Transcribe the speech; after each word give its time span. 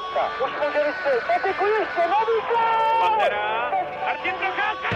Procházka. 0.00 0.44
Už 0.44 0.50
může 0.66 0.84
vystřelit. 0.86 1.24
Patiku 1.26 1.64
ještě, 1.66 2.00
nový 2.00 2.36
Pantera. 3.00 3.70
Martin 4.06 4.34
Procházka. 4.34 4.88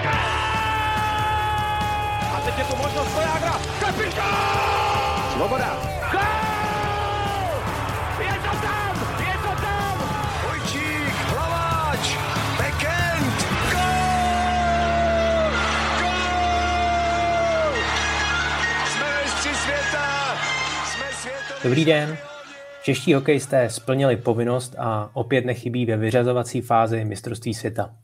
A 2.37 2.41
teď 2.45 2.59
je 2.59 2.65
tu 2.65 2.77
možnost 2.77 3.15
Vojágra. 3.15 3.53
Kapitán! 3.81 5.33
Svoboda. 5.33 5.77
Gol! 6.13 6.21
Je 8.19 8.35
to 8.35 8.57
tam! 8.67 9.17
Je 9.19 9.39
to 9.43 9.63
tam! 9.63 9.99
Vojčík, 10.47 11.15
Hlaváč, 11.15 12.17
Bekend, 12.59 13.37
gol! 13.73 15.51
Gol! 16.01 17.75
Jsme 18.87 19.23
mistři 19.23 19.55
světa! 19.55 20.37
Jsme 20.87 21.07
světoví... 21.13 21.61
Dobrý 21.63 21.85
den. 21.85 22.19
Čeští 22.85 23.15
hokejisté 23.15 23.71
splnili 23.71 24.17
povinnost 24.17 24.75
a 24.79 25.11
opět 25.17 25.45
nechybí 25.45 25.87
ve 25.87 25.97
vyřazovací 25.97 26.61
fázi 26.61 27.05
mistrovství 27.05 27.55
světa. 27.55 27.97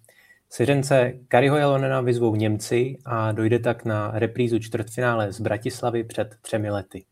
Syřence 0.50 1.12
Kariho 1.28 1.56
Jalonena 1.56 2.00
vyzvou 2.00 2.34
Němci 2.34 2.96
a 3.04 3.32
dojde 3.32 3.58
tak 3.58 3.84
na 3.84 4.10
reprízu 4.14 4.58
čtvrtfinále 4.58 5.32
z 5.32 5.40
Bratislavy 5.40 6.04
před 6.04 6.36
třemi 6.42 6.70
lety. 6.70 7.04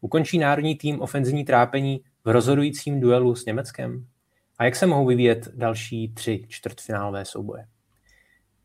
Ukončí 0.00 0.38
národní 0.38 0.76
tým 0.76 1.00
ofenzivní 1.00 1.44
trápení 1.44 2.00
v 2.24 2.28
rozhodujícím 2.28 3.00
duelu 3.00 3.34
s 3.34 3.44
Německem? 3.44 4.06
A 4.58 4.64
jak 4.64 4.76
se 4.76 4.86
mohou 4.86 5.06
vyvíjet 5.06 5.48
další 5.54 6.08
tři 6.14 6.44
čtvrtfinálové 6.48 7.24
souboje? 7.24 7.66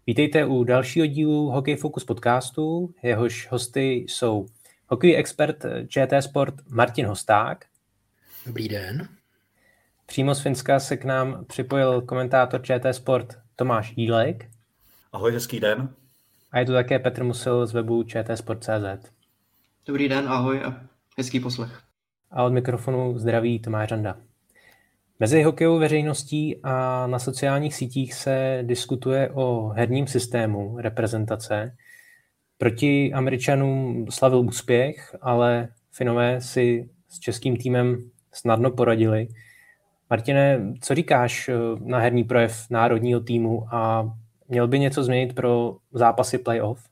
Vítejte 0.08 0.46
u 0.46 0.64
dalšího 0.64 1.06
dílu 1.06 1.50
Hockey 1.50 1.76
Focus 1.76 2.04
podcastu. 2.04 2.94
Jehož 3.04 3.48
hosty 3.52 3.94
jsou 3.94 4.46
hokejový 4.88 5.18
expert 5.18 5.66
ČT 5.88 6.24
Sport 6.24 6.56
Martin 6.70 7.06
Hosták. 7.06 7.71
Dobrý 8.46 8.68
den. 8.68 9.08
Přímo 10.06 10.36
z 10.36 10.42
Finska 10.42 10.80
se 10.80 10.98
k 10.98 11.06
nám 11.06 11.46
připojil 11.46 12.02
komentátor 12.02 12.62
ČT 12.62 12.94
Sport 12.94 13.38
Tomáš 13.56 13.94
Jílek. 13.96 14.50
Ahoj, 15.12 15.32
hezký 15.32 15.60
den. 15.60 15.90
A 16.52 16.60
je 16.60 16.66
tu 16.66 16.72
také 16.72 17.00
Petr 17.00 17.24
Musil 17.24 17.68
z 17.68 17.74
webu 17.74 18.04
čtsport.cz. 18.04 19.12
Dobrý 19.86 20.10
den, 20.10 20.28
ahoj 20.28 20.64
a 20.64 20.82
hezký 21.18 21.40
poslech. 21.40 21.82
A 22.32 22.44
od 22.44 22.54
mikrofonu 22.54 23.18
zdraví 23.18 23.60
Tomáš 23.60 23.92
Randa. 23.92 24.18
Mezi 25.20 25.44
hokejovou 25.44 25.80
veřejností 25.80 26.60
a 26.64 27.08
na 27.08 27.20
sociálních 27.20 27.76
sítích 27.76 28.14
se 28.14 28.60
diskutuje 28.62 29.30
o 29.34 29.68
herním 29.68 30.08
systému 30.08 30.78
reprezentace. 30.78 31.76
Proti 32.58 33.14
Američanům 33.14 34.06
slavil 34.12 34.40
úspěch, 34.40 35.16
ale 35.22 35.68
Finové 35.92 36.42
si 36.42 36.90
s 37.10 37.20
českým 37.20 37.58
týmem 37.58 38.11
snadno 38.34 38.72
poradili. 38.72 39.28
Martine, 40.10 40.74
co 40.82 40.96
říkáš 40.96 41.50
na 41.80 42.00
herní 42.00 42.24
projev 42.24 42.66
národního 42.70 43.20
týmu 43.20 43.68
a 43.72 44.12
měl 44.48 44.68
by 44.68 44.80
něco 44.80 45.04
změnit 45.04 45.36
pro 45.36 45.78
zápasy 45.94 46.38
playoff? 46.38 46.84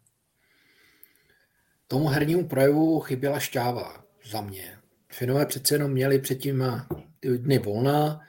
Tomu 1.88 2.08
hernímu 2.08 2.48
projevu 2.48 3.00
chyběla 3.00 3.40
šťáva 3.40 4.04
za 4.32 4.42
mě. 4.42 4.64
Finové 5.12 5.46
přece 5.46 5.76
jenom 5.76 5.92
měli 5.92 6.20
předtím 6.20 6.66
ty 7.20 7.38
dny 7.38 7.60
volna, 7.60 8.20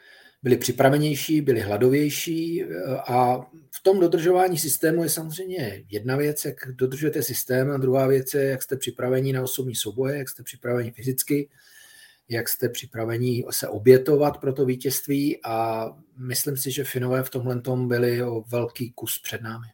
byli 0.42 0.56
připravenější, 0.56 1.40
byli 1.40 1.60
hladovější 1.60 2.64
a 3.08 3.40
v 3.70 3.82
tom 3.82 4.00
dodržování 4.00 4.58
systému 4.58 5.02
je 5.02 5.08
samozřejmě 5.08 5.82
jedna 5.88 6.16
věc, 6.16 6.44
jak 6.44 6.56
dodržujete 6.72 7.22
systém 7.22 7.70
a 7.70 7.76
druhá 7.76 8.06
věc 8.06 8.34
je, 8.34 8.44
jak 8.44 8.62
jste 8.62 8.76
připraveni 8.76 9.32
na 9.32 9.42
osobní 9.42 9.74
souboje, 9.74 10.18
jak 10.18 10.28
jste 10.28 10.42
připraveni 10.42 10.90
fyzicky, 10.90 11.48
jak 12.30 12.48
jste 12.48 12.68
připraveni 12.68 13.44
se 13.50 13.68
obětovat 13.68 14.38
pro 14.38 14.52
to 14.52 14.64
vítězství 14.64 15.44
a 15.44 15.86
myslím 16.18 16.56
si, 16.56 16.70
že 16.70 16.84
Finové 16.84 17.22
v 17.22 17.30
tomhle 17.30 17.60
tom 17.60 17.88
byli 17.88 18.22
o 18.22 18.42
velký 18.48 18.92
kus 18.92 19.20
před 19.22 19.42
námi. 19.42 19.66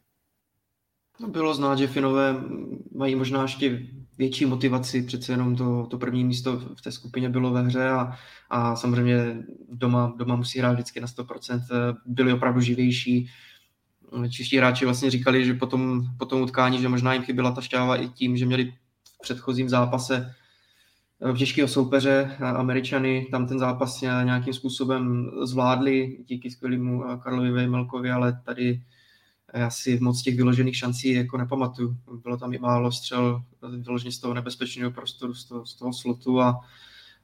No 1.19 1.27
bylo 1.27 1.53
znát, 1.53 1.77
že 1.77 1.87
Finové 1.87 2.35
mají 2.95 3.15
možná 3.15 3.41
ještě 3.41 3.87
větší 4.17 4.45
motivaci, 4.45 5.01
přece 5.03 5.33
jenom 5.33 5.55
to, 5.55 5.87
to 5.89 5.97
první 5.97 6.23
místo 6.23 6.59
v 6.59 6.81
té 6.81 6.91
skupině 6.91 7.29
bylo 7.29 7.51
ve 7.51 7.61
hře 7.61 7.89
a, 7.89 8.17
a 8.49 8.75
samozřejmě 8.75 9.37
doma, 9.69 10.13
doma 10.17 10.35
musí 10.35 10.59
hrát 10.59 10.73
vždycky 10.73 10.99
na 10.99 11.07
100%, 11.07 11.61
byli 12.05 12.33
opravdu 12.33 12.61
živější. 12.61 13.29
Čeští 14.29 14.57
hráči 14.57 14.85
vlastně 14.85 15.11
říkali, 15.11 15.45
že 15.45 15.53
po 15.53 15.65
tom, 15.65 16.03
po 16.17 16.25
tom 16.25 16.41
utkání, 16.41 16.81
že 16.81 16.89
možná 16.89 17.13
jim 17.13 17.23
chyběla 17.23 17.51
ta 17.51 17.61
šťáva 17.61 17.95
i 17.95 18.07
tím, 18.07 18.37
že 18.37 18.45
měli 18.45 18.73
v 19.15 19.21
předchozím 19.21 19.69
zápase 19.69 20.33
těžkého 21.37 21.67
soupeře, 21.67 22.37
Američany, 22.39 23.27
tam 23.31 23.47
ten 23.47 23.59
zápas 23.59 24.01
nějakým 24.01 24.53
způsobem 24.53 25.31
zvládli 25.43 26.17
díky 26.25 26.51
skvělému 26.51 27.03
Karlovi 27.23 27.51
Vejmelkovi, 27.51 28.11
ale 28.11 28.41
tady 28.45 28.81
já 29.53 29.69
si 29.69 29.99
moc 29.99 30.21
těch 30.21 30.35
vyložených 30.35 30.77
šancí 30.77 31.13
jako 31.13 31.37
nepamatuju. 31.37 31.97
Bylo 32.23 32.37
tam 32.37 32.53
i 32.53 32.57
málo 32.57 32.91
střel 32.91 33.43
vyloženě 33.77 34.11
z 34.11 34.19
toho 34.19 34.33
nebezpečného 34.33 34.91
prostoru, 34.91 35.33
z 35.33 35.45
toho, 35.45 35.65
z 35.65 35.75
toho 35.75 35.93
slotu 35.93 36.41
a 36.41 36.59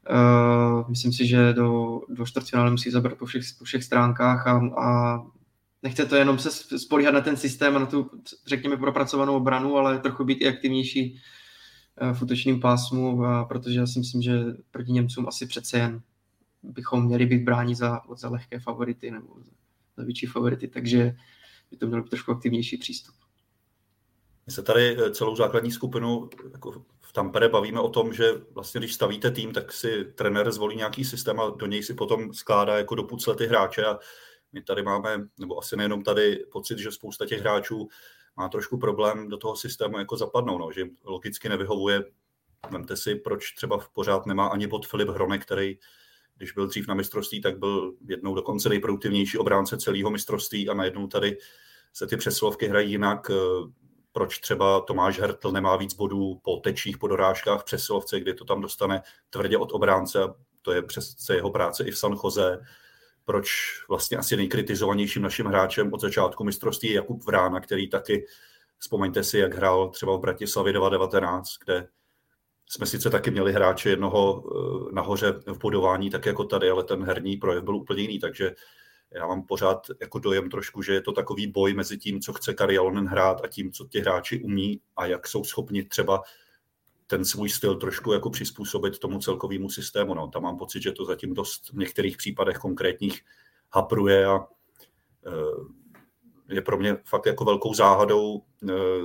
uh, 0.10 0.90
myslím 0.90 1.14
si, 1.14 1.28
že 1.28 1.54
do, 1.54 2.02
do 2.10 2.26
čtvrtfinále 2.26 2.72
musí 2.72 2.92
zabrat 2.92 3.18
po 3.18 3.26
všech, 3.26 3.44
po 3.60 3.66
všech 3.66 3.84
stránkách 3.84 4.48
a, 4.48 4.62
a 4.78 5.20
nechce 5.84 6.06
to 6.06 6.16
jenom 6.16 6.40
se 6.40 6.80
spolíhat 6.80 7.14
na 7.14 7.22
ten 7.22 7.38
systém 7.38 7.76
a 7.76 7.80
na 7.80 7.86
tu, 7.86 8.10
řekněme, 8.48 8.78
propracovanou 8.78 9.36
obranu, 9.36 9.78
ale 9.78 10.00
trochu 10.00 10.24
být 10.24 10.42
i 10.42 10.48
aktivnější 10.48 11.20
v 12.14 12.22
útočném 12.22 12.60
pásmu, 12.60 13.26
a 13.26 13.46
protože 13.46 13.80
já 13.80 13.88
si 13.88 14.00
myslím, 14.00 14.22
že 14.22 14.40
proti 14.72 14.92
Němcům 14.92 15.28
asi 15.28 15.48
přece 15.48 15.78
jen 15.78 16.02
bychom 16.64 17.06
měli 17.06 17.26
být 17.26 17.44
bráni 17.44 17.76
za, 17.76 18.02
za 18.16 18.30
lehké 18.30 18.60
favority 18.60 19.12
nebo 19.12 19.36
za, 19.44 19.52
za 19.98 20.04
větší 20.04 20.26
favority, 20.26 20.68
takže 20.68 21.16
by 21.72 21.78
to 21.78 21.88
měl 21.88 22.04
být 22.04 22.10
trošku 22.10 22.32
aktivnější 22.32 22.78
přístup. 22.78 23.16
My 24.46 24.54
se 24.54 24.64
tady 24.64 24.98
celou 25.12 25.36
základní 25.36 25.72
skupinu 25.72 26.30
jako 26.52 26.86
v 27.02 27.14
Tampere 27.14 27.50
bavíme 27.50 27.80
o 27.80 27.90
tom, 27.90 28.14
že 28.14 28.32
vlastně 28.52 28.80
když 28.80 28.94
stavíte 28.94 29.32
tým, 29.32 29.54
tak 29.54 29.72
si 29.72 30.06
trenér 30.16 30.52
zvolí 30.52 30.76
nějaký 30.76 31.06
systém 31.06 31.40
a 31.40 31.50
do 31.50 31.66
něj 31.66 31.84
si 31.84 31.94
potom 31.94 32.34
skládá 32.34 32.78
jako 32.78 32.96
do 32.96 33.08
ty 33.38 33.46
hráče 33.46 33.86
a 33.86 34.00
my 34.52 34.62
tady 34.62 34.84
máme, 34.84 35.28
nebo 35.38 35.60
asi 35.60 35.78
nejenom 35.78 36.04
tady, 36.04 36.46
pocit, 36.52 36.80
že 36.80 36.92
spousta 36.92 37.26
těch 37.26 37.40
hráčů 37.40 37.88
má 38.38 38.50
trošku 38.50 38.78
problém 38.78 39.30
do 39.30 39.38
toho 39.38 39.56
systému 39.56 40.00
jako 40.00 40.18
zapadnout, 40.18 40.58
no, 40.58 40.72
že 40.72 40.86
logicky 41.04 41.50
nevyhovuje. 41.50 42.04
Vemte 42.70 42.98
si, 42.98 43.16
proč 43.16 43.52
třeba 43.52 43.78
v 43.78 43.90
pořád 43.90 44.26
nemá 44.26 44.48
ani 44.48 44.68
pod 44.68 44.88
Filip 44.88 45.10
Hronek, 45.10 45.42
který 45.42 45.78
když 46.38 46.52
byl 46.52 46.68
dřív 46.68 46.88
na 46.88 46.94
mistrovství, 46.94 47.42
tak 47.42 47.60
byl 47.60 47.94
jednou 48.08 48.36
dokonce 48.36 48.70
nejproduktivnější 48.70 49.38
obránce 49.38 49.78
celého 49.78 50.10
mistrovství 50.10 50.70
a 50.70 50.74
najednou 50.74 51.08
tady 51.08 51.38
se 51.94 52.08
ty 52.08 52.18
přeslovky 52.18 52.68
hrají 52.68 52.92
jinak. 52.92 53.32
Proč 54.12 54.40
třeba 54.40 54.82
Tomáš 54.82 55.20
Hertl 55.20 55.52
nemá 55.52 55.76
víc 55.76 55.94
bodů 55.94 56.40
po 56.44 56.58
tečích, 56.58 56.98
po 56.98 57.08
dorážkách 57.08 57.62
v 57.62 57.66
přesilovce, 57.66 58.20
kdy 58.20 58.34
to 58.34 58.46
tam 58.46 58.62
dostane 58.62 59.02
tvrdě 59.30 59.58
od 59.58 59.72
obránce, 59.72 60.20
to 60.62 60.72
je 60.72 60.82
přesce 60.82 61.36
jeho 61.36 61.52
práce 61.52 61.84
i 61.84 61.92
v 61.92 61.98
San 61.98 62.18
Jose 62.24 62.60
proč 63.26 63.50
vlastně 63.90 64.18
asi 64.18 64.38
nejkritizovanějším 64.38 65.22
naším 65.22 65.46
hráčem 65.46 65.94
od 65.94 66.02
začátku 66.02 66.44
mistrovství 66.44 66.90
je 66.90 66.96
Jakub 66.96 67.26
Vrána, 67.26 67.60
který 67.60 67.90
taky, 67.90 68.26
vzpomeňte 68.80 69.24
si, 69.24 69.38
jak 69.38 69.54
hrál 69.54 69.90
třeba 69.90 70.18
v 70.18 70.20
Bratislavě 70.20 70.74
2019, 70.74 71.50
kde 71.66 71.88
jsme 72.70 72.86
sice 72.86 73.10
taky 73.10 73.32
měli 73.32 73.54
hráče 73.54 73.90
jednoho 73.90 74.44
eh, 74.46 74.94
nahoře 74.94 75.32
v 75.32 75.58
bodování, 75.58 76.10
tak 76.10 76.26
jako 76.26 76.44
tady, 76.44 76.70
ale 76.70 76.84
ten 76.84 77.04
herní 77.04 77.38
projev 77.38 77.64
byl 77.64 77.76
úplně 77.76 78.02
jiný, 78.02 78.20
takže 78.20 78.56
já 79.12 79.28
mám 79.28 79.44
pořád 79.44 79.88
jako 80.02 80.20
dojem 80.20 80.50
trošku, 80.50 80.82
že 80.82 80.94
je 80.94 81.02
to 81.02 81.12
takový 81.12 81.48
boj 81.48 81.74
mezi 81.74 81.98
tím, 81.98 82.22
co 82.22 82.34
chce 82.34 82.54
Kari 82.54 82.78
Alonen 82.78 83.06
hrát 83.06 83.42
a 83.44 83.48
tím, 83.48 83.72
co 83.72 83.88
ti 83.88 84.00
hráči 84.00 84.44
umí 84.44 84.82
a 84.96 85.06
jak 85.06 85.28
jsou 85.28 85.44
schopni 85.44 85.84
třeba 85.84 86.22
ten 87.14 87.26
svůj 87.26 87.50
styl 87.50 87.76
trošku 87.76 88.14
jako 88.14 88.30
přizpůsobit 88.30 89.00
tomu 89.00 89.20
celkovému 89.20 89.70
systému. 89.70 90.14
No. 90.14 90.28
Tam 90.28 90.44
mám 90.44 90.58
pocit, 90.58 90.84
že 90.84 90.92
to 90.92 91.06
zatím 91.06 91.34
dost 91.34 91.70
v 91.70 91.78
některých 91.78 92.18
případech 92.18 92.58
konkrétních 92.58 93.22
hapruje 93.74 94.26
a 94.26 94.48
je 96.50 96.62
pro 96.62 96.78
mě 96.78 96.98
fakt 97.06 97.26
jako 97.26 97.46
velkou 97.46 97.74
záhadou 97.74 98.42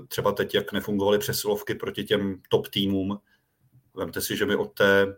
třeba 0.09 0.33
teď, 0.33 0.55
jak 0.55 0.73
nefungovaly 0.73 1.19
přesilovky 1.19 1.75
proti 1.75 2.05
těm 2.05 2.43
top 2.49 2.69
týmům. 2.69 3.19
Vemte 3.95 4.21
si, 4.21 4.37
že 4.37 4.47
my 4.47 4.57
od 4.57 4.73
té 4.73 5.17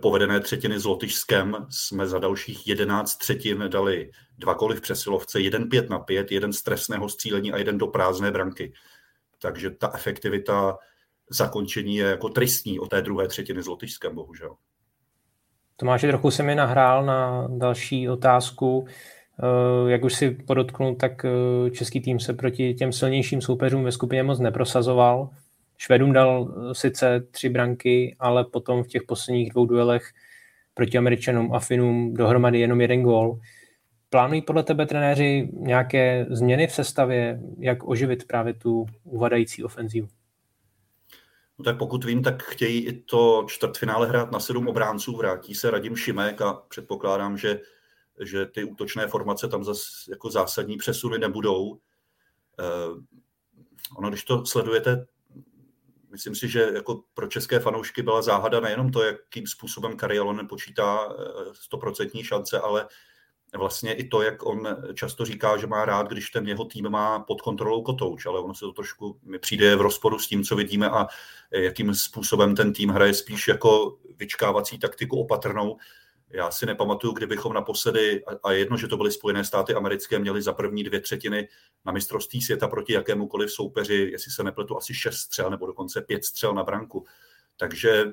povedené 0.00 0.40
třetiny 0.40 0.80
s 0.80 0.84
Lotyšskem 0.84 1.66
jsme 1.70 2.06
za 2.06 2.18
dalších 2.18 2.68
11 2.68 3.16
třetin 3.16 3.64
dali 3.68 4.10
dva 4.38 4.54
koly 4.54 4.76
v 4.76 4.80
přesilovce, 4.80 5.40
jeden 5.40 5.68
pět 5.68 5.90
na 5.90 5.98
pět, 5.98 6.32
jeden 6.32 6.52
z 6.52 6.62
trestného 6.62 7.08
střílení 7.08 7.52
a 7.52 7.58
jeden 7.58 7.78
do 7.78 7.86
prázdné 7.86 8.30
branky. 8.30 8.72
Takže 9.38 9.70
ta 9.70 9.90
efektivita 9.94 10.78
zakončení 11.30 11.96
je 11.96 12.06
jako 12.06 12.28
tristní 12.28 12.80
o 12.80 12.86
té 12.86 13.02
druhé 13.02 13.28
třetiny 13.28 13.62
s 13.62 13.66
Lotyšskem, 13.66 14.14
bohužel. 14.14 14.54
Tomáš, 15.76 16.00
trochu 16.00 16.30
se 16.30 16.42
mi 16.42 16.54
nahrál 16.54 17.04
na 17.04 17.48
další 17.50 18.08
otázku. 18.08 18.86
Eh, 19.42 19.90
jak 19.90 20.04
už 20.04 20.14
si 20.14 20.30
podotknul, 20.30 20.94
tak 20.94 21.24
eh, 21.24 21.70
český 21.70 22.00
tým 22.00 22.20
se 22.20 22.32
proti 22.32 22.74
těm 22.74 22.92
silnějším 22.92 23.40
soupeřům 23.40 23.84
ve 23.84 23.92
skupině 23.92 24.22
moc 24.22 24.38
neprosazoval. 24.38 25.30
Švedům 25.78 26.12
dal 26.12 26.54
eh, 26.70 26.74
sice 26.74 27.20
tři 27.30 27.48
branky, 27.48 28.16
ale 28.18 28.44
potom 28.44 28.82
v 28.82 28.88
těch 28.88 29.02
posledních 29.02 29.50
dvou 29.50 29.66
duelech 29.66 30.10
proti 30.74 30.98
Američanům 30.98 31.54
a 31.54 31.58
Finům 31.58 32.14
dohromady 32.14 32.60
jenom 32.60 32.80
jeden 32.80 33.02
gól. 33.02 33.40
Plánují 34.10 34.42
podle 34.42 34.62
tebe 34.62 34.86
trenéři 34.86 35.48
nějaké 35.52 36.26
změny 36.30 36.66
v 36.66 36.72
sestavě, 36.72 37.40
jak 37.58 37.88
oživit 37.88 38.26
právě 38.26 38.54
tu 38.54 38.86
uvadající 39.04 39.64
ofenzívu? 39.64 40.08
No 41.58 41.64
tak 41.64 41.78
pokud 41.78 42.04
vím, 42.04 42.22
tak 42.22 42.42
chtějí 42.42 42.86
i 42.86 43.02
to 43.02 43.44
čtvrtfinále 43.48 44.06
hrát 44.06 44.30
na 44.30 44.40
sedm 44.40 44.68
obránců, 44.68 45.16
vrátí 45.16 45.54
se 45.54 45.70
Radim 45.70 45.96
Šimek 45.96 46.40
a 46.40 46.52
předpokládám, 46.52 47.38
že, 47.38 47.60
že 48.20 48.46
ty 48.46 48.64
útočné 48.64 49.06
formace 49.06 49.48
tam 49.48 49.64
zase 49.64 49.82
jako 50.10 50.30
zásadní 50.30 50.76
přesuny 50.76 51.18
nebudou. 51.18 51.80
Eh, 52.60 53.02
ono, 53.96 54.08
když 54.08 54.24
to 54.24 54.46
sledujete, 54.46 55.06
myslím 56.10 56.34
si, 56.34 56.48
že 56.48 56.70
jako 56.74 57.02
pro 57.14 57.26
české 57.26 57.60
fanoušky 57.60 58.02
byla 58.02 58.22
záhada 58.22 58.60
nejenom 58.60 58.90
to, 58.90 59.02
jakým 59.02 59.46
způsobem 59.46 59.96
Karielon 59.96 60.48
počítá 60.48 61.08
eh, 61.10 61.14
stoprocentní 61.52 62.24
šance, 62.24 62.60
ale 62.60 62.88
vlastně 63.58 63.94
i 63.94 64.08
to, 64.08 64.22
jak 64.22 64.46
on 64.46 64.68
často 64.94 65.24
říká, 65.24 65.56
že 65.56 65.66
má 65.66 65.84
rád, 65.84 66.08
když 66.08 66.30
ten 66.30 66.48
jeho 66.48 66.64
tým 66.64 66.90
má 66.90 67.18
pod 67.18 67.42
kontrolou 67.42 67.82
kotouč, 67.82 68.26
ale 68.26 68.40
ono 68.40 68.54
se 68.54 68.60
to 68.60 68.72
trošku 68.72 69.18
mi 69.22 69.38
přijde 69.38 69.76
v 69.76 69.80
rozporu 69.80 70.18
s 70.18 70.28
tím, 70.28 70.44
co 70.44 70.56
vidíme 70.56 70.90
a 70.90 71.06
jakým 71.50 71.94
způsobem 71.94 72.54
ten 72.56 72.72
tým 72.72 72.90
hraje 72.90 73.14
spíš 73.14 73.48
jako 73.48 73.98
vyčkávací 74.16 74.78
taktiku 74.78 75.20
opatrnou. 75.20 75.76
Já 76.30 76.50
si 76.50 76.66
nepamatuju, 76.66 77.12
kdybychom 77.12 77.52
naposledy, 77.52 78.24
a 78.42 78.52
jedno, 78.52 78.76
že 78.76 78.88
to 78.88 78.96
byly 78.96 79.12
Spojené 79.12 79.44
státy 79.44 79.74
americké, 79.74 80.18
měli 80.18 80.42
za 80.42 80.52
první 80.52 80.84
dvě 80.84 81.00
třetiny 81.00 81.48
na 81.84 81.92
mistrovství 81.92 82.42
světa 82.42 82.68
proti 82.68 82.92
jakémukoliv 82.92 83.52
soupeři, 83.52 84.08
jestli 84.12 84.32
se 84.32 84.42
nepletu, 84.42 84.76
asi 84.76 84.94
šest 84.94 85.16
střel 85.16 85.50
nebo 85.50 85.66
dokonce 85.66 86.00
pět 86.00 86.24
střel 86.24 86.54
na 86.54 86.64
branku. 86.64 87.04
Takže 87.56 88.04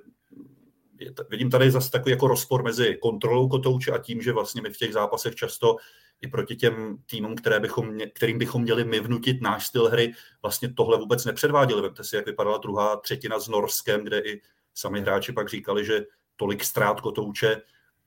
vidím 1.30 1.50
tady 1.50 1.72
zase 1.72 1.92
takový 1.92 2.12
jako 2.12 2.28
rozpor 2.28 2.64
mezi 2.64 2.98
kontrolou 3.02 3.50
kotouče 3.50 3.92
a 3.92 3.98
tím, 3.98 4.22
že 4.22 4.34
vlastně 4.34 4.62
my 4.62 4.70
v 4.70 4.78
těch 4.78 4.94
zápasech 4.94 5.36
často 5.36 5.76
i 6.22 6.28
proti 6.28 6.56
těm 6.56 6.98
týmům, 7.06 7.36
které 7.36 7.60
bychom, 7.60 7.98
kterým 8.14 8.38
bychom 8.38 8.62
měli 8.62 8.84
my 8.84 9.00
vnutit 9.00 9.42
náš 9.42 9.68
styl 9.68 9.90
hry, 9.90 10.14
vlastně 10.42 10.74
tohle 10.74 10.98
vůbec 10.98 11.26
nepředváděli. 11.26 11.82
Vemte 11.82 12.04
si, 12.04 12.16
jak 12.16 12.26
vypadala 12.26 12.58
druhá 12.58 12.96
třetina 12.96 13.40
s 13.40 13.48
Norskem, 13.48 14.04
kde 14.04 14.20
i 14.20 14.42
sami 14.74 15.02
hráči 15.02 15.32
pak 15.32 15.50
říkali, 15.50 15.86
že 15.86 16.06
tolik 16.36 16.64
ztrát 16.64 17.02
kotouče 17.02 17.62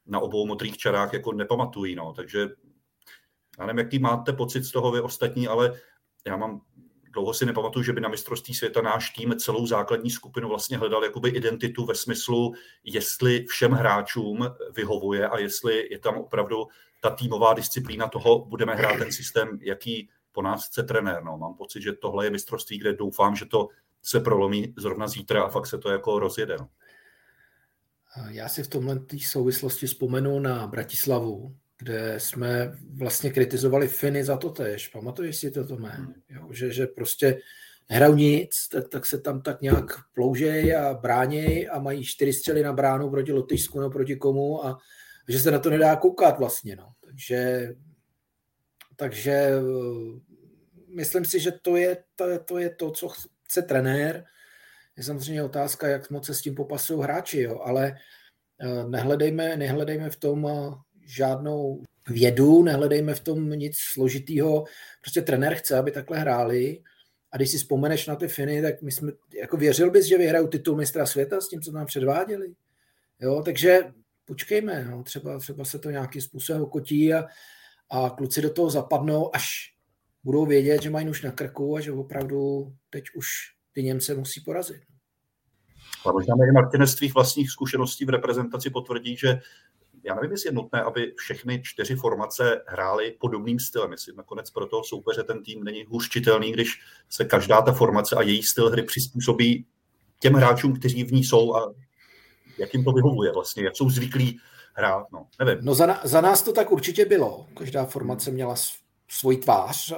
na 0.06 0.20
obou 0.20 0.46
modrých 0.46 0.76
čarách 0.76 1.12
jako 1.12 1.32
nepamatují. 1.32 1.94
No. 1.94 2.12
Takže 2.12 2.48
já 3.58 3.66
nevím, 3.66 3.78
jaký 3.78 3.98
máte 3.98 4.32
pocit 4.32 4.64
z 4.64 4.72
toho 4.72 4.92
vy 4.92 5.00
ostatní, 5.00 5.48
ale 5.48 5.80
já 6.26 6.36
mám 6.36 6.60
dlouho 7.14 7.34
si 7.34 7.46
nepamatuju, 7.46 7.82
že 7.82 7.92
by 7.92 8.00
na 8.00 8.08
mistrovství 8.08 8.54
světa 8.54 8.82
náš 8.82 9.10
tým 9.10 9.34
celou 9.38 9.66
základní 9.66 10.10
skupinu 10.10 10.48
vlastně 10.48 10.78
hledal 10.78 11.04
jakoby 11.04 11.30
identitu 11.30 11.84
ve 11.84 11.94
smyslu, 11.94 12.54
jestli 12.84 13.44
všem 13.44 13.72
hráčům 13.72 14.46
vyhovuje 14.76 15.28
a 15.28 15.38
jestli 15.38 15.88
je 15.90 15.98
tam 15.98 16.16
opravdu 16.16 16.66
ta 17.00 17.10
týmová 17.10 17.54
disciplína 17.54 18.08
toho, 18.08 18.44
budeme 18.44 18.74
hrát 18.74 18.98
ten 18.98 19.12
systém, 19.12 19.58
jaký 19.62 20.08
po 20.32 20.42
nás 20.42 20.66
chce 20.66 20.82
trenér. 20.82 21.24
No, 21.24 21.38
mám 21.38 21.54
pocit, 21.54 21.82
že 21.82 21.92
tohle 21.92 22.26
je 22.26 22.30
mistrovství, 22.30 22.78
kde 22.78 22.92
doufám, 22.92 23.36
že 23.36 23.46
to 23.46 23.68
se 24.02 24.20
prolomí 24.20 24.74
zrovna 24.76 25.08
zítra 25.08 25.42
a 25.42 25.48
fakt 25.48 25.66
se 25.66 25.78
to 25.78 25.90
jako 25.90 26.18
rozjede. 26.18 26.56
No. 26.60 26.68
Já 28.28 28.48
si 28.48 28.62
v 28.62 28.68
tomhle 28.68 29.00
souvislosti 29.26 29.86
vzpomenu 29.86 30.40
na 30.40 30.66
Bratislavu, 30.66 31.56
kde 31.78 32.20
jsme 32.20 32.78
vlastně 32.94 33.30
kritizovali 33.30 33.88
Finy 33.88 34.24
za 34.24 34.36
to 34.36 34.50
tež. 34.50 34.88
Pamatuješ 34.88 35.36
si 35.36 35.50
to, 35.50 35.66
Tomé? 35.66 35.88
Hmm. 35.88 36.14
Jo, 36.28 36.48
že, 36.52 36.72
že 36.72 36.86
prostě 36.86 37.40
nehrajou 37.90 38.14
nic, 38.14 38.68
tak, 38.68 38.88
tak 38.88 39.06
se 39.06 39.20
tam 39.20 39.42
tak 39.42 39.60
nějak 39.60 39.84
ploužej 40.14 40.76
a 40.76 40.94
bráněj 40.94 41.68
a 41.72 41.78
mají 41.78 42.04
čtyři 42.04 42.32
střely 42.32 42.62
na 42.62 42.72
bránu 42.72 43.10
proti 43.10 43.32
Lotyšsku, 43.32 43.80
no 43.80 43.90
proti 43.90 44.16
komu 44.16 44.66
a 44.66 44.78
že 45.28 45.40
se 45.40 45.50
na 45.50 45.58
to 45.58 45.70
nedá 45.70 45.96
koukat 45.96 46.38
vlastně. 46.38 46.76
No. 46.76 46.92
Takže, 47.00 47.68
takže 48.96 49.32
eh, 49.32 49.60
myslím 50.88 51.24
si, 51.24 51.40
že 51.40 51.52
to 51.52 51.76
je, 51.76 51.96
to, 52.16 52.38
to 52.38 52.58
je 52.58 52.70
to, 52.70 52.90
co 52.90 53.08
chce 53.08 53.62
trenér. 53.62 54.24
Je 54.96 55.02
samozřejmě 55.02 55.42
otázka, 55.42 55.88
jak 55.88 56.10
moc 56.10 56.26
se 56.26 56.34
s 56.34 56.42
tím 56.42 56.54
popasují 56.54 57.02
hráči, 57.02 57.40
jo, 57.40 57.60
ale 57.64 57.96
eh, 58.60 58.88
nehledejme, 58.88 59.56
nehledejme 59.56 60.10
v 60.10 60.16
tom 60.16 60.46
eh, 60.46 60.74
žádnou 61.06 61.82
vědu, 62.08 62.62
nehledejme 62.62 63.14
v 63.14 63.20
tom 63.20 63.50
nic 63.50 63.76
složitýho. 63.78 64.64
Prostě 65.00 65.22
trenér 65.22 65.54
chce, 65.54 65.78
aby 65.78 65.90
takhle 65.90 66.18
hráli. 66.18 66.82
A 67.32 67.36
když 67.36 67.50
si 67.50 67.58
vzpomeneš 67.58 68.06
na 68.06 68.16
ty 68.16 68.28
Finy, 68.28 68.62
tak 68.62 68.82
my 68.82 68.92
jsme, 68.92 69.12
jako 69.34 69.56
věřil 69.56 69.90
bys, 69.90 70.06
že 70.06 70.18
vyhrajou 70.18 70.46
titul 70.46 70.76
mistra 70.76 71.06
světa 71.06 71.40
s 71.40 71.48
tím, 71.48 71.60
co 71.60 71.72
nám 71.72 71.86
předváděli. 71.86 72.54
Jo, 73.20 73.42
takže 73.44 73.80
počkejme, 74.24 74.84
no, 74.84 75.02
třeba, 75.02 75.38
třeba 75.38 75.64
se 75.64 75.78
to 75.78 75.90
nějakým 75.90 76.22
způsobem 76.22 76.62
okotí 76.62 77.14
a, 77.14 77.26
a 77.90 78.10
kluci 78.10 78.42
do 78.42 78.50
toho 78.50 78.70
zapadnou, 78.70 79.34
až 79.34 79.74
budou 80.24 80.46
vědět, 80.46 80.82
že 80.82 80.90
mají 80.90 81.08
už 81.08 81.22
na 81.22 81.30
krku 81.30 81.76
a 81.76 81.80
že 81.80 81.92
opravdu 81.92 82.72
teď 82.90 83.04
už 83.14 83.26
ty 83.72 83.82
Němce 83.82 84.14
musí 84.14 84.40
porazit. 84.40 84.82
A 86.06 86.12
možná 86.12 86.34
i 86.48 86.52
Martinez 86.52 86.94
tvých 86.94 87.14
vlastních 87.14 87.50
zkušeností 87.50 88.04
v 88.04 88.08
reprezentaci 88.08 88.70
potvrdí, 88.70 89.16
že 89.16 89.38
já 90.04 90.14
nevím, 90.14 90.30
jestli 90.30 90.48
je 90.48 90.52
nutné, 90.52 90.82
aby 90.82 91.12
všechny 91.16 91.62
čtyři 91.62 91.96
formace 91.96 92.62
hrály 92.66 93.16
podobným 93.20 93.58
stylem. 93.58 93.92
Jestli 93.92 94.12
nakonec 94.16 94.50
pro 94.50 94.66
toho 94.66 94.84
soupeře 94.84 95.22
ten 95.22 95.42
tým 95.42 95.64
není 95.64 95.84
hůřčitelný, 95.84 96.52
když 96.52 96.80
se 97.10 97.24
každá 97.24 97.62
ta 97.62 97.72
formace 97.72 98.16
a 98.16 98.22
její 98.22 98.42
styl 98.42 98.70
hry 98.70 98.82
přizpůsobí 98.82 99.66
těm 100.20 100.34
hráčům, 100.34 100.78
kteří 100.78 101.04
v 101.04 101.12
ní 101.12 101.24
jsou 101.24 101.56
a 101.56 101.74
jak 102.58 102.74
jim 102.74 102.84
to 102.84 102.92
vyhovuje 102.92 103.32
vlastně, 103.32 103.64
jak 103.64 103.76
jsou 103.76 103.90
zvyklí 103.90 104.40
hrát. 104.74 105.06
No, 105.12 105.26
nevím. 105.44 105.64
no 105.64 105.74
za, 105.74 106.00
za 106.04 106.20
nás 106.20 106.42
to 106.42 106.52
tak 106.52 106.72
určitě 106.72 107.04
bylo. 107.04 107.46
Každá 107.56 107.84
formace 107.84 108.30
měla 108.30 108.54
svůj 109.08 109.36
tvář. 109.36 109.92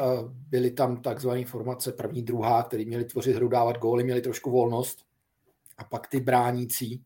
Byly 0.49 0.71
tam 0.71 1.03
takzvané 1.03 1.45
formace 1.45 1.93
první, 1.93 2.23
druhá, 2.23 2.63
které 2.63 2.85
měly 2.85 3.05
tvořit 3.05 3.37
hru, 3.37 3.49
dávat 3.49 3.79
góly, 3.79 4.05
měly 4.05 4.21
trošku 4.21 4.51
volnost. 4.51 4.99
A 5.79 5.85
pak 5.85 6.07
ty 6.07 6.21
bránící. 6.21 7.03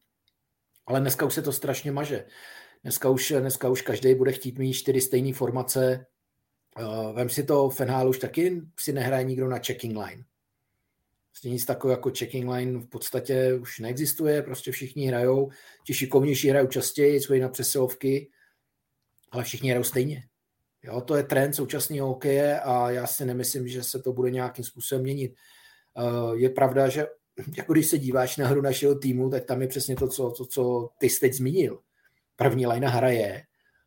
Ale 0.86 1.00
dneska 1.00 1.26
už 1.26 1.34
se 1.34 1.42
to 1.42 1.52
strašně 1.52 1.92
maže. 1.92 2.24
Dneska 2.82 3.08
už, 3.08 3.32
dneska 3.40 3.68
už 3.68 3.82
každý 3.82 4.14
bude 4.14 4.32
chtít 4.32 4.58
mít 4.58 4.72
čtyři 4.72 5.00
stejné 5.00 5.32
formace. 5.32 6.06
Uh, 6.78 7.12
vem 7.16 7.28
si 7.28 7.44
to, 7.44 7.70
Fenhal 7.70 8.08
už 8.08 8.18
taky 8.18 8.62
si 8.78 8.92
nehraje 8.92 9.24
nikdo 9.24 9.48
na 9.48 9.58
checking 9.58 9.98
line. 9.98 10.24
Prostě 11.30 11.50
nic 11.50 11.64
takového 11.64 11.98
jako 11.98 12.10
checking 12.18 12.50
line 12.50 12.78
v 12.78 12.86
podstatě 12.86 13.54
už 13.54 13.78
neexistuje, 13.78 14.42
prostě 14.42 14.72
všichni 14.72 15.06
hrajou, 15.06 15.50
ti 15.86 15.94
šikovnější 15.94 16.48
hrajou 16.48 16.66
častěji, 16.66 17.20
jsou 17.20 17.34
na 17.34 17.48
přesilovky, 17.48 18.30
ale 19.30 19.44
všichni 19.44 19.70
hrajou 19.70 19.84
stejně. 19.84 20.24
Jo, 20.82 21.00
to 21.00 21.16
je 21.16 21.22
trend 21.22 21.52
současného 21.52 22.08
hokeje 22.08 22.60
a 22.60 22.90
já 22.90 23.06
si 23.06 23.24
nemyslím, 23.24 23.68
že 23.68 23.82
se 23.82 24.02
to 24.02 24.12
bude 24.12 24.30
nějakým 24.30 24.64
způsobem 24.64 25.02
měnit. 25.02 25.34
Uh, 25.94 26.32
je 26.32 26.50
pravda, 26.50 26.88
že 26.88 27.06
jako 27.56 27.72
když 27.72 27.86
se 27.86 27.98
díváš 27.98 28.36
na 28.36 28.48
hru 28.48 28.62
našeho 28.62 28.94
týmu, 28.94 29.30
tak 29.30 29.44
tam 29.44 29.62
je 29.62 29.68
přesně 29.68 29.96
to, 29.96 30.08
co, 30.08 30.30
to, 30.30 30.46
co 30.46 30.90
ty 30.98 31.10
jsi 31.10 31.20
teď 31.20 31.32
zmínil 31.32 31.80
první 32.40 32.66
lajna 32.66 32.90
hraje 32.90 33.42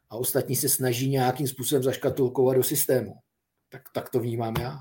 a 0.09 0.15
ostatní 0.15 0.55
se 0.55 0.69
snaží 0.69 1.09
nějakým 1.09 1.47
způsobem 1.47 1.83
zaškatulkovat 1.83 2.57
do 2.57 2.63
systému. 2.63 3.13
Tak, 3.69 3.81
tak 3.93 4.09
to 4.09 4.19
vnímám 4.19 4.53
já. 4.59 4.77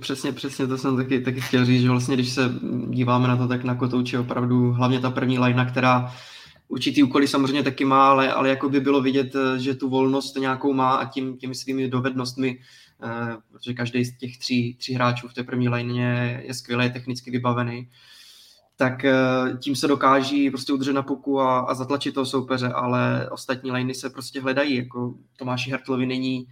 Přesně, 0.00 0.32
přesně 0.32 0.66
to 0.66 0.78
jsem 0.78 0.96
taky, 0.96 1.20
taky 1.20 1.40
chtěl 1.40 1.64
říct, 1.64 1.82
že 1.82 1.88
vlastně 1.88 2.14
když 2.14 2.32
se 2.32 2.42
díváme 2.90 3.28
na 3.28 3.36
to, 3.36 3.48
tak 3.48 3.64
na 3.64 3.74
Kotouči 3.74 4.18
opravdu 4.18 4.72
hlavně 4.72 5.00
ta 5.00 5.10
první 5.10 5.38
lajna, 5.38 5.64
která 5.64 6.14
určitý 6.68 7.02
úkoly 7.02 7.28
samozřejmě 7.28 7.62
taky 7.62 7.84
má, 7.84 8.08
ale, 8.08 8.32
ale 8.32 8.48
jako 8.48 8.68
by 8.68 8.80
bylo 8.80 9.02
vidět, 9.02 9.36
že 9.56 9.74
tu 9.74 9.88
volnost 9.88 10.36
nějakou 10.36 10.72
má 10.72 10.94
a 10.94 11.10
tím, 11.10 11.36
těmi 11.36 11.54
svými 11.54 11.88
dovednostmi, 11.88 12.58
eh, 13.02 13.36
protože 13.52 13.74
každý 13.74 14.04
z 14.04 14.18
těch 14.18 14.38
tří, 14.38 14.74
tří 14.74 14.94
hráčů 14.94 15.28
v 15.28 15.34
té 15.34 15.44
první 15.44 15.68
lajně 15.68 16.42
je 16.46 16.54
skvěle, 16.54 16.90
technicky 16.90 17.30
vybavený, 17.30 17.88
tak 18.78 19.04
eh, 19.04 19.14
tím 19.58 19.76
se 19.76 19.88
dokáží 19.88 20.50
prostě 20.50 20.72
udržet 20.72 20.92
na 20.92 21.02
puku 21.02 21.40
a, 21.40 21.60
a 21.60 21.74
zatlačit 21.74 22.14
toho 22.14 22.26
soupeře, 22.26 22.68
ale 22.68 23.30
ostatní 23.30 23.70
liney 23.72 23.94
se 23.94 24.10
prostě 24.10 24.40
hledají, 24.40 24.76
jako 24.76 25.14
Tomáši 25.36 25.70
Hertlovi 25.70 26.06
není, 26.06 26.46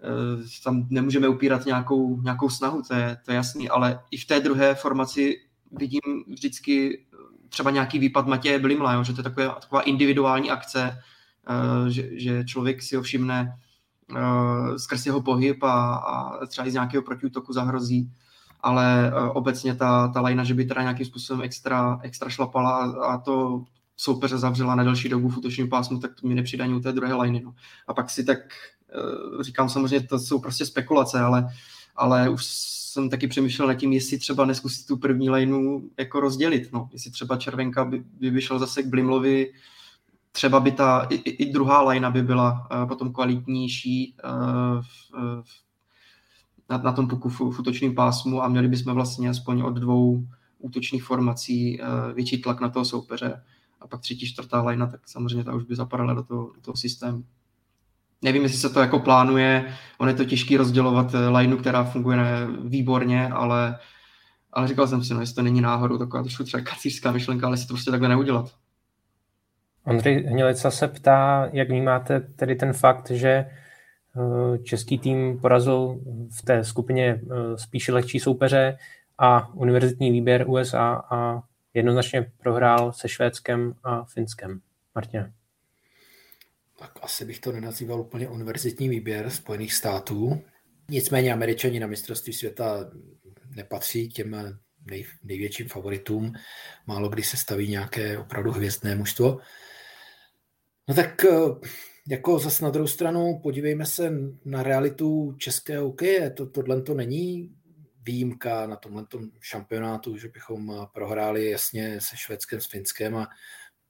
eh, 0.00 0.62
tam 0.64 0.86
nemůžeme 0.90 1.28
upírat 1.28 1.66
nějakou, 1.66 2.20
nějakou 2.22 2.48
snahu, 2.48 2.82
to 2.82 2.94
je, 2.94 3.16
to 3.24 3.30
je 3.30 3.34
jasný, 3.36 3.68
ale 3.68 4.00
i 4.10 4.16
v 4.16 4.26
té 4.26 4.40
druhé 4.40 4.74
formaci 4.74 5.36
vidím 5.72 6.00
vždycky 6.28 7.04
třeba 7.48 7.70
nějaký 7.70 7.98
výpad 7.98 8.26
Matěje 8.26 8.58
Blimla, 8.58 8.92
jo, 8.92 9.04
že 9.04 9.12
to 9.12 9.20
je 9.20 9.24
taková, 9.24 9.48
taková 9.48 9.82
individuální 9.82 10.50
akce, 10.50 10.98
eh, 11.48 11.90
že, 11.90 12.08
že 12.12 12.44
člověk 12.44 12.82
si 12.82 12.96
ho 12.96 13.02
všimne 13.02 13.58
skrz 14.76 15.06
jeho 15.06 15.22
pohyb 15.22 15.62
a, 15.62 15.94
a 15.94 16.46
třeba 16.46 16.66
i 16.66 16.70
z 16.70 16.74
nějakého 16.74 17.02
protiútoku 17.02 17.52
zahrozí 17.52 18.10
ale 18.62 19.08
eh, 19.08 19.30
obecně 19.30 19.74
ta, 19.74 20.08
ta 20.08 20.20
lajna, 20.20 20.44
že 20.44 20.54
by 20.54 20.64
teda 20.64 20.82
nějakým 20.82 21.06
způsobem 21.06 21.42
extra, 21.42 22.00
extra 22.02 22.30
šlapala 22.30 22.92
a, 22.92 23.18
to 23.18 23.64
soupeře 23.96 24.38
zavřela 24.38 24.74
na 24.74 24.84
delší 24.84 25.08
dobu 25.08 25.28
v 25.28 25.36
útočním 25.36 25.68
pásmu, 25.68 25.98
tak 25.98 26.14
to 26.20 26.28
mi 26.28 26.34
nepřidá 26.34 26.66
u 26.66 26.80
té 26.80 26.92
druhé 26.92 27.14
lajny. 27.14 27.42
No. 27.44 27.54
A 27.86 27.94
pak 27.94 28.10
si 28.10 28.24
tak 28.24 28.38
uh, 29.36 29.42
říkám 29.42 29.68
samozřejmě, 29.68 30.06
to 30.06 30.18
jsou 30.18 30.40
prostě 30.40 30.66
spekulace, 30.66 31.20
ale, 31.20 31.48
ale 31.96 32.28
už 32.28 32.44
jsem 32.44 33.10
taky 33.10 33.26
přemýšlel 33.26 33.68
nad 33.68 33.74
tím, 33.74 33.92
jestli 33.92 34.18
třeba 34.18 34.44
neskusit 34.44 34.86
tu 34.86 34.96
první 34.96 35.30
lajnu 35.30 35.82
jako 35.98 36.20
rozdělit. 36.20 36.72
No. 36.72 36.88
Jestli 36.92 37.10
třeba 37.10 37.36
Červenka 37.36 37.84
by, 37.84 38.04
by 38.20 38.30
vyšel 38.30 38.58
zase 38.58 38.82
k 38.82 38.86
Blimlovi 38.86 39.52
třeba 40.32 40.60
by 40.60 40.72
ta 40.72 41.06
i, 41.10 41.14
i 41.14 41.52
druhá 41.52 41.82
lajna 41.82 42.10
by 42.10 42.22
byla 42.22 42.68
uh, 42.72 42.88
potom 42.88 43.12
kvalitnější 43.12 44.14
v, 44.80 45.10
v, 45.42 45.69
na, 46.70 46.78
na 46.78 46.92
tom 46.92 47.08
puku 47.08 47.28
v, 47.28 47.40
v 47.40 47.58
útočném 47.58 47.94
pásmu 47.94 48.42
a 48.42 48.48
měli 48.48 48.68
bychom 48.68 48.94
vlastně 48.94 49.30
aspoň 49.30 49.62
od 49.62 49.74
dvou 49.74 50.26
útočných 50.58 51.04
formací 51.04 51.80
uh, 51.80 51.86
větší 52.14 52.42
tlak 52.42 52.60
na 52.60 52.68
toho 52.68 52.84
soupeře. 52.84 53.42
A 53.80 53.86
pak 53.86 54.00
třetí, 54.00 54.26
čtvrtá 54.26 54.62
lajna, 54.62 54.86
tak 54.86 55.00
samozřejmě 55.06 55.44
ta 55.44 55.54
už 55.54 55.64
by 55.64 55.76
zapadala 55.76 56.14
do 56.14 56.22
toho, 56.22 56.52
do 56.54 56.60
toho 56.60 56.76
systému. 56.76 57.24
Nevím, 58.22 58.42
jestli 58.42 58.58
se 58.58 58.70
to 58.70 58.80
jako 58.80 58.98
plánuje, 58.98 59.74
on 59.98 60.08
je 60.08 60.14
to 60.14 60.24
těžký 60.24 60.56
rozdělovat 60.56 61.14
lineu, 61.28 61.56
která 61.56 61.84
funguje 61.84 62.18
výborně, 62.64 63.28
ale, 63.28 63.78
ale 64.52 64.68
říkal 64.68 64.86
jsem 64.86 65.04
si, 65.04 65.14
no, 65.14 65.20
jestli 65.20 65.34
to 65.34 65.42
není 65.42 65.60
náhodou 65.60 65.98
taková 65.98 66.22
trošku 66.22 66.44
třeba 66.44 66.62
kacířská 66.62 67.12
myšlenka, 67.12 67.46
ale 67.46 67.56
si 67.56 67.66
to 67.66 67.74
prostě 67.74 67.90
takhle 67.90 68.08
neudělat. 68.08 68.54
Ondřej 69.84 70.26
Hnilica 70.26 70.70
se 70.70 70.88
ptá, 70.88 71.48
jak 71.52 71.68
vnímáte 71.68 72.20
tedy 72.20 72.54
ten 72.54 72.72
fakt, 72.72 73.10
že 73.10 73.28
eh, 73.28 73.50
český 74.62 74.98
tým 74.98 75.38
porazil 75.40 76.00
v 76.38 76.42
té 76.42 76.64
skupině 76.64 77.20
eh, 77.22 77.58
spíše 77.58 77.92
lehčí 77.92 78.20
soupeře 78.20 78.78
a 79.18 79.54
univerzitní 79.54 80.10
výběr 80.10 80.44
USA 80.48 81.02
a 81.10 81.42
jednoznačně 81.74 82.32
prohrál 82.42 82.92
se 82.92 83.08
Švédskem 83.08 83.74
a 83.84 84.04
Finskem. 84.04 84.60
Martina. 84.94 85.32
Tak 86.78 86.98
asi 87.02 87.24
bych 87.24 87.38
to 87.38 87.52
nenazýval 87.52 88.00
úplně 88.00 88.28
univerzitní 88.28 88.88
výběr 88.88 89.30
Spojených 89.30 89.74
států. 89.74 90.42
Nicméně 90.88 91.32
američani 91.32 91.80
na 91.80 91.86
mistrovství 91.86 92.32
světa 92.32 92.90
nepatří 93.56 94.08
těm 94.08 94.58
nej, 94.90 95.06
největším 95.22 95.68
favoritům. 95.68 96.32
Málo 96.86 97.08
kdy 97.08 97.22
se 97.22 97.36
staví 97.36 97.68
nějaké 97.68 98.18
opravdu 98.18 98.50
hvězdné 98.52 98.94
mužstvo. 98.94 99.38
No 100.88 100.94
tak 100.94 101.24
eh, 101.24 101.30
jako 102.08 102.38
zas 102.38 102.60
na 102.60 102.70
druhou 102.70 102.88
stranu 102.88 103.40
podívejme 103.42 103.86
se 103.86 104.12
na 104.44 104.62
realitu 104.62 105.34
českého 105.38 105.86
hokeje. 105.86 106.30
To, 106.30 106.46
tohle 106.46 106.82
to 106.82 106.94
není 106.94 107.54
výjimka 108.02 108.66
na 108.66 108.76
tomhle 108.76 109.06
šampionátu, 109.40 110.16
že 110.16 110.28
bychom 110.28 110.86
prohráli 110.94 111.50
jasně 111.50 112.00
se 112.00 112.16
Švédskem, 112.16 112.60
s 112.60 112.66
Finskem 112.66 113.16
a 113.16 113.28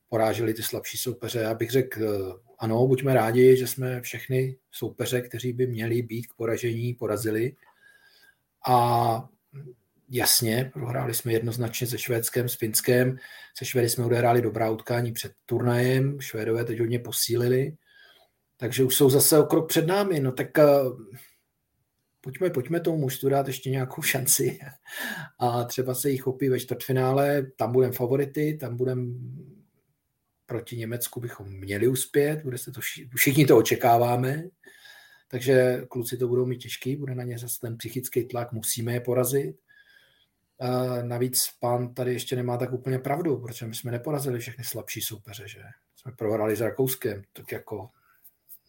poráželi 0.08 0.54
ty 0.54 0.62
slabší 0.62 0.98
soupeře. 0.98 1.38
Já 1.38 1.54
bych 1.54 1.70
řekl, 1.70 2.02
eh, 2.02 2.34
ano, 2.58 2.86
buďme 2.86 3.14
rádi, 3.14 3.56
že 3.56 3.66
jsme 3.66 4.00
všechny 4.00 4.56
soupeře, 4.70 5.20
kteří 5.20 5.52
by 5.52 5.66
měli 5.66 6.02
být 6.02 6.26
k 6.26 6.34
poražení, 6.34 6.94
porazili. 6.94 7.56
A 8.68 9.28
jasně, 10.08 10.70
prohráli 10.72 11.14
jsme 11.14 11.32
jednoznačně 11.32 11.86
se 11.86 11.98
Švédskem, 11.98 12.48
s 12.48 12.54
Finskem. 12.54 13.16
Se 13.58 13.64
Švédy 13.64 13.88
jsme 13.88 14.04
odehráli 14.04 14.42
dobrá 14.42 14.70
utkání 14.70 15.12
před 15.12 15.32
turnajem, 15.46 16.20
Švédové 16.20 16.64
teď 16.64 16.80
hodně 16.80 16.98
posílili, 16.98 17.76
takže 18.60 18.84
už 18.84 18.96
jsou 18.96 19.10
zase 19.10 19.38
o 19.38 19.44
krok 19.44 19.68
před 19.68 19.86
námi. 19.86 20.20
No 20.20 20.32
tak 20.32 20.48
uh, 20.58 21.00
pojďme, 22.20 22.50
pojďme 22.50 22.80
tomu 22.80 22.98
mužstvu 22.98 23.28
dát 23.28 23.46
ještě 23.46 23.70
nějakou 23.70 24.02
šanci 24.02 24.58
a 25.38 25.64
třeba 25.64 25.94
se 25.94 26.10
jich 26.10 26.22
chopí 26.22 26.48
ve 26.48 26.60
čtvrtfinále, 26.60 27.46
tam 27.56 27.72
budeme 27.72 27.92
favority, 27.92 28.56
tam 28.60 28.76
budeme 28.76 29.06
proti 30.46 30.76
Německu 30.76 31.20
bychom 31.20 31.48
měli 31.48 31.88
uspět, 31.88 32.42
bude 32.42 32.58
se 32.58 32.72
to, 32.72 32.80
všichni 33.16 33.46
to 33.46 33.56
očekáváme, 33.56 34.44
takže 35.28 35.82
kluci 35.88 36.16
to 36.16 36.28
budou 36.28 36.46
mít 36.46 36.58
těžký, 36.58 36.96
bude 36.96 37.14
na 37.14 37.24
ně 37.24 37.38
zase 37.38 37.60
ten 37.60 37.76
psychický 37.76 38.24
tlak, 38.24 38.52
musíme 38.52 38.92
je 38.92 39.00
porazit. 39.00 39.56
A 40.60 41.02
navíc 41.02 41.48
pán 41.60 41.94
tady 41.94 42.12
ještě 42.12 42.36
nemá 42.36 42.56
tak 42.56 42.72
úplně 42.72 42.98
pravdu, 42.98 43.38
protože 43.38 43.66
my 43.66 43.74
jsme 43.74 43.90
neporazili 43.90 44.38
všechny 44.38 44.64
slabší 44.64 45.00
soupeře, 45.00 45.48
že 45.48 45.60
jsme 45.96 46.12
prohráli 46.12 46.56
s 46.56 46.60
Rakouskem, 46.60 47.22
tak 47.32 47.52
jako 47.52 47.90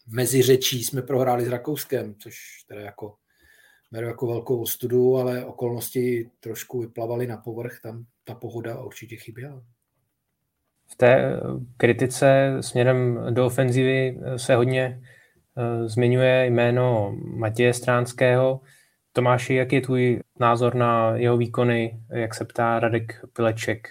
mezi 0.06 0.42
řečí 0.42 0.84
jsme 0.84 1.02
prohráli 1.02 1.44
s 1.44 1.48
Rakouskem, 1.48 2.14
což 2.14 2.34
teda 2.68 2.80
jako 2.80 3.14
beru 3.90 4.06
jako 4.06 4.26
velkou 4.26 4.62
ostudu, 4.62 5.16
ale 5.16 5.44
okolnosti 5.44 6.30
trošku 6.40 6.80
vyplavaly 6.80 7.26
na 7.26 7.36
povrch, 7.36 7.80
tam 7.82 8.04
ta 8.24 8.34
pohoda 8.34 8.80
určitě 8.80 9.16
chyběla. 9.16 9.62
V 10.86 10.96
té 10.96 11.40
kritice 11.76 12.56
směrem 12.60 13.26
do 13.30 13.46
ofenzivy 13.46 14.20
se 14.36 14.54
hodně 14.54 15.02
uh, 15.54 15.86
zmiňuje 15.86 16.46
jméno 16.46 17.16
Matěje 17.24 17.74
Stránského. 17.74 18.60
Tomáši, 19.12 19.54
jaký 19.54 19.74
je 19.74 19.80
tvůj 19.80 20.20
názor 20.40 20.74
na 20.74 21.16
jeho 21.16 21.36
výkony, 21.36 22.00
jak 22.10 22.34
se 22.34 22.44
ptá 22.44 22.80
Radek 22.80 23.24
Pileček? 23.32 23.88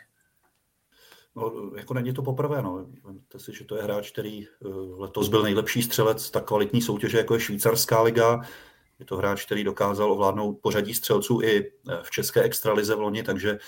No, 1.36 1.72
jako 1.76 1.94
není 1.94 2.14
to 2.14 2.22
poprvé, 2.22 2.62
no. 2.62 2.86
Vemte 3.04 3.40
si, 3.40 3.54
že 3.54 3.66
to 3.66 3.76
je 3.76 3.84
hráč, 3.84 4.12
který 4.12 4.48
eh, 4.48 4.68
letos 4.98 5.30
byl 5.30 5.44
nejlepší 5.44 5.82
střelec 5.82 6.32
tak 6.32 6.46
kvalitní 6.46 6.82
soutěže, 6.82 7.18
jako 7.18 7.34
je 7.34 7.40
švýcarská 7.40 8.02
liga. 8.02 8.42
Je 9.00 9.06
to 9.06 9.18
hráč, 9.18 9.46
který 9.46 9.64
dokázal 9.64 10.12
ovládnout 10.12 10.54
pořadí 10.54 10.94
střelců 10.94 11.42
i 11.42 11.72
eh, 11.90 12.00
v 12.04 12.12
české 12.12 12.42
extralize 12.42 12.96
v 12.96 13.00
loni, 13.02 13.24
takže 13.24 13.60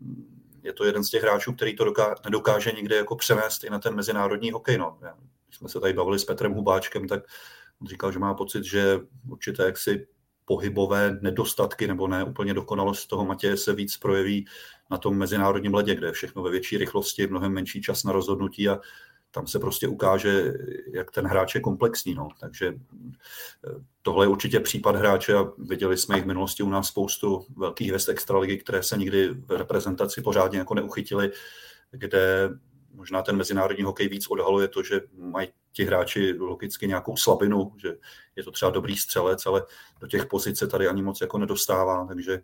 mm, 0.00 0.38
je 0.62 0.72
to 0.72 0.84
jeden 0.84 1.04
z 1.04 1.10
těch 1.10 1.22
hráčů, 1.22 1.52
který 1.52 1.76
to 1.76 1.84
doká- 1.84 2.14
nedokáže 2.24 2.72
nikdy 2.72 2.94
jako 2.94 3.16
přenést 3.16 3.64
i 3.64 3.70
na 3.70 3.78
ten 3.78 3.94
mezinárodní 3.94 4.50
hokej. 4.50 4.78
No. 4.78 4.98
Když 5.46 5.58
jsme 5.58 5.68
se 5.68 5.80
tady 5.80 5.92
bavili 5.92 6.18
s 6.18 6.24
Petrem 6.24 6.52
Hubáčkem, 6.52 7.08
tak 7.08 7.22
on 7.80 7.86
říkal, 7.86 8.12
že 8.12 8.18
má 8.18 8.34
pocit, 8.34 8.64
že 8.64 9.00
určité 9.28 9.64
jaksi 9.64 10.06
pohybové 10.44 11.18
nedostatky 11.20 11.86
nebo 11.86 12.08
ne 12.08 12.24
úplně 12.24 12.54
dokonalost 12.54 13.06
toho 13.06 13.24
Matěje 13.24 13.56
se 13.56 13.72
víc 13.72 13.96
projeví 13.96 14.46
na 14.90 14.98
tom 14.98 15.16
mezinárodním 15.16 15.74
ledě, 15.74 15.94
kde 15.94 16.06
je 16.06 16.12
všechno 16.12 16.42
ve 16.42 16.50
větší 16.50 16.78
rychlosti, 16.78 17.26
mnohem 17.26 17.52
menší 17.52 17.82
čas 17.82 18.04
na 18.04 18.12
rozhodnutí 18.12 18.68
a 18.68 18.80
tam 19.30 19.46
se 19.46 19.58
prostě 19.58 19.88
ukáže, 19.88 20.54
jak 20.92 21.10
ten 21.10 21.26
hráč 21.26 21.54
je 21.54 21.60
komplexní. 21.60 22.14
No. 22.14 22.28
Takže 22.40 22.68
eh, 22.68 23.70
tohle 24.02 24.24
je 24.24 24.28
určitě 24.28 24.60
případ 24.60 24.96
hráče 24.96 25.34
a 25.34 25.52
viděli 25.58 25.96
jsme 25.96 26.16
jich 26.16 26.24
v 26.24 26.28
minulosti 26.28 26.62
u 26.62 26.68
nás 26.68 26.88
spoustu 26.88 27.46
velkých 27.56 27.88
hvězd 27.88 28.08
extraligy, 28.08 28.58
které 28.58 28.82
se 28.82 28.96
nikdy 28.96 29.28
v 29.28 29.50
reprezentaci 29.50 30.22
pořádně 30.22 30.58
jako 30.58 30.74
neuchytili, 30.74 31.30
kde 31.90 32.50
možná 32.92 33.22
ten 33.22 33.36
mezinárodní 33.36 33.84
hokej 33.84 34.08
víc 34.08 34.26
odhaluje 34.30 34.68
to, 34.68 34.82
že 34.82 35.00
mají 35.16 35.48
ti 35.72 35.84
hráči 35.84 36.32
logicky 36.38 36.88
nějakou 36.88 37.16
slabinu, 37.16 37.72
že 37.76 37.94
je 38.36 38.42
to 38.42 38.50
třeba 38.50 38.70
dobrý 38.70 38.96
střelec, 38.96 39.46
ale 39.46 39.62
do 40.00 40.06
těch 40.06 40.26
pozic 40.26 40.58
se 40.58 40.66
tady 40.66 40.88
ani 40.88 41.02
moc 41.02 41.20
jako 41.20 41.38
nedostává, 41.38 42.06
takže 42.06 42.42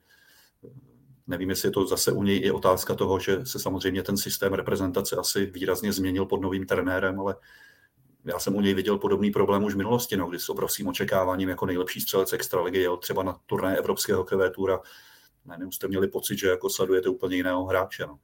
nevím, 1.26 1.50
jestli 1.50 1.66
je 1.68 1.72
to 1.72 1.86
zase 1.86 2.12
u 2.12 2.22
něj 2.22 2.40
i 2.44 2.50
otázka 2.50 2.94
toho, 2.94 3.18
že 3.18 3.46
se 3.46 3.58
samozřejmě 3.58 4.02
ten 4.02 4.16
systém 4.16 4.52
reprezentace 4.52 5.16
asi 5.16 5.46
výrazně 5.46 5.92
změnil 5.92 6.26
pod 6.26 6.40
novým 6.40 6.66
trenérem, 6.66 7.20
ale 7.20 7.36
já 8.24 8.38
jsem 8.38 8.56
u 8.56 8.60
něj 8.60 8.74
viděl 8.74 8.98
podobný 8.98 9.30
problém 9.30 9.64
už 9.64 9.74
v 9.74 9.76
minulosti, 9.76 10.16
no, 10.16 10.26
kdy 10.26 10.38
s 10.38 10.48
obrovským 10.48 10.88
očekáváním 10.88 11.48
jako 11.48 11.66
nejlepší 11.66 12.00
střelec 12.00 12.32
extraligy 12.32 12.78
jel 12.78 12.96
třeba 12.96 13.22
na 13.22 13.36
turné 13.46 13.76
Evropského 13.76 14.18
hokejové 14.18 14.50
tura. 14.50 14.80
Najednou 15.44 15.70
jste 15.70 15.88
měli 15.88 16.08
pocit, 16.08 16.38
že 16.38 16.48
jako 16.48 16.70
sledujete 16.70 17.08
úplně 17.08 17.36
jiného 17.36 17.64
hráče. 17.64 18.06
No. 18.06 18.18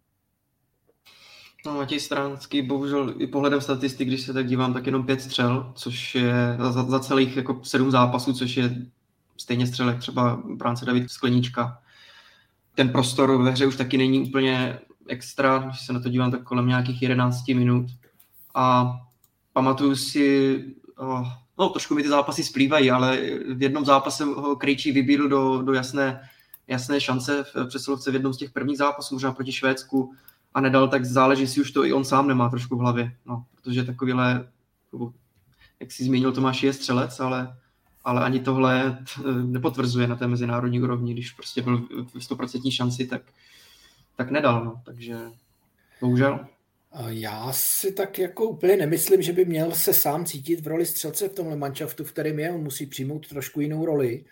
No, 1.67 1.75
Matěj 1.75 2.01
Stránský, 2.01 2.63
bohužel 2.63 3.15
i 3.19 3.27
pohledem 3.27 3.61
statistik, 3.61 4.09
když 4.09 4.23
se 4.23 4.33
tak 4.33 4.47
dívám, 4.47 4.75
tak 4.75 4.87
jenom 4.87 5.07
pět 5.07 5.23
střel, 5.23 5.73
což 5.77 6.15
je 6.15 6.57
za, 6.59 6.83
za 6.83 7.01
celých 7.01 7.37
jako 7.37 7.61
sedm 7.65 7.91
zápasů, 7.91 8.33
což 8.33 8.57
je 8.57 8.87
stejně 9.37 9.67
střelek 9.67 9.99
třeba 9.99 10.43
bránce 10.45 10.85
David 10.85 11.11
Skleníčka. 11.11 11.83
Ten 12.75 12.89
prostor 12.89 13.43
ve 13.43 13.51
hře 13.51 13.67
už 13.67 13.77
taky 13.77 13.99
není 13.99 14.21
úplně 14.29 14.79
extra, 15.09 15.59
když 15.59 15.87
se 15.87 15.93
na 15.93 16.01
to 16.01 16.09
dívám, 16.09 16.31
tak 16.31 16.43
kolem 16.43 16.67
nějakých 16.67 17.03
11 17.03 17.49
minut. 17.49 17.87
A 18.55 18.97
pamatuju 19.53 19.97
si, 19.97 20.65
oh, 20.97 21.29
no 21.59 21.69
trošku 21.69 21.95
mi 21.95 22.03
ty 22.03 22.09
zápasy 22.09 22.45
splývají, 22.45 22.91
ale 22.91 23.19
v 23.55 23.63
jednom 23.63 23.85
zápase 23.85 24.25
ho 24.25 24.57
Krejčí 24.57 24.93
vybídl 24.93 25.29
do, 25.29 25.63
do 25.63 25.73
jasné, 25.73 26.21
jasné 26.67 27.01
šance 27.01 27.45
v 27.45 27.67
přesilovce 27.67 28.11
v 28.11 28.15
jednom 28.15 28.35
z 28.35 28.37
těch 28.37 28.51
prvních 28.51 28.79
zápasů, 28.79 29.15
možná 29.15 29.33
proti 29.33 29.53
Švédsku, 29.53 30.15
a 30.55 30.61
nedal, 30.61 30.89
tak 30.89 31.05
záleží 31.05 31.47
si 31.47 31.61
už 31.61 31.71
to 31.71 31.85
i 31.85 31.93
on 31.93 32.05
sám 32.05 32.29
nemá 32.29 32.49
trošku 32.49 32.77
v 32.77 32.81
hlavě, 32.81 33.17
no, 33.27 33.45
protože 33.55 33.85
takovýhle, 33.85 34.49
jak 35.81 35.93
si 35.93 36.05
zmínil, 36.05 36.33
Tomáš 36.33 36.63
je 36.63 36.73
střelec, 36.73 37.21
ale, 37.21 37.57
ale 38.05 38.25
ani 38.25 38.41
tohle 38.41 39.05
nepotvrzuje 39.47 40.07
na 40.07 40.17
té 40.17 40.27
mezinárodní 40.27 40.83
úrovni, 40.83 41.13
když 41.13 41.33
prostě 41.33 41.63
byl 41.63 41.79
v 41.79 42.15
100% 42.15 42.73
šanci, 42.73 43.07
tak, 43.07 43.23
tak 44.17 44.31
nedal, 44.31 44.65
no, 44.65 44.83
takže 44.85 45.17
bohužel. 46.01 46.47
Já 47.09 47.53
si 47.53 47.93
tak 47.93 48.19
jako 48.19 48.45
úplně 48.45 48.77
nemyslím, 48.77 49.23
že 49.23 49.33
by 49.33 49.45
měl 49.45 49.73
se 49.73 49.95
sám 49.95 50.25
cítit 50.25 50.61
v 50.61 50.67
roli 50.67 50.87
střelce 50.87 51.29
v 51.29 51.33
tomhle 51.33 51.57
manšaftu, 51.57 52.05
v 52.05 52.13
kterém 52.13 52.39
je. 52.39 52.53
On 52.53 52.63
musí 52.63 52.87
přijmout 52.87 53.29
trošku 53.29 53.61
jinou 53.61 53.87
roli. 53.87 54.25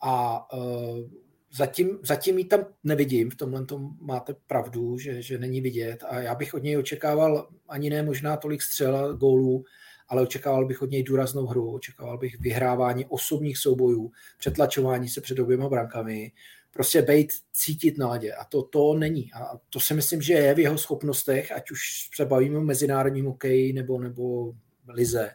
A 0.00 0.46
uh, 0.52 1.10
zatím, 1.52 1.98
zatím 2.02 2.38
ji 2.38 2.44
tam 2.44 2.60
nevidím, 2.84 3.30
v 3.30 3.36
tomhle 3.36 3.64
tom 3.64 3.90
máte 4.00 4.34
pravdu, 4.46 4.98
že, 4.98 5.22
že 5.22 5.38
není 5.38 5.60
vidět 5.60 6.04
a 6.08 6.20
já 6.20 6.34
bych 6.34 6.54
od 6.54 6.62
něj 6.62 6.78
očekával 6.78 7.48
ani 7.68 7.90
ne 7.90 8.02
možná 8.02 8.36
tolik 8.36 8.62
střel 8.62 9.16
gólů, 9.16 9.64
ale 10.08 10.22
očekával 10.22 10.66
bych 10.66 10.82
od 10.82 10.90
něj 10.90 11.02
důraznou 11.02 11.46
hru, 11.46 11.74
očekával 11.74 12.18
bych 12.18 12.40
vyhrávání 12.40 13.06
osobních 13.06 13.58
soubojů, 13.58 14.10
přetlačování 14.38 15.08
se 15.08 15.20
před 15.20 15.38
oběma 15.38 15.68
brankami, 15.68 16.32
prostě 16.70 17.02
být 17.02 17.32
cítit 17.52 17.98
na 17.98 18.08
ledě. 18.08 18.32
A 18.32 18.44
to, 18.44 18.62
to 18.62 18.94
není. 18.94 19.32
A 19.32 19.58
to 19.70 19.80
si 19.80 19.94
myslím, 19.94 20.22
že 20.22 20.32
je 20.32 20.54
v 20.54 20.58
jeho 20.58 20.78
schopnostech, 20.78 21.52
ať 21.52 21.70
už 21.70 21.80
se 22.14 22.24
bavíme 22.24 22.58
o 22.58 22.60
mezinárodním 22.60 23.26
hokeji 23.26 23.72
nebo, 23.72 23.98
nebo 23.98 24.52
lize. 24.88 25.30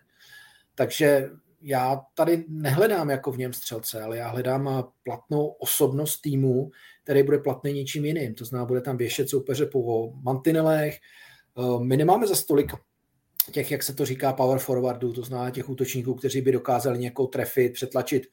Takže 0.75 1.29
já 1.61 2.01
tady 2.13 2.45
nehledám 2.47 3.09
jako 3.09 3.31
v 3.31 3.37
něm 3.37 3.53
střelce, 3.53 4.01
ale 4.01 4.17
já 4.17 4.27
hledám 4.27 4.83
platnou 5.03 5.47
osobnost 5.47 6.21
týmu, 6.21 6.71
který 7.03 7.23
bude 7.23 7.37
platný 7.37 7.73
něčím 7.73 8.05
jiným. 8.05 8.33
To 8.33 8.45
znamená, 8.45 8.65
bude 8.65 8.81
tam 8.81 8.97
věšet 8.97 9.29
soupeře 9.29 9.65
po 9.65 10.13
mantinelech. 10.21 10.97
Eh, 11.57 11.83
my 11.83 11.97
nemáme 11.97 12.27
za 12.27 12.35
stolik 12.35 12.71
těch, 13.51 13.71
jak 13.71 13.83
se 13.83 13.93
to 13.93 14.05
říká, 14.05 14.33
power 14.33 14.59
forwardů, 14.59 15.13
to 15.13 15.21
znamená 15.21 15.51
těch 15.51 15.69
útočníků, 15.69 16.13
kteří 16.13 16.41
by 16.41 16.51
dokázali 16.51 16.99
někoho 16.99 17.27
trefit, 17.27 17.73
přetlačit. 17.73 18.23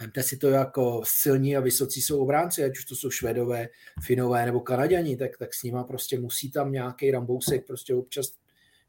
Vemte 0.00 0.22
si 0.22 0.36
to 0.36 0.48
jako 0.48 1.02
silní 1.04 1.56
a 1.56 1.60
vysocí 1.60 2.02
jsou 2.02 2.22
obránci, 2.22 2.64
ať 2.64 2.78
už 2.78 2.84
to 2.84 2.96
jsou 2.96 3.10
švedové, 3.10 3.68
finové 4.02 4.46
nebo 4.46 4.60
kanaděni, 4.60 5.16
tak, 5.16 5.30
tak 5.38 5.54
s 5.54 5.62
nima 5.62 5.84
prostě 5.84 6.20
musí 6.20 6.50
tam 6.50 6.72
nějaký 6.72 7.10
rambousek 7.10 7.66
prostě 7.66 7.94
občas 7.94 8.26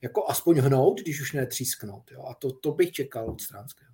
jako 0.01 0.25
aspoň 0.27 0.59
hnout, 0.59 1.01
když 1.01 1.21
už 1.21 1.33
netřísknout. 1.33 2.11
Jo? 2.11 2.23
A 2.29 2.33
to, 2.33 2.51
to 2.51 2.71
bych 2.71 2.91
čekal 2.91 3.29
od 3.29 3.41
Stránského. 3.41 3.91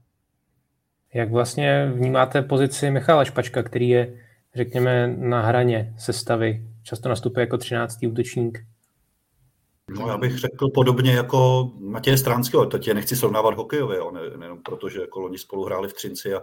Jak 1.13 1.31
vlastně 1.31 1.91
vnímáte 1.93 2.41
pozici 2.41 2.91
Michala 2.91 3.25
Špačka, 3.25 3.63
který 3.63 3.89
je, 3.89 4.19
řekněme, 4.55 5.07
na 5.17 5.41
hraně 5.41 5.93
sestavy, 5.99 6.67
často 6.83 7.09
nastupuje 7.09 7.43
jako 7.43 7.57
13. 7.57 8.03
útočník? 8.03 8.65
No, 9.89 10.07
já 10.07 10.17
bych 10.17 10.37
řekl 10.37 10.69
podobně 10.69 11.11
jako 11.11 11.71
Matěje 11.79 12.17
Stránského, 12.17 12.65
teď 12.65 12.87
je 12.87 12.93
nechci 12.93 13.15
srovnávat 13.15 13.53
hokejově, 13.53 13.99
ne, 14.11 14.37
nejenom 14.37 14.63
proto, 14.63 14.89
že 14.89 15.01
jako 15.01 15.19
loni 15.19 15.37
spolu 15.37 15.63
hráli 15.63 15.87
v 15.87 15.93
Třinci 15.93 16.33
a 16.33 16.41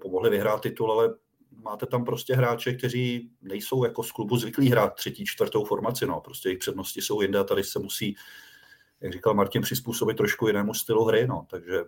pomohli 0.00 0.30
vyhrát 0.30 0.62
titul, 0.62 0.92
ale 0.92 1.14
máte 1.62 1.86
tam 1.86 2.04
prostě 2.04 2.34
hráče, 2.34 2.74
kteří 2.74 3.30
nejsou 3.42 3.84
jako 3.84 4.02
z 4.02 4.12
klubu 4.12 4.36
zvyklí 4.36 4.70
hrát 4.70 4.94
třetí, 4.94 5.24
čtvrtou 5.26 5.64
formaci, 5.64 6.06
no, 6.06 6.20
prostě 6.20 6.48
jejich 6.48 6.58
přednosti 6.58 7.02
jsou 7.02 7.20
jinde 7.20 7.38
a 7.38 7.44
tady 7.44 7.64
se 7.64 7.78
musí 7.78 8.16
jak 9.02 9.12
říkal 9.12 9.34
Martin, 9.34 9.62
přizpůsobit 9.62 10.16
trošku 10.16 10.46
jinému 10.46 10.74
stylu 10.74 11.04
hry. 11.04 11.26
No. 11.26 11.46
Takže 11.50 11.84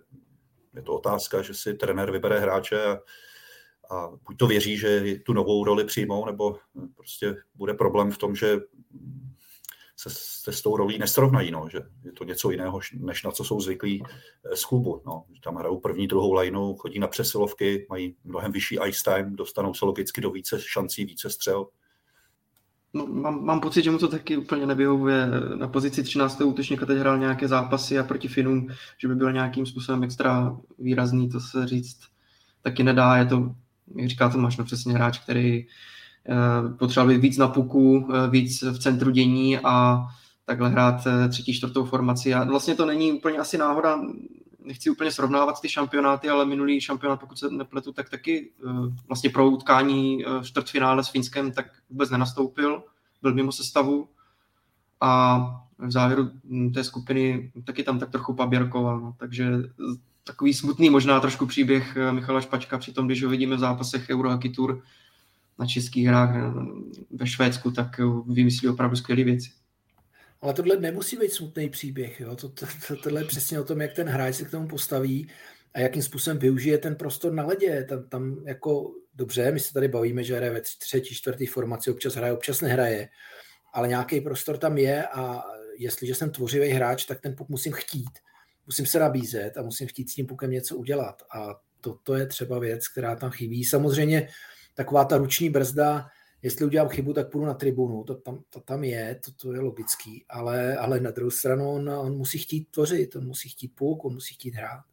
je 0.75 0.81
to 0.81 0.93
otázka, 0.93 1.41
že 1.41 1.53
si 1.53 1.73
trenér 1.73 2.11
vybere 2.11 2.39
hráče 2.39 2.85
a, 2.85 2.99
a 3.95 4.09
buď 4.27 4.37
to 4.37 4.47
věří, 4.47 4.77
že 4.77 5.15
tu 5.25 5.33
novou 5.33 5.63
roli 5.63 5.83
přijmou, 5.83 6.25
nebo 6.25 6.57
prostě 6.95 7.35
bude 7.55 7.73
problém 7.73 8.11
v 8.11 8.17
tom, 8.17 8.35
že 8.35 8.59
se, 9.97 10.09
se 10.11 10.51
s 10.51 10.61
tou 10.61 10.77
rolí 10.77 10.97
nesrovnají, 10.97 11.51
no, 11.51 11.67
že 11.71 11.79
je 12.03 12.11
to 12.11 12.23
něco 12.23 12.51
jiného, 12.51 12.79
než 12.93 13.23
na 13.23 13.31
co 13.31 13.43
jsou 13.43 13.61
zvyklí 13.61 14.03
eh, 14.03 14.55
z 14.55 14.65
klubu. 14.65 15.01
No. 15.05 15.23
Tam 15.43 15.55
hrajou 15.55 15.79
první, 15.79 16.07
druhou 16.07 16.33
lineu, 16.33 16.75
chodí 16.75 16.99
na 16.99 17.07
přesilovky, 17.07 17.87
mají 17.89 18.15
mnohem 18.23 18.51
vyšší 18.51 18.77
ice 18.87 19.03
time, 19.03 19.35
dostanou 19.35 19.73
se 19.73 19.85
logicky 19.85 20.21
do 20.21 20.31
více 20.31 20.59
šancí, 20.61 21.05
více 21.05 21.29
střel. 21.29 21.67
No, 22.93 23.07
mám, 23.07 23.45
mám 23.45 23.61
pocit, 23.61 23.83
že 23.83 23.91
mu 23.91 23.97
to 23.97 24.07
taky 24.07 24.37
úplně 24.37 24.65
nevyhovuje. 24.65 25.27
Na 25.55 25.67
pozici 25.67 26.03
13. 26.03 26.41
útočníka 26.41 26.85
teď 26.85 26.97
hrál 26.97 27.17
nějaké 27.17 27.47
zápasy 27.47 27.99
a 27.99 28.03
proti 28.03 28.27
Finům, 28.27 28.67
že 28.97 29.07
by 29.07 29.15
byl 29.15 29.33
nějakým 29.33 29.65
způsobem 29.65 30.03
extra 30.03 30.57
výrazný, 30.79 31.29
to 31.29 31.39
se 31.39 31.67
říct 31.67 31.99
taky 32.61 32.83
nedá. 32.83 33.17
Je 33.17 33.25
to, 33.25 33.55
jak 33.95 34.09
říká 34.09 34.29
Tomáš, 34.29 34.57
no 34.57 34.65
přesně 34.65 34.93
hráč, 34.93 35.19
který 35.19 35.67
potřeboval 36.79 37.13
být 37.13 37.21
víc 37.21 37.37
na 37.37 37.47
puku, 37.47 38.07
eh, 38.13 38.29
víc 38.29 38.61
v 38.61 38.79
centru 38.79 39.11
dění 39.11 39.57
a 39.57 40.05
takhle 40.45 40.69
hrát 40.69 41.07
eh, 41.07 41.29
třetí, 41.29 41.53
čtvrtou 41.53 41.85
formaci. 41.85 42.33
A 42.33 42.43
vlastně 42.43 42.75
to 42.75 42.85
není 42.85 43.11
úplně 43.11 43.37
asi 43.37 43.57
náhoda, 43.57 44.01
nechci 44.65 44.89
úplně 44.89 45.11
srovnávat 45.11 45.61
ty 45.61 45.69
šampionáty, 45.69 46.29
ale 46.29 46.45
minulý 46.45 46.81
šampionát, 46.81 47.19
pokud 47.19 47.39
se 47.39 47.49
nepletu, 47.49 47.91
tak 47.93 48.09
taky 48.09 48.51
vlastně 49.07 49.29
pro 49.29 49.49
utkání 49.49 50.25
čtvrtfinále 50.43 51.03
s 51.03 51.09
Finskem 51.09 51.51
tak 51.51 51.65
vůbec 51.89 52.09
nenastoupil, 52.09 52.83
byl 53.21 53.33
mimo 53.33 53.51
sestavu 53.51 54.07
a 55.01 55.37
v 55.77 55.91
závěru 55.91 56.29
té 56.73 56.83
skupiny 56.83 57.51
taky 57.63 57.83
tam 57.83 57.99
tak 57.99 58.09
trochu 58.09 58.33
paběrkoval, 58.33 58.99
no. 58.99 59.15
takže 59.17 59.51
takový 60.23 60.53
smutný 60.53 60.89
možná 60.89 61.19
trošku 61.19 61.45
příběh 61.45 61.97
Michala 62.11 62.41
Špačka, 62.41 62.77
přitom 62.77 63.05
když 63.05 63.23
ho 63.23 63.29
vidíme 63.29 63.55
v 63.55 63.59
zápasech 63.59 64.09
Eurohockey 64.09 64.51
Tour 64.51 64.81
na 65.59 65.65
českých 65.65 66.07
hrách 66.07 66.55
ve 67.11 67.27
Švédsku, 67.27 67.71
tak 67.71 67.87
vymyslí 68.27 68.67
opravdu 68.67 68.95
skvělé 68.95 69.23
věci. 69.23 69.49
Ale 70.41 70.53
tohle 70.53 70.77
nemusí 70.77 71.17
být 71.17 71.31
smutný 71.31 71.69
příběh. 71.69 72.19
Jo? 72.19 72.35
To, 72.35 72.49
to, 72.49 72.65
to, 72.87 72.95
tohle 72.95 73.21
je 73.21 73.25
přesně 73.25 73.59
o 73.59 73.63
tom, 73.63 73.81
jak 73.81 73.93
ten 73.93 74.07
hráč 74.07 74.35
se 74.35 74.45
k 74.45 74.51
tomu 74.51 74.67
postaví 74.67 75.29
a 75.73 75.79
jakým 75.79 76.01
způsobem 76.01 76.39
využije 76.39 76.77
ten 76.77 76.95
prostor 76.95 77.33
na 77.33 77.45
ledě. 77.45 77.85
Tam, 77.89 78.09
tam 78.09 78.43
jako 78.45 78.91
dobře, 79.13 79.51
my 79.51 79.59
se 79.59 79.73
tady 79.73 79.87
bavíme, 79.87 80.23
že 80.23 80.35
hraje 80.35 80.51
ve 80.51 80.61
třetí, 80.61 81.15
čtvrtý 81.15 81.45
formaci, 81.45 81.91
občas 81.91 82.15
hraje, 82.15 82.33
občas 82.33 82.61
nehraje, 82.61 83.09
ale 83.73 83.87
nějaký 83.87 84.21
prostor 84.21 84.57
tam 84.57 84.77
je 84.77 85.07
a 85.07 85.43
jestliže 85.77 86.15
jsem 86.15 86.29
tvořivý 86.29 86.67
hráč, 86.67 87.05
tak 87.05 87.21
ten 87.21 87.35
puk 87.35 87.49
musím 87.49 87.73
chtít. 87.73 88.19
Musím 88.65 88.85
se 88.85 88.99
nabízet 88.99 89.57
a 89.57 89.61
musím 89.61 89.87
chtít 89.87 90.09
s 90.09 90.15
tím 90.15 90.27
pukem 90.27 90.51
něco 90.51 90.75
udělat. 90.75 91.21
A 91.35 91.55
toto 91.81 91.99
to 92.03 92.15
je 92.15 92.25
třeba 92.25 92.59
věc, 92.59 92.87
která 92.87 93.15
tam 93.15 93.31
chybí. 93.31 93.63
Samozřejmě 93.63 94.27
taková 94.75 95.05
ta 95.05 95.17
ruční 95.17 95.49
brzda, 95.49 96.07
jestli 96.41 96.65
udělám 96.65 96.89
chybu, 96.89 97.13
tak 97.13 97.31
půjdu 97.31 97.45
na 97.45 97.53
tribunu, 97.53 98.03
to 98.03 98.15
tam, 98.15 98.39
to 98.49 98.59
tam 98.59 98.83
je, 98.83 99.19
to, 99.25 99.31
to 99.31 99.53
je 99.53 99.59
logický, 99.59 100.25
ale, 100.29 100.77
ale 100.77 100.99
na 100.99 101.11
druhou 101.11 101.31
stranu 101.31 101.71
on, 101.71 101.89
on 101.89 102.17
musí 102.17 102.37
chtít 102.37 102.71
tvořit, 102.71 103.15
on 103.15 103.25
musí 103.25 103.49
chtít 103.49 103.75
půk, 103.75 104.05
on 104.05 104.13
musí 104.13 104.33
chtít 104.33 104.55
hrát. 104.55 104.83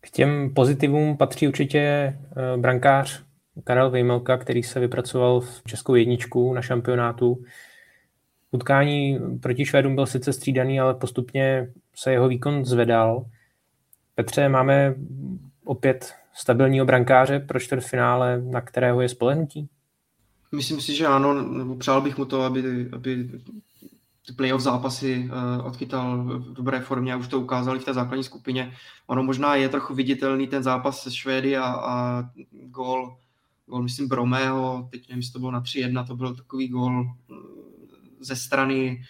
K 0.00 0.10
těm 0.10 0.54
pozitivům 0.54 1.16
patří 1.16 1.48
určitě 1.48 1.78
eh, 1.80 2.56
brankář 2.56 3.24
Karel 3.64 3.90
Vejmelka, 3.90 4.36
který 4.36 4.62
se 4.62 4.80
vypracoval 4.80 5.40
v 5.40 5.62
českou 5.66 5.94
jedničku 5.94 6.52
na 6.54 6.62
šampionátu. 6.62 7.42
Utkání 8.50 9.18
proti 9.42 9.64
Švédům 9.64 9.94
byl 9.94 10.06
sice 10.06 10.32
střídaný, 10.32 10.80
ale 10.80 10.94
postupně 10.94 11.72
se 11.94 12.12
jeho 12.12 12.28
výkon 12.28 12.64
zvedal. 12.64 13.26
Petře, 14.14 14.48
máme 14.48 14.94
opět 15.64 16.14
stabilního 16.38 16.86
brankáře 16.86 17.40
pro 17.40 17.60
čtvrtfinále, 17.60 18.42
na 18.42 18.60
kterého 18.60 19.00
je 19.00 19.08
spolehnutí? 19.08 19.68
Myslím 20.52 20.80
si, 20.80 20.94
že 20.94 21.06
ano, 21.06 21.76
přál 21.78 22.00
bych 22.00 22.18
mu 22.18 22.24
to, 22.24 22.42
aby, 22.42 22.88
aby 22.92 23.30
ty 24.26 24.32
playoff 24.32 24.62
zápasy 24.62 25.30
uh, 25.30 25.66
odchytal 25.66 26.24
v 26.24 26.52
dobré 26.52 26.80
formě 26.80 27.14
a 27.14 27.16
už 27.16 27.28
to 27.28 27.40
ukázali 27.40 27.78
v 27.78 27.84
té 27.84 27.94
základní 27.94 28.24
skupině. 28.24 28.72
Ono 29.06 29.22
možná 29.22 29.54
je 29.54 29.68
trochu 29.68 29.94
viditelný 29.94 30.46
ten 30.46 30.62
zápas 30.62 31.02
se 31.02 31.10
Švédy 31.10 31.56
a, 31.56 31.64
a 31.64 32.24
gol, 32.52 33.16
gol 33.66 33.82
myslím 33.82 34.08
Bromého, 34.08 34.88
teď 34.90 35.08
nevím, 35.08 35.18
jestli 35.18 35.32
to 35.32 35.38
bylo 35.38 35.50
na 35.50 35.62
3-1, 35.62 36.06
to 36.06 36.16
byl 36.16 36.34
takový 36.34 36.68
gol 36.68 37.06
eh, 37.06 37.34
ze 38.20 38.36
strany, 38.36 39.02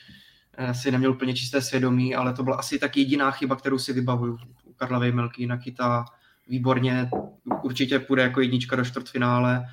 asi 0.58 0.90
neměl 0.90 1.10
úplně 1.10 1.34
čisté 1.34 1.62
svědomí, 1.62 2.14
ale 2.14 2.32
to 2.32 2.42
byla 2.42 2.56
asi 2.56 2.78
tak 2.78 2.96
jediná 2.96 3.30
chyba, 3.30 3.56
kterou 3.56 3.78
si 3.78 3.92
vybavuju 3.92 4.38
u 4.64 4.72
Karla 4.72 4.98
Vejmelky, 4.98 5.42
jinak 5.42 5.66
výborně, 6.48 7.10
určitě 7.62 7.98
půjde 7.98 8.22
jako 8.22 8.40
jednička 8.40 8.76
do 8.76 8.84
čtvrtfinále. 8.84 9.64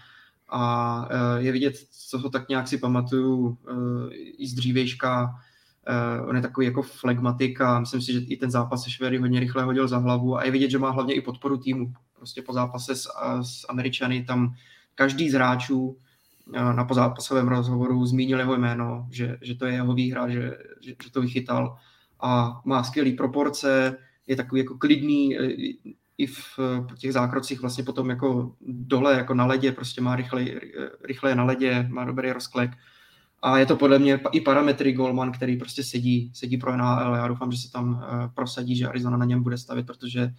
A 0.50 1.08
e, 1.10 1.42
je 1.42 1.52
vidět, 1.52 1.76
co 1.92 2.20
ho 2.20 2.30
tak 2.30 2.50
nějak 2.50 2.68
si 2.68 2.78
pamatuju 2.78 3.58
e, 3.68 4.14
i 4.16 4.48
z 4.48 4.54
dřívejška, 4.54 5.36
e, 5.88 6.22
on 6.22 6.36
je 6.36 6.42
takový 6.42 6.66
jako 6.66 6.82
flegmatik 6.82 7.62
a 7.62 7.80
myslím 7.80 8.02
si, 8.02 8.14
že 8.14 8.20
i 8.20 8.38
ten 8.38 8.52
zápas 8.52 8.84
se 8.84 8.92
Švédy 8.92 9.18
hodně 9.18 9.40
rychle 9.40 9.64
hodil 9.64 9.88
za 9.88 9.98
hlavu. 9.98 10.38
A 10.38 10.44
je 10.44 10.52
vidět, 10.52 10.70
že 10.70 10.80
má 10.80 10.90
hlavně 10.90 11.14
i 11.14 11.22
podporu 11.22 11.58
týmu. 11.58 11.94
Prostě 12.18 12.42
po 12.42 12.54
zápase 12.54 12.96
s, 12.96 13.08
s 13.42 13.66
Američany 13.70 14.24
tam 14.24 14.56
každý 14.96 15.30
z 15.30 15.34
hráčů 15.34 15.98
na 16.52 16.86
pozápasovém 16.86 17.48
rozhovoru 17.48 18.06
zmínil 18.06 18.40
jeho 18.40 18.58
jméno, 18.58 19.08
že, 19.12 19.38
že 19.42 19.56
to 19.56 19.66
je 19.66 19.74
jeho 19.74 19.94
výhra, 19.94 20.30
že, 20.30 20.58
že, 20.82 20.96
že 21.04 21.12
to 21.12 21.22
vychytal. 21.22 21.78
A 22.20 22.62
má 22.66 22.84
skvělý 22.84 23.12
proporce, 23.12 23.98
je 24.28 24.36
takový 24.36 24.62
jako 24.62 24.78
klidný, 24.78 25.38
i 26.18 26.28
v 26.28 26.60
těch 26.98 27.14
zákrocích 27.14 27.62
vlastně 27.62 27.84
potom 27.84 28.10
jako 28.10 28.56
dole, 28.68 29.14
jako 29.14 29.34
na 29.34 29.46
ledě, 29.46 29.72
prostě 29.72 30.02
má 30.02 30.16
rychle, 30.16 30.46
rychle 31.04 31.36
na 31.36 31.44
ledě, 31.44 31.88
má 31.90 32.06
dobrý 32.06 32.32
rozklek. 32.32 32.72
A 33.42 33.58
je 33.58 33.66
to 33.66 33.76
podle 33.76 34.00
mě 34.00 34.20
i 34.32 34.42
parametry 34.42 34.94
Golman, 34.94 35.32
který 35.32 35.58
prostě 35.58 35.84
sedí, 35.84 36.32
sedí 36.34 36.58
pro 36.58 36.78
NHL. 36.78 37.16
Já 37.16 37.28
doufám, 37.28 37.52
že 37.52 37.58
se 37.58 37.72
tam 37.72 37.90
uh, 37.90 38.02
prosadí, 38.34 38.76
že 38.76 38.88
Arizona 38.88 39.18
na 39.18 39.26
něm 39.26 39.44
bude 39.44 39.58
stavit, 39.58 39.86
protože 39.86 40.34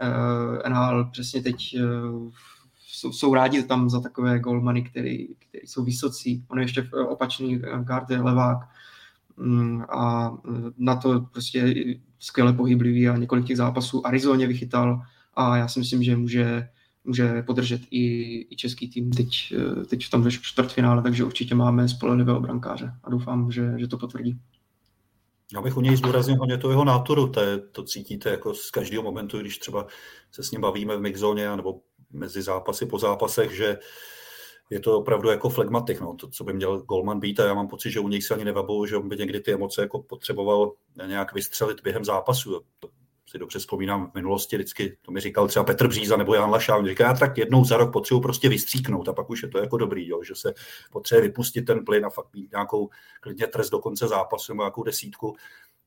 eh, 0.00 0.70
NHL 0.70 1.04
přesně 1.04 1.42
teď 1.42 1.76
jsou, 3.02 3.12
jsou 3.12 3.34
rádi 3.34 3.62
tam 3.62 3.90
za 3.90 4.00
takové 4.00 4.38
golmany, 4.38 4.82
který, 4.82 5.28
který 5.34 5.66
jsou 5.66 5.84
vysocí. 5.84 6.44
On 6.48 6.58
je 6.58 6.64
ještě 6.64 6.88
opačný 7.08 7.58
guard, 7.58 8.10
je 8.10 8.20
levák. 8.20 8.58
Um, 9.36 9.84
a 9.88 10.32
na 10.78 10.96
to 10.96 11.20
prostě 11.20 11.74
skvěle 12.18 12.52
pohyblivý 12.52 13.08
a 13.08 13.16
několik 13.16 13.46
těch 13.46 13.56
zápasů 13.56 14.06
Arizoně 14.06 14.46
vychytal 14.46 15.02
a 15.34 15.56
já 15.56 15.68
si 15.68 15.78
myslím, 15.78 16.02
že 16.02 16.16
může, 16.16 16.68
může 17.04 17.42
podržet 17.42 17.80
i, 17.90 18.54
i 18.54 18.56
český 18.56 18.90
tým 18.90 19.10
teď, 19.10 19.54
teď 19.88 20.06
v 20.06 20.10
tom 20.10 20.30
čtvrtfinále, 20.30 21.02
takže 21.02 21.24
určitě 21.24 21.54
máme 21.54 21.88
spolehlivého 21.88 22.40
brankáře 22.40 22.92
a 23.04 23.10
doufám, 23.10 23.52
že, 23.52 23.74
že 23.76 23.88
to 23.88 23.98
potvrdí. 23.98 24.40
Já 25.54 25.62
bych 25.62 25.76
u 25.76 25.80
něj 25.80 25.96
zdůraznil 25.96 26.36
hodně 26.38 26.58
to 26.58 26.70
jeho 26.70 26.84
náturu, 26.84 27.28
to, 27.28 27.40
je, 27.40 27.58
to 27.58 27.82
cítíte 27.82 28.30
jako 28.30 28.54
z 28.54 28.70
každého 28.70 29.02
momentu, 29.02 29.38
když 29.38 29.58
třeba 29.58 29.86
se 30.30 30.42
s 30.42 30.50
ním 30.50 30.60
bavíme 30.60 30.96
v 30.96 31.00
mixzóně 31.00 31.56
nebo 31.56 31.80
mezi 32.12 32.42
zápasy 32.42 32.86
po 32.86 32.98
zápasech, 32.98 33.56
že 33.56 33.78
je 34.72 34.80
to 34.80 34.98
opravdu 34.98 35.28
jako 35.28 35.48
flegmatik, 35.48 36.00
no, 36.00 36.14
to, 36.14 36.28
co 36.28 36.44
by 36.44 36.52
měl 36.52 36.78
Golman 36.82 37.20
být 37.20 37.40
a 37.40 37.46
já 37.46 37.54
mám 37.54 37.68
pocit, 37.68 37.90
že 37.90 38.00
u 38.00 38.08
něj 38.08 38.22
se 38.22 38.34
ani 38.34 38.44
nevabou, 38.44 38.86
že 38.86 38.96
on 38.96 39.08
by 39.08 39.16
někdy 39.16 39.40
ty 39.40 39.52
emoce 39.52 39.82
jako 39.82 40.02
potřeboval 40.02 40.72
nějak 41.06 41.34
vystřelit 41.34 41.82
během 41.82 42.04
zápasu. 42.04 42.60
To 42.78 42.88
si 43.26 43.38
dobře 43.38 43.58
vzpomínám 43.58 44.10
v 44.10 44.14
minulosti, 44.14 44.56
vždycky 44.56 44.96
to 45.02 45.12
mi 45.12 45.20
říkal 45.20 45.48
třeba 45.48 45.64
Petr 45.64 45.88
Bříza 45.88 46.16
nebo 46.16 46.34
Jan 46.34 46.50
Laša, 46.50 46.76
on 46.76 46.86
říká, 46.86 47.04
já 47.04 47.14
tak 47.14 47.38
jednou 47.38 47.64
za 47.64 47.76
rok 47.76 47.92
potřebuji 47.92 48.20
prostě 48.20 48.48
vystříknout. 48.48 49.08
A 49.08 49.12
pak 49.12 49.30
už 49.30 49.42
je 49.42 49.48
to 49.48 49.58
jako 49.58 49.76
dobrý, 49.76 50.08
jo, 50.08 50.22
že 50.22 50.34
se 50.34 50.54
potřebuje 50.92 51.28
vypustit 51.28 51.62
ten 51.62 51.84
plyn 51.84 52.06
a 52.06 52.10
fakt 52.10 52.34
mít 52.34 52.52
nějakou 52.52 52.88
klidně 53.20 53.46
trest 53.46 53.70
do 53.70 53.78
konce 53.78 54.08
zápasu 54.08 54.52
nebo 54.52 54.62
nějakou 54.62 54.82
desítku. 54.82 55.36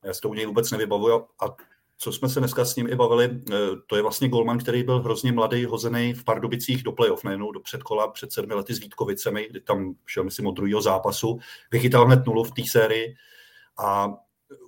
Já 0.04 0.14
s 0.14 0.20
tou 0.20 0.34
něj 0.34 0.46
vůbec 0.46 0.70
nevybavuju. 0.70 1.14
A 1.14 1.56
co 1.98 2.12
jsme 2.12 2.28
se 2.28 2.40
dneska 2.40 2.64
s 2.64 2.76
ním 2.76 2.88
i 2.88 2.94
bavili, 2.94 3.24
eh, 3.24 3.56
to 3.86 3.96
je 3.96 4.02
vlastně 4.02 4.28
golman, 4.28 4.58
který 4.58 4.82
byl 4.82 5.02
hrozně 5.02 5.32
mladý, 5.32 5.64
hozený 5.64 6.14
v 6.14 6.24
Pardubicích 6.24 6.82
do 6.82 6.92
playoff, 6.92 7.24
najednou 7.24 7.52
do 7.52 7.60
předkola 7.60 8.08
před 8.08 8.32
sedmi 8.32 8.54
lety 8.54 8.74
s 8.74 8.80
Vítkovicemi, 8.80 9.46
kdy 9.50 9.60
tam 9.60 9.94
šel, 10.06 10.24
myslím, 10.24 10.46
od 10.46 10.52
druhého 10.52 10.82
zápasu, 10.82 11.38
vychytal 11.70 12.06
hned 12.06 12.26
nulu 12.26 12.44
v 12.44 12.52
té 12.52 12.62
sérii 12.70 13.14
a 13.78 14.14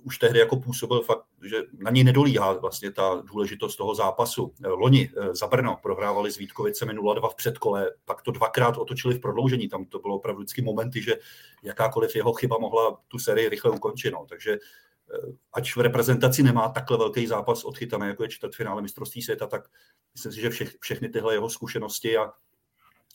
už 0.03 0.17
tehdy 0.17 0.39
jako 0.39 0.55
působil 0.55 1.01
fakt, 1.01 1.25
že 1.43 1.57
na 1.77 1.91
něj 1.91 2.03
nedolíhá 2.03 2.53
vlastně 2.53 2.91
ta 2.91 3.21
důležitost 3.25 3.75
toho 3.75 3.95
zápasu. 3.95 4.53
Loni 4.65 5.09
eh, 5.17 5.35
za 5.35 5.47
Brno 5.47 5.77
prohrávali 5.81 6.31
s 6.31 6.37
Vítkovicemi 6.37 6.93
0-2 6.93 7.29
v 7.29 7.35
předkole, 7.35 7.91
pak 8.05 8.21
to 8.21 8.31
dvakrát 8.31 8.77
otočili 8.77 9.15
v 9.15 9.19
prodloužení. 9.19 9.69
Tam 9.69 9.85
to 9.85 9.99
bylo 9.99 10.15
opravdu 10.15 10.39
vždycky 10.39 10.61
momenty, 10.61 11.01
že 11.01 11.17
jakákoliv 11.63 12.15
jeho 12.15 12.33
chyba 12.33 12.57
mohla 12.57 12.97
tu 13.07 13.19
sérii 13.19 13.49
rychle 13.49 13.71
ukončit. 13.71 14.11
No. 14.11 14.25
Takže 14.29 14.57
eh, 15.13 15.31
ať 15.53 15.75
v 15.75 15.77
reprezentaci 15.77 16.43
nemá 16.43 16.69
takhle 16.69 16.97
velký 16.97 17.27
zápas 17.27 17.63
odchytaný, 17.63 18.07
jako 18.07 18.23
je 18.23 18.29
čtvrtfinále 18.29 18.81
mistrovství 18.81 19.21
světa, 19.21 19.47
tak 19.47 19.69
myslím 20.13 20.31
si, 20.31 20.41
že 20.41 20.49
vše, 20.49 20.65
všechny 20.79 21.09
tyhle 21.09 21.33
jeho 21.33 21.49
zkušenosti 21.49 22.17
a 22.17 22.31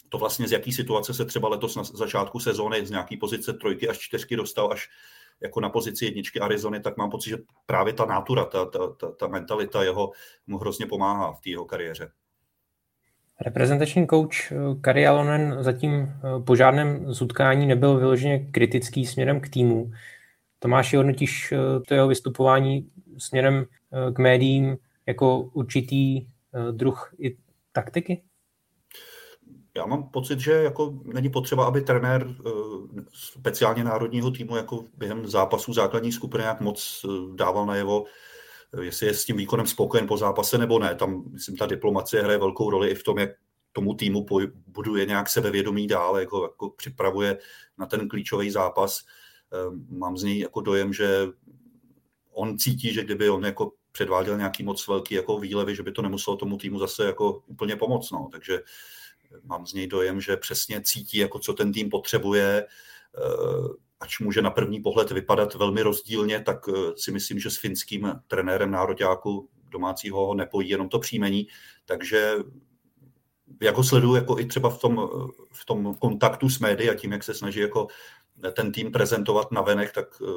to 0.08 0.18
vlastně 0.18 0.48
z 0.48 0.52
jaký 0.52 0.72
situace 0.72 1.14
se 1.14 1.24
třeba 1.24 1.48
letos 1.48 1.76
na 1.76 1.84
začátku 1.84 2.40
sezóny 2.40 2.86
z 2.86 2.90
nějaký 2.90 3.16
pozice 3.16 3.52
trojky 3.52 3.88
až 3.88 3.98
čtyřky 3.98 4.36
dostal 4.36 4.72
až 4.72 4.88
jako 5.40 5.60
na 5.60 5.68
pozici 5.68 6.04
jedničky 6.04 6.40
Arizony, 6.40 6.80
tak 6.80 6.96
mám 6.96 7.10
pocit, 7.10 7.30
že 7.30 7.38
právě 7.66 7.92
ta 7.92 8.04
natura, 8.04 8.44
ta, 8.44 8.64
ta, 8.64 8.88
ta, 8.88 9.10
ta 9.10 9.26
mentalita 9.26 9.82
jeho 9.82 10.10
mu 10.46 10.58
hrozně 10.58 10.86
pomáhá 10.86 11.32
v 11.32 11.40
té 11.40 11.50
jeho 11.50 11.64
kariéře. 11.64 12.10
Reprezentační 13.40 14.06
kouč 14.06 14.52
eh, 14.52 14.56
Kari 14.80 15.06
Alonen 15.06 15.56
zatím 15.60 15.92
eh, 15.92 16.10
po 16.44 16.56
žádném 16.56 17.12
zutkání 17.12 17.66
nebyl 17.66 17.98
vyloženě 17.98 18.38
kritický 18.38 19.06
směrem 19.06 19.40
k 19.40 19.48
týmu. 19.48 19.90
Tomáši, 20.64 20.96
hodnotíš 20.96 21.52
eh, 21.52 21.80
to 21.88 21.94
jeho 21.94 22.08
vystupování 22.08 22.90
směrem 23.18 23.64
k 24.14 24.18
médiím 24.18 24.76
jako 25.06 25.40
určitý 25.40 26.26
druh 26.72 27.14
i 27.18 27.36
taktiky? 27.72 28.22
já 29.76 29.86
mám 29.86 30.08
pocit, 30.08 30.40
že 30.40 30.52
jako 30.52 30.98
není 31.04 31.28
potřeba, 31.30 31.66
aby 31.66 31.80
trenér 31.80 32.34
eh, 32.46 32.50
speciálně 33.12 33.84
národního 33.84 34.30
týmu 34.30 34.56
jako 34.56 34.84
během 34.96 35.26
zápasů 35.26 35.72
základní 35.72 36.12
skupiny 36.12 36.42
nějak 36.42 36.60
moc 36.60 37.04
eh, 37.04 37.08
dával 37.34 37.66
najevo, 37.66 38.04
eh, 38.78 38.84
jestli 38.84 39.06
je 39.06 39.14
s 39.14 39.24
tím 39.24 39.36
výkonem 39.36 39.66
spokojen 39.66 40.06
po 40.06 40.16
zápase 40.16 40.58
nebo 40.58 40.78
ne. 40.78 40.94
Tam, 40.94 41.24
myslím, 41.32 41.56
ta 41.56 41.66
diplomacie 41.66 42.22
hraje 42.22 42.38
velkou 42.38 42.70
roli 42.70 42.90
i 42.90 42.94
v 42.94 43.02
tom, 43.02 43.18
jak 43.18 43.30
tomu 43.72 43.94
týmu 43.94 44.26
buduje 44.66 45.06
nějak 45.06 45.28
sebevědomí 45.28 45.86
dál, 45.86 46.18
jako, 46.18 46.42
jako 46.42 46.70
připravuje 46.70 47.38
na 47.78 47.86
ten 47.86 48.08
klíčový 48.08 48.50
zápas. 48.50 49.00
Mám 49.88 50.16
z 50.16 50.22
něj 50.22 50.38
jako 50.38 50.60
dojem, 50.60 50.92
že 50.92 51.26
on 52.32 52.58
cítí, 52.58 52.92
že 52.92 53.04
kdyby 53.04 53.30
on 53.30 53.44
jako 53.44 53.72
předváděl 53.92 54.36
nějaký 54.36 54.62
moc 54.62 54.88
velký 54.88 55.14
jako 55.14 55.38
výlevy, 55.38 55.76
že 55.76 55.82
by 55.82 55.92
to 55.92 56.02
nemuselo 56.02 56.36
tomu 56.36 56.56
týmu 56.56 56.78
zase 56.78 57.04
jako 57.04 57.42
úplně 57.46 57.76
pomoct. 57.76 58.10
No. 58.10 58.28
Takže 58.32 58.62
mám 59.44 59.66
z 59.66 59.72
něj 59.72 59.86
dojem, 59.86 60.20
že 60.20 60.36
přesně 60.36 60.80
cítí, 60.84 61.18
jako 61.18 61.38
co 61.38 61.52
ten 61.52 61.72
tým 61.72 61.90
potřebuje, 61.90 62.66
eh, 62.66 63.68
ač 64.00 64.18
může 64.20 64.42
na 64.42 64.50
první 64.50 64.80
pohled 64.80 65.10
vypadat 65.10 65.54
velmi 65.54 65.82
rozdílně, 65.82 66.40
tak 66.40 66.68
eh, 66.68 66.92
si 66.96 67.12
myslím, 67.12 67.38
že 67.38 67.50
s 67.50 67.56
finským 67.56 68.12
trenérem 68.28 68.70
nároďáku 68.70 69.48
domácího 69.70 70.26
ho 70.26 70.34
nepojí 70.34 70.68
jenom 70.68 70.88
to 70.88 70.98
příjmení, 70.98 71.46
takže 71.84 72.34
jak 73.62 73.76
ho 73.76 73.84
sleduju 73.84 74.14
jako 74.14 74.38
i 74.38 74.46
třeba 74.46 74.70
v 74.70 74.78
tom, 74.78 75.08
v 75.52 75.64
tom 75.64 75.94
kontaktu 75.94 76.48
s 76.48 76.58
médií 76.58 76.90
a 76.90 76.94
tím, 76.94 77.12
jak 77.12 77.24
se 77.24 77.34
snaží 77.34 77.60
jako 77.60 77.86
ten 78.52 78.72
tým 78.72 78.92
prezentovat 78.92 79.52
na 79.52 79.62
venech, 79.62 79.92
tak 79.92 80.20
uh, 80.20 80.28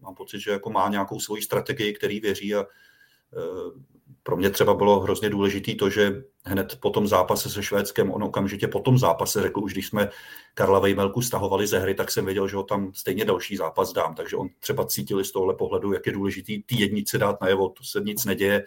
mám 0.00 0.14
pocit, 0.14 0.40
že 0.40 0.50
jako 0.50 0.70
má 0.70 0.88
nějakou 0.88 1.20
svoji 1.20 1.42
strategii, 1.42 1.92
který 1.92 2.20
věří 2.20 2.54
a 2.54 2.60
uh, 2.60 3.82
pro 4.22 4.36
mě 4.36 4.50
třeba 4.50 4.74
bylo 4.74 5.00
hrozně 5.00 5.30
důležité 5.30 5.74
to, 5.74 5.90
že 5.90 6.22
hned 6.44 6.78
po 6.80 6.90
tom 6.90 7.06
zápase 7.06 7.50
se 7.50 7.62
Švédskem, 7.62 8.10
on 8.10 8.22
okamžitě 8.22 8.68
po 8.68 8.80
tom 8.80 8.98
zápase 8.98 9.42
řekl, 9.42 9.60
už 9.60 9.72
když 9.72 9.86
jsme 9.86 10.08
Karla 10.54 10.78
Vejmelku 10.78 11.22
stahovali 11.22 11.66
ze 11.66 11.78
hry, 11.78 11.94
tak 11.94 12.10
jsem 12.10 12.24
věděl, 12.24 12.48
že 12.48 12.56
ho 12.56 12.62
tam 12.62 12.94
stejně 12.94 13.24
další 13.24 13.56
zápas 13.56 13.92
dám. 13.92 14.14
Takže 14.14 14.36
on 14.36 14.48
třeba 14.60 14.84
cítil 14.86 15.24
z 15.24 15.32
tohohle 15.32 15.54
pohledu, 15.54 15.92
jak 15.92 16.06
je 16.06 16.12
důležitý 16.12 16.62
ty 16.62 16.80
jednice 16.80 17.18
dát 17.18 17.40
najevo, 17.40 17.68
to 17.68 17.84
se 17.84 18.00
nic 18.00 18.24
neděje, 18.24 18.64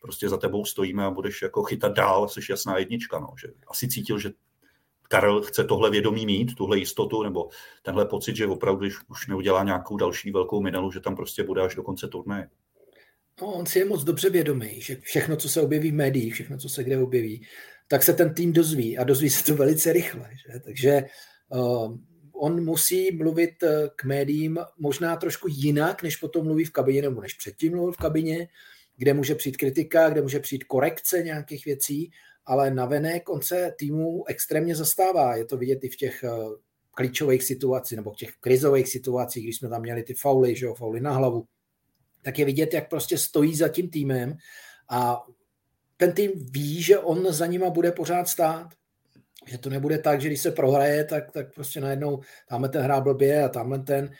prostě 0.00 0.28
za 0.28 0.36
tebou 0.36 0.64
stojíme 0.64 1.04
a 1.04 1.10
budeš 1.10 1.42
jako 1.42 1.62
chytat 1.62 1.92
dál, 1.92 2.28
jsi 2.28 2.40
jasná 2.50 2.78
jednička. 2.78 3.18
No. 3.18 3.34
Že 3.40 3.48
asi 3.68 3.88
cítil, 3.88 4.18
že 4.18 4.30
Karel 5.08 5.42
chce 5.42 5.64
tohle 5.64 5.90
vědomí 5.90 6.26
mít, 6.26 6.54
tuhle 6.54 6.78
jistotu, 6.78 7.22
nebo 7.22 7.48
tenhle 7.82 8.06
pocit, 8.06 8.36
že 8.36 8.46
opravdu, 8.46 8.80
když 8.80 8.94
už 9.08 9.26
neudělá 9.26 9.64
nějakou 9.64 9.96
další 9.96 10.30
velkou 10.30 10.60
minelu, 10.60 10.90
že 10.90 11.00
tam 11.00 11.16
prostě 11.16 11.42
bude 11.42 11.62
až 11.62 11.74
do 11.74 11.82
konce 11.82 12.08
turnaje. 12.08 12.48
No, 13.40 13.52
on 13.52 13.66
si 13.66 13.78
je 13.78 13.84
moc 13.84 14.04
dobře 14.04 14.30
vědomý, 14.30 14.80
že 14.80 14.96
všechno, 15.00 15.36
co 15.36 15.48
se 15.48 15.60
objeví 15.60 15.90
v 15.90 15.94
médiích, 15.94 16.34
všechno, 16.34 16.58
co 16.58 16.68
se 16.68 16.84
kde 16.84 16.98
objeví, 16.98 17.46
tak 17.88 18.02
se 18.02 18.12
ten 18.12 18.34
tým 18.34 18.52
dozví 18.52 18.98
a 18.98 19.04
dozví 19.04 19.30
se 19.30 19.44
to 19.44 19.54
velice 19.54 19.92
rychle. 19.92 20.30
Že? 20.32 20.60
Takže 20.60 21.02
uh, 21.48 21.96
on 22.32 22.64
musí 22.64 23.16
mluvit 23.16 23.62
eh, 23.62 23.90
k 23.96 24.04
médiím 24.04 24.58
možná 24.78 25.16
trošku 25.16 25.48
jinak, 25.50 26.02
než 26.02 26.16
potom 26.16 26.44
mluví 26.44 26.64
v 26.64 26.72
kabině, 26.72 27.02
nebo 27.02 27.20
než 27.20 27.34
předtím 27.34 27.72
mluvil 27.72 27.92
v 27.92 27.96
kabině, 27.96 28.48
kde 28.96 29.14
může 29.14 29.34
přijít 29.34 29.56
kritika, 29.56 30.10
kde 30.10 30.22
může 30.22 30.40
přijít 30.40 30.64
korekce 30.64 31.22
nějakých 31.22 31.64
věcí, 31.64 32.10
ale 32.46 32.70
navenek 32.70 33.28
on 33.28 33.42
se 33.42 33.72
týmu 33.78 34.24
extrémně 34.28 34.76
zastává. 34.76 35.36
Je 35.36 35.44
to 35.44 35.56
vidět 35.56 35.84
i 35.84 35.88
v 35.88 35.96
těch 35.96 36.24
uh, 36.24 36.54
klíčových 36.90 37.42
situacích, 37.42 37.96
nebo 37.96 38.12
v 38.12 38.16
těch 38.16 38.30
krizových 38.40 38.88
situacích, 38.88 39.44
když 39.44 39.56
jsme 39.56 39.68
tam 39.68 39.82
měli 39.82 40.02
ty 40.02 40.14
fauly, 40.14 40.56
že 40.56 40.66
jo, 40.66 40.74
fauly 40.74 41.00
na 41.00 41.12
hlavu 41.12 41.46
tak 42.26 42.38
je 42.38 42.44
vidět, 42.44 42.74
jak 42.74 42.88
prostě 42.88 43.18
stojí 43.18 43.56
za 43.56 43.68
tím 43.68 43.90
týmem 43.90 44.36
a 44.90 45.22
ten 45.96 46.12
tým 46.12 46.30
ví, 46.50 46.82
že 46.82 46.98
on 46.98 47.32
za 47.32 47.46
nima 47.46 47.70
bude 47.70 47.92
pořád 47.92 48.28
stát. 48.28 48.74
Že 49.46 49.58
to 49.58 49.70
nebude 49.70 49.98
tak, 49.98 50.20
že 50.20 50.28
když 50.28 50.40
se 50.40 50.50
prohraje, 50.50 51.04
tak, 51.04 51.30
tak 51.32 51.54
prostě 51.54 51.80
najednou 51.80 52.20
tamhle 52.48 52.68
ten 52.68 52.82
hrá 52.82 53.00
blbě 53.00 53.44
a 53.44 53.48
tamhle 53.48 53.78
ten. 53.78 54.10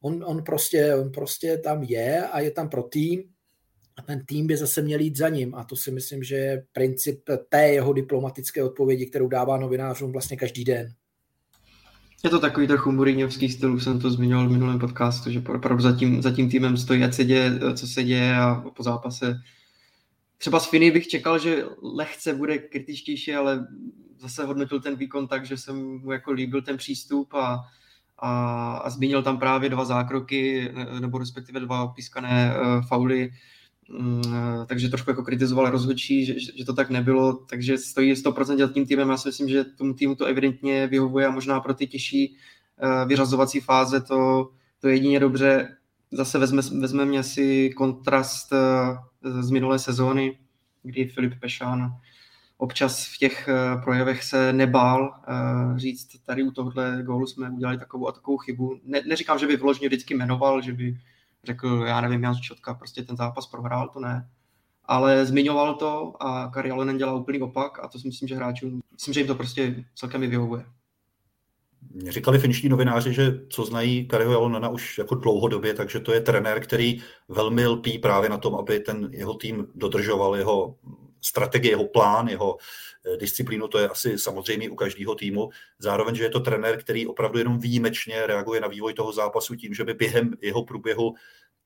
On, 0.00 0.24
on, 0.24 0.44
prostě, 0.44 0.94
on 0.94 1.12
prostě 1.12 1.58
tam 1.58 1.82
je 1.82 2.26
a 2.26 2.40
je 2.40 2.50
tam 2.50 2.68
pro 2.68 2.82
tým 2.82 3.33
a 3.96 4.02
ten 4.02 4.26
tým 4.26 4.46
by 4.46 4.56
zase 4.56 4.82
měl 4.82 5.00
jít 5.00 5.16
za 5.16 5.28
ním 5.28 5.54
a 5.54 5.64
to 5.64 5.76
si 5.76 5.90
myslím, 5.90 6.22
že 6.22 6.34
je 6.34 6.64
princip 6.72 7.20
té 7.48 7.68
jeho 7.68 7.92
diplomatické 7.92 8.64
odpovědi, 8.64 9.06
kterou 9.06 9.28
dává 9.28 9.56
novinářům 9.56 10.12
vlastně 10.12 10.36
každý 10.36 10.64
den. 10.64 10.94
Je 12.24 12.30
to 12.30 12.40
takový 12.40 12.66
trochu 12.66 12.92
Mourinhovský 12.92 13.48
styl, 13.48 13.74
už 13.74 13.84
jsem 13.84 14.00
to 14.00 14.10
zmiňoval 14.10 14.48
v 14.48 14.52
minulém 14.52 14.78
podcastu, 14.78 15.30
že 15.30 15.42
opravdu 15.54 15.82
za 15.82 15.96
tím, 15.96 16.22
za 16.22 16.30
tím 16.30 16.50
týmem 16.50 16.76
stojí, 16.76 17.04
ať 17.04 17.14
se 17.14 17.24
děje, 17.24 17.60
co 17.74 17.86
se 17.86 18.04
děje 18.04 18.36
a 18.36 18.54
po 18.76 18.82
zápase. 18.82 19.34
Třeba 20.38 20.60
z 20.60 20.70
Finy 20.70 20.90
bych 20.90 21.08
čekal, 21.08 21.38
že 21.38 21.64
lehce 21.82 22.34
bude 22.34 22.58
kritičtější, 22.58 23.34
ale 23.34 23.66
zase 24.18 24.44
hodnotil 24.44 24.80
ten 24.80 24.96
výkon 24.96 25.28
tak, 25.28 25.46
že 25.46 25.56
jsem 25.56 25.98
mu 25.98 26.12
jako 26.12 26.32
líbil 26.32 26.62
ten 26.62 26.76
přístup 26.76 27.34
a, 27.34 27.60
a, 28.18 28.76
a 28.76 28.90
zmínil 28.90 29.22
tam 29.22 29.38
právě 29.38 29.70
dva 29.70 29.84
zákroky, 29.84 30.72
nebo 31.00 31.18
respektive 31.18 31.60
dva 31.60 31.86
pískané 31.86 32.54
uh, 32.56 32.86
fauly, 32.86 33.30
eh, 33.32 33.36
takže 34.66 34.88
trošku 34.88 35.10
jako 35.10 35.22
kritizoval 35.22 35.70
rozhodčí, 35.70 36.24
že, 36.24 36.34
že 36.56 36.64
to 36.64 36.72
tak 36.72 36.90
nebylo, 36.90 37.32
takže 37.32 37.78
stojí 37.78 38.12
100% 38.12 38.58
za 38.58 38.72
tím 38.72 38.86
týmem. 38.86 39.10
Já 39.10 39.16
si 39.16 39.28
myslím, 39.28 39.48
že 39.48 39.64
tomu 39.64 39.94
týmu 39.94 40.14
to 40.14 40.24
evidentně 40.24 40.86
vyhovuje 40.86 41.26
a 41.26 41.30
možná 41.30 41.60
pro 41.60 41.74
ty 41.74 41.86
těžší 41.86 42.36
eh, 42.78 43.06
vyřazovací 43.06 43.60
fáze 43.60 44.00
to, 44.00 44.50
to 44.80 44.88
jedině 44.88 45.20
dobře. 45.20 45.76
Zase 46.12 46.38
vezme, 46.38 46.62
vezmeme 46.80 47.22
si 47.22 47.70
kontrast 47.70 48.52
eh, 48.52 49.42
z 49.42 49.50
minulé 49.50 49.78
sezóny, 49.78 50.38
kdy 50.82 51.04
Filip 51.04 51.40
Pešán 51.40 51.90
občas 52.56 53.06
v 53.06 53.18
těch 53.18 53.48
projevech 53.82 54.24
se 54.24 54.52
nebál 54.52 55.14
říct, 55.76 56.08
tady 56.26 56.42
u 56.42 56.50
tohohle 56.50 57.02
gólu 57.02 57.26
jsme 57.26 57.50
udělali 57.50 57.78
takovou 57.78 58.08
a 58.08 58.12
takovou 58.12 58.36
chybu. 58.36 58.80
Ne, 58.84 59.02
neříkám, 59.06 59.38
že 59.38 59.46
by 59.46 59.56
vyloženě 59.56 59.88
vždycky 59.88 60.14
jmenoval, 60.14 60.62
že 60.62 60.72
by 60.72 60.96
řekl, 61.46 61.84
já 61.86 62.00
nevím, 62.00 62.22
Jan 62.22 62.34
Čotka 62.34 62.74
prostě 62.74 63.02
ten 63.02 63.16
zápas 63.16 63.46
prohrál, 63.46 63.88
to 63.88 64.00
ne. 64.00 64.28
Ale 64.84 65.26
zmiňoval 65.26 65.74
to 65.74 66.22
a 66.22 66.50
Kari 66.54 66.70
Allen 66.70 66.96
dělá 66.96 67.12
úplný 67.12 67.40
opak 67.40 67.84
a 67.84 67.88
to 67.88 67.98
si 67.98 68.06
myslím, 68.08 68.28
že 68.28 68.34
hráčům, 68.34 68.80
myslím, 68.92 69.14
že 69.14 69.20
jim 69.20 69.26
to 69.26 69.34
prostě 69.34 69.84
celkem 69.94 70.20
vyhovuje. 70.20 70.64
Mě 71.90 72.12
říkali 72.12 72.38
finští 72.38 72.68
novináři, 72.68 73.12
že 73.12 73.40
co 73.48 73.64
znají 73.64 74.08
Kariho 74.08 74.32
Jalonena 74.32 74.68
už 74.68 74.98
jako 74.98 75.14
dlouhodobě, 75.14 75.74
takže 75.74 76.00
to 76.00 76.12
je 76.12 76.20
trenér, 76.20 76.60
který 76.60 77.02
velmi 77.28 77.66
lpí 77.66 77.98
právě 77.98 78.30
na 78.30 78.38
tom, 78.38 78.54
aby 78.54 78.80
ten 78.80 79.08
jeho 79.12 79.34
tým 79.34 79.66
dodržoval 79.74 80.36
jeho 80.36 80.76
strategie, 81.20 81.72
jeho 81.72 81.88
plán, 81.88 82.28
jeho 82.28 82.56
eh, 82.56 82.64
disciplínu, 83.16 83.68
to 83.68 83.78
je 83.78 83.88
asi 83.88 84.18
samozřejmě 84.18 84.70
u 84.70 84.74
každého 84.74 85.14
týmu. 85.14 85.48
Zároveň, 85.78 86.14
že 86.14 86.24
je 86.24 86.30
to 86.30 86.40
trenér, 86.40 86.80
který 86.80 87.06
opravdu 87.06 87.38
jenom 87.38 87.58
výjimečně 87.58 88.26
reaguje 88.26 88.60
na 88.60 88.68
vývoj 88.68 88.94
toho 88.94 89.12
zápasu 89.12 89.56
tím, 89.56 89.74
že 89.74 89.84
by 89.84 89.94
během 89.94 90.34
jeho 90.40 90.64
průběhu 90.64 91.14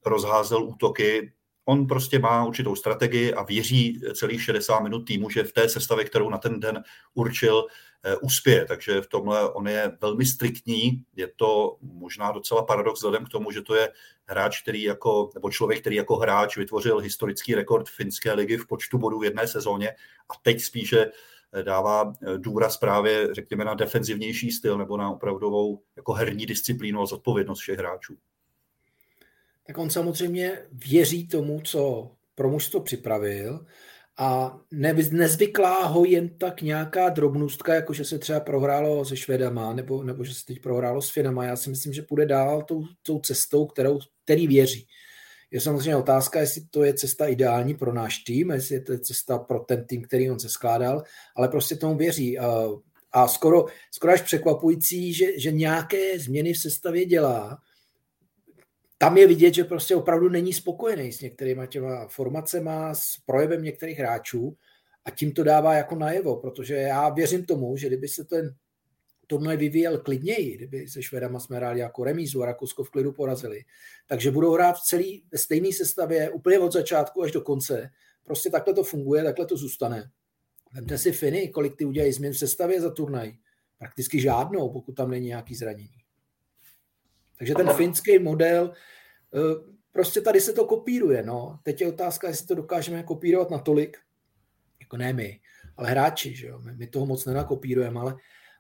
rozházel 0.07 0.65
útoky. 0.65 1.33
On 1.69 1.87
prostě 1.87 2.19
má 2.19 2.45
určitou 2.45 2.75
strategii 2.75 3.35
a 3.35 3.43
věří 3.43 4.01
celých 4.15 4.43
60 4.43 4.81
minut 4.81 5.01
týmu, 5.01 5.31
že 5.31 5.45
v 5.45 5.53
té 5.53 5.69
sestavě, 5.69 6.05
kterou 6.05 6.31
na 6.31 6.39
ten 6.39 6.61
den 6.61 6.83
určil, 7.15 7.67
Eh, 8.05 8.17
uspěje. 8.17 8.65
Takže 8.65 9.01
v 9.01 9.07
tomhle 9.07 9.53
on 9.53 9.69
je 9.69 9.97
velmi 10.01 10.27
striktní. 10.27 11.05
Je 11.17 11.29
to 11.37 11.77
možná 11.81 12.33
docela 12.33 12.63
paradox 12.63 13.01
vzhledem 13.01 13.25
k 13.25 13.29
tomu, 13.29 13.51
že 13.51 13.63
to 13.63 13.75
je 13.75 13.93
hráč, 14.27 14.63
který 14.63 14.83
jako, 14.83 15.31
nebo 15.35 15.51
člověk, 15.51 15.81
který 15.81 15.97
jako 15.97 16.17
hráč 16.17 16.57
vytvořil 16.57 16.99
historický 16.99 17.55
rekord 17.55 17.89
finské 17.89 18.33
ligy 18.33 18.57
v 18.57 18.67
počtu 18.67 18.99
bodů 18.99 19.19
v 19.19 19.25
jedné 19.25 19.47
sezóně 19.47 19.91
a 20.29 20.35
teď 20.43 20.61
spíše 20.61 21.11
eh, 21.53 21.63
dává 21.63 22.13
eh, 22.23 22.39
důraz 22.39 22.77
právě, 22.77 23.35
řekněme, 23.35 23.65
na 23.65 23.75
defenzivnější 23.75 24.51
styl 24.51 24.79
nebo 24.79 24.97
na 24.97 25.11
opravdovou 25.11 25.83
jako 25.97 26.13
herní 26.13 26.47
disciplínu 26.47 27.03
a 27.03 27.07
zodpovědnost 27.07 27.59
všech 27.59 27.79
hráčů. 27.79 28.17
Tak 29.69 29.79
on 29.79 29.91
samozřejmě 29.91 30.59
věří 30.73 31.29
tomu, 31.29 31.61
co 31.61 32.11
pro 32.35 32.51
mužstvo 32.51 32.81
připravil 32.81 33.67
a 34.19 34.59
ne, 34.73 34.95
nezvyklá 35.11 35.87
ho 35.87 36.05
jen 36.05 36.39
tak 36.39 36.63
nějaká 36.63 37.09
drobnůstka, 37.09 37.75
jako 37.75 37.93
že 37.93 38.05
se 38.05 38.19
třeba 38.19 38.41
prohrálo 38.41 39.05
se 39.05 39.17
Švedama, 39.17 39.73
nebo, 39.73 40.03
nebo 40.03 40.25
že 40.25 40.35
se 40.35 40.45
teď 40.47 40.61
prohrálo 40.63 41.03
s 41.03 41.11
Finama. 41.11 41.45
Já 41.45 41.57
si 41.57 41.71
myslím, 41.71 41.93
že 41.93 42.03
půjde 42.03 42.27
dál 42.27 42.63
tou, 42.63 42.83
tou 43.03 43.19
cestou, 43.19 43.67
kterou, 43.67 43.99
který 44.25 44.47
věří. 44.47 44.87
Je 45.51 45.61
samozřejmě 45.61 45.97
otázka, 45.97 46.41
jestli 46.41 46.63
to 46.71 46.85
je 46.85 46.95
cesta 46.95 47.27
ideální 47.27 47.75
pro 47.75 47.93
náš 47.93 48.19
tým, 48.19 48.51
jestli 48.51 48.75
je 48.75 48.81
to 48.81 48.99
cesta 48.99 49.39
pro 49.39 49.61
ten 49.61 49.87
tým, 49.87 50.03
který 50.03 50.31
on 50.31 50.41
se 50.41 50.49
skládal, 50.49 51.03
ale 51.37 51.49
prostě 51.49 51.77
tomu 51.77 51.97
věří. 51.97 52.39
A, 52.39 52.69
a 53.13 53.29
skoro, 53.29 53.67
skoro 53.95 54.13
až 54.13 54.23
překvapující, 54.23 55.15
že, 55.15 55.41
že 55.41 55.53
nějaké 55.53 56.19
změny 56.19 56.53
v 56.53 56.59
sestavě 56.59 57.07
dělá, 57.07 57.59
tam 58.99 59.19
je 59.19 59.27
vidět, 59.27 59.55
že 59.55 59.65
prostě 59.65 59.97
opravdu 59.97 60.29
není 60.29 60.53
spokojený 60.53 61.13
s 61.13 61.21
některýma 61.21 61.67
těma 61.67 62.09
formacema, 62.09 62.95
s 62.95 63.17
projevem 63.27 63.63
některých 63.63 63.99
hráčů 63.99 64.57
a 65.05 65.11
tím 65.11 65.33
to 65.33 65.45
dává 65.45 65.75
jako 65.75 65.95
najevo, 65.95 66.37
protože 66.37 66.75
já 66.75 67.09
věřím 67.09 67.45
tomu, 67.45 67.77
že 67.77 67.87
kdyby 67.87 68.09
se 68.09 68.25
ten 68.25 68.55
turnaj 69.27 69.57
vyvíjel 69.57 69.99
klidněji, 69.99 70.57
kdyby 70.57 70.89
se 70.89 71.03
Švedama 71.03 71.41
jsme 71.41 71.57
hráli 71.57 71.81
jako 71.81 72.05
remízu 72.05 72.43
a 72.43 72.47
Rakousko 72.47 72.85
v 72.85 72.91
klidu 72.91 73.13
porazili, 73.13 73.65
takže 74.07 74.31
budou 74.31 74.55
hrát 74.55 74.73
v 74.73 74.85
celý 74.85 75.25
ve 75.33 75.39
stejné 75.39 75.73
sestavě 75.73 76.31
úplně 76.31 76.59
od 76.59 76.73
začátku 76.73 77.23
až 77.23 77.33
do 77.33 77.41
konce. 77.41 77.91
Prostě 78.25 78.51
takhle 78.51 78.75
to 78.75 78.85
funguje, 78.85 79.25
takhle 79.25 79.47
to 79.47 79.57
zůstane. 79.57 80.11
Vemte 80.73 80.99
si 80.99 81.13
Finy, 81.13 81.49
kolik 81.49 81.77
ty 81.77 81.85
udělají 81.85 82.13
změn 82.13 82.33
v 82.33 82.39
sestavě 82.39 82.81
za 82.81 82.91
turnaj. 82.91 83.33
Prakticky 83.79 84.21
žádnou, 84.21 84.73
pokud 84.73 84.93
tam 84.93 85.11
není 85.11 85.27
nějaký 85.27 85.55
zranění. 85.55 85.98
Takže 87.39 87.55
ten 87.55 87.69
finský 87.69 88.19
model, 88.19 88.73
eh, 89.35 89.39
prostě 89.93 90.21
tady 90.21 90.41
se 90.41 90.53
to 90.53 90.65
kopíruje. 90.65 91.23
No. 91.23 91.59
Teď 91.63 91.81
je 91.81 91.89
otázka, 91.89 92.29
jestli 92.29 92.47
to 92.47 92.55
dokážeme 92.55 93.03
kopírovat 93.03 93.51
natolik, 93.51 93.99
jako 94.81 94.97
ne 94.97 95.13
my, 95.13 95.41
ale 95.77 95.91
hráči. 95.91 96.35
Že 96.35 96.47
jo? 96.47 96.59
My, 96.59 96.73
my 96.77 96.87
toho 96.87 97.07
moc 97.07 97.27
nenakopírujeme, 97.27 98.01
ale, 98.01 98.15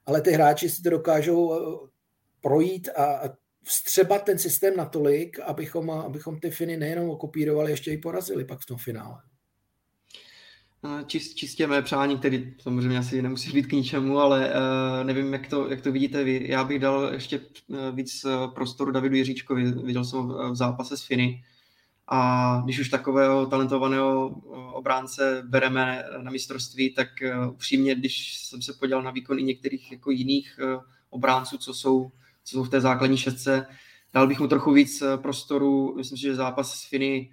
ale 0.06 0.20
ty 0.20 0.30
hráči 0.30 0.68
si 0.68 0.82
to 0.82 0.90
dokážou 0.90 1.54
eh, 1.54 1.88
projít 2.40 2.88
a, 2.96 3.04
a 3.04 3.28
vstřebat 3.62 4.24
ten 4.24 4.38
systém 4.38 4.76
natolik, 4.76 5.40
abychom, 5.40 5.90
abychom 5.90 6.40
ty 6.40 6.50
Finy 6.50 6.76
nejenom 6.76 7.10
okopírovali, 7.10 7.70
ještě 7.70 7.92
i 7.92 7.98
porazili 7.98 8.44
pak 8.44 8.60
v 8.60 8.66
tom 8.66 8.78
finále. 8.78 9.22
Čist, 11.06 11.34
čistě 11.34 11.66
mé 11.66 11.82
přání, 11.82 12.18
který 12.18 12.54
samozřejmě 12.60 12.98
asi 12.98 13.22
nemusí 13.22 13.52
být 13.52 13.66
k 13.66 13.72
ničemu, 13.72 14.18
ale 14.18 14.50
uh, 14.50 15.06
nevím, 15.06 15.32
jak 15.32 15.46
to, 15.46 15.70
jak 15.70 15.80
to 15.80 15.92
vidíte 15.92 16.24
vy. 16.24 16.46
Já 16.48 16.64
bych 16.64 16.78
dal 16.78 17.10
ještě 17.12 17.40
uh, 17.40 17.76
víc 17.92 18.24
uh, 18.24 18.54
prostoru 18.54 18.90
Davidu 18.90 19.16
Jiříčkovi. 19.16 19.72
Viděl 19.72 20.04
jsem 20.04 20.18
ho 20.18 20.52
v 20.52 20.56
zápase 20.56 20.96
s 20.96 21.02
Finy. 21.02 21.44
A 22.08 22.60
když 22.64 22.78
už 22.78 22.88
takového 22.88 23.46
talentovaného 23.46 24.28
obránce 24.72 25.42
bereme 25.48 26.04
na 26.22 26.30
mistrovství, 26.30 26.94
tak 26.94 27.08
upřímně, 27.50 27.94
když 27.94 28.36
jsem 28.36 28.62
se 28.62 28.72
podíval 28.72 29.02
na 29.02 29.10
výkony 29.10 29.42
některých 29.42 29.92
jako 29.92 30.10
jiných 30.10 30.60
obránců, 31.10 31.58
co 31.58 31.74
jsou, 31.74 32.10
co 32.44 32.56
jsou 32.56 32.64
v 32.64 32.68
té 32.68 32.80
základní 32.80 33.16
šestce, 33.16 33.66
dal 34.14 34.26
bych 34.26 34.40
mu 34.40 34.48
trochu 34.48 34.72
víc 34.72 35.02
prostoru. 35.16 35.94
Myslím 35.96 36.18
si, 36.18 36.22
že 36.22 36.34
zápas 36.34 36.74
s 36.74 36.88
Finy 36.88 37.30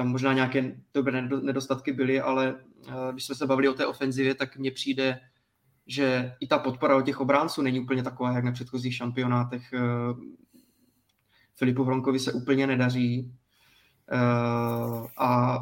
tam 0.00 0.08
možná 0.08 0.32
nějaké 0.32 0.74
dobré 0.94 1.22
nedostatky 1.22 1.92
byly, 1.92 2.20
ale 2.20 2.54
eh, 2.88 2.92
když 3.12 3.24
jsme 3.24 3.34
se 3.34 3.46
bavili 3.46 3.68
o 3.68 3.74
té 3.74 3.86
ofenzivě, 3.86 4.34
tak 4.34 4.56
mně 4.56 4.70
přijde, 4.70 5.20
že 5.86 6.34
i 6.40 6.46
ta 6.46 6.58
podpora 6.58 6.96
od 6.96 7.02
těch 7.02 7.20
obránců 7.20 7.62
není 7.62 7.80
úplně 7.80 8.02
taková, 8.02 8.32
jak 8.32 8.44
na 8.44 8.52
předchozích 8.52 8.94
šampionátech. 8.94 9.72
Eh, 9.72 9.80
Filipu 11.54 11.84
Vronkovi 11.84 12.18
se 12.18 12.32
úplně 12.32 12.66
nedaří 12.66 13.32
eh, 14.12 14.18
a 15.18 15.60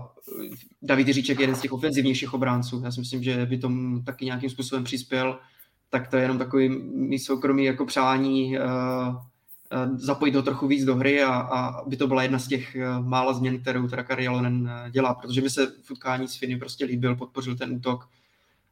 David 0.82 1.08
Říček 1.08 1.38
je 1.38 1.42
jeden 1.42 1.56
z 1.56 1.60
těch 1.60 1.72
ofenzivnějších 1.72 2.34
obránců. 2.34 2.82
Já 2.84 2.92
si 2.92 3.00
myslím, 3.00 3.22
že 3.22 3.46
by 3.46 3.58
tomu 3.58 4.02
taky 4.02 4.24
nějakým 4.24 4.50
způsobem 4.50 4.84
přispěl, 4.84 5.38
tak 5.90 6.08
to 6.08 6.16
je 6.16 6.22
jenom 6.22 6.38
takový 6.38 6.68
mý 6.94 7.18
soukromý 7.18 7.64
jako 7.64 7.86
přání 7.86 8.58
zapojit 9.94 10.34
ho 10.34 10.42
trochu 10.42 10.66
víc 10.66 10.84
do 10.84 10.96
hry 10.96 11.22
a, 11.22 11.34
a 11.34 11.84
by 11.88 11.96
to 11.96 12.06
byla 12.06 12.22
jedna 12.22 12.38
z 12.38 12.48
těch 12.48 12.76
eh, 12.76 13.00
mála 13.00 13.32
změn, 13.32 13.60
kterou 13.60 13.88
teda 13.88 14.02
Kari 14.02 14.24
Jalonen 14.24 14.70
eh, 14.70 14.90
dělá, 14.90 15.14
protože 15.14 15.40
mi 15.40 15.50
se 15.50 15.66
v 15.82 15.90
utkání 15.90 16.28
s 16.28 16.36
Finy 16.36 16.56
prostě 16.56 16.84
líbil, 16.84 17.16
podpořil 17.16 17.56
ten 17.56 17.72
útok 17.72 18.08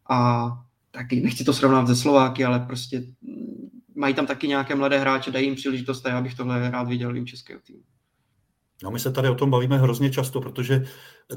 a 0.08 0.48
taky 0.90 1.20
nechci 1.20 1.44
to 1.44 1.52
srovnat 1.52 1.86
ze 1.86 1.96
Slováky, 1.96 2.44
ale 2.44 2.60
prostě 2.60 2.98
mm, 3.22 3.70
mají 3.94 4.14
tam 4.14 4.26
taky 4.26 4.48
nějaké 4.48 4.74
mladé 4.74 4.98
hráče, 4.98 5.30
dají 5.30 5.46
jim 5.46 5.54
příležitost 5.54 6.06
a 6.06 6.08
já 6.08 6.20
bych 6.20 6.34
tohle 6.34 6.70
rád 6.70 6.88
viděl 6.88 7.16
i 7.16 7.20
u 7.20 7.24
českého 7.24 7.60
týmu. 7.60 7.82
No 8.82 8.90
my 8.90 9.00
se 9.00 9.12
tady 9.12 9.28
o 9.28 9.34
tom 9.34 9.50
bavíme 9.50 9.78
hrozně 9.78 10.10
často, 10.10 10.40
protože 10.40 10.84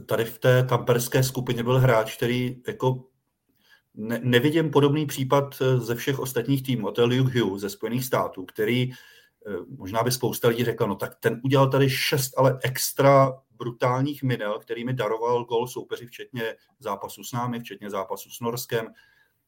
tady 0.06 0.26
v 0.26 0.40
té 0.40 0.64
tamperské 0.64 1.24
skupině 1.24 1.64
byl 1.64 1.80
hráč, 1.80 2.18
který 2.18 2.62
jako 2.68 3.06
ne, 3.96 4.20
nevidím 4.24 4.72
podobný 4.72 5.06
případ 5.06 5.62
ze 5.78 5.96
všech 5.96 6.20
ostatních 6.20 6.64
týmů, 6.64 6.92
to 6.92 7.02
je 7.02 7.08
Luke 7.08 7.40
Hughes 7.40 7.62
ze 7.62 7.70
Spojených 7.70 8.06
států, 8.06 8.46
který 8.46 8.92
Eh, 8.92 8.96
možná 9.78 10.04
by 10.04 10.12
spousta 10.12 10.48
lidí 10.48 10.66
řekla, 10.66 10.88
no 10.88 10.96
tak 10.96 11.16
ten 11.20 11.42
udělal 11.44 11.70
tady 11.70 11.90
šest 11.90 12.38
ale 12.38 12.60
extra 12.64 13.42
brutálních 13.52 14.24
minel, 14.24 14.60
kterými 14.60 14.94
daroval 14.94 15.46
gol 15.46 15.68
soupeři, 15.68 16.06
včetně 16.06 16.56
zápasu 16.80 17.24
s 17.24 17.32
námi, 17.32 17.60
včetně 17.60 17.90
zápasu 17.90 18.30
s 18.30 18.40
Norskem, 18.40 18.88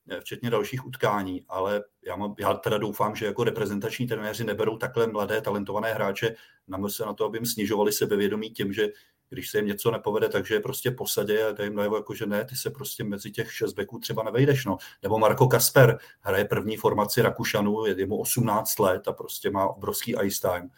eh, 0.10 0.22
včetně 0.22 0.50
dalších 0.50 0.86
utkání, 0.86 1.46
ale 1.50 1.84
já, 2.06 2.16
mám, 2.16 2.36
já 2.40 2.54
teda 2.54 2.78
doufám, 2.78 3.16
že 3.16 3.26
jako 3.26 3.44
reprezentační 3.44 4.08
trenéři 4.08 4.44
neberou 4.44 4.78
takhle 4.78 5.08
mladé, 5.08 5.42
talentované 5.42 5.94
hráče 5.94 6.36
na 6.68 6.90
se 6.90 7.06
na 7.06 7.14
to, 7.14 7.26
aby 7.26 7.38
jim 7.38 7.46
snižovali 7.46 7.92
sebevědomí 7.92 8.50
tím, 8.50 8.74
že 8.74 8.88
když 9.32 9.50
se 9.50 9.58
jim 9.58 9.68
něco 9.68 9.92
nepovede, 9.92 10.30
takže 10.30 10.56
je 10.56 10.60
prostě 10.60 10.92
posadě 10.92 11.46
a 11.46 11.64
jim 11.64 11.76
najevo, 11.76 11.96
jako, 11.96 12.14
že 12.14 12.26
ne, 12.26 12.46
ty 12.46 12.56
se 12.56 12.70
prostě 12.70 13.04
mezi 13.04 13.32
těch 13.32 13.54
šest 13.54 13.74
beků 13.74 14.00
třeba 14.00 14.24
nevejdeš. 14.24 14.66
No. 14.66 14.78
Nebo 15.04 15.20
Marko 15.20 15.48
Kasper 15.48 16.00
hraje 16.22 16.46
první 16.46 16.78
formaci 16.78 17.22
Rakušanů, 17.22 17.86
je 17.86 18.08
mu 18.08 18.18
18 18.18 18.80
let 18.80 19.08
a 19.08 19.14
prostě 19.14 19.52
má 19.52 19.68
obrovský 19.68 20.16
ice 20.24 20.48
time. 20.48 20.70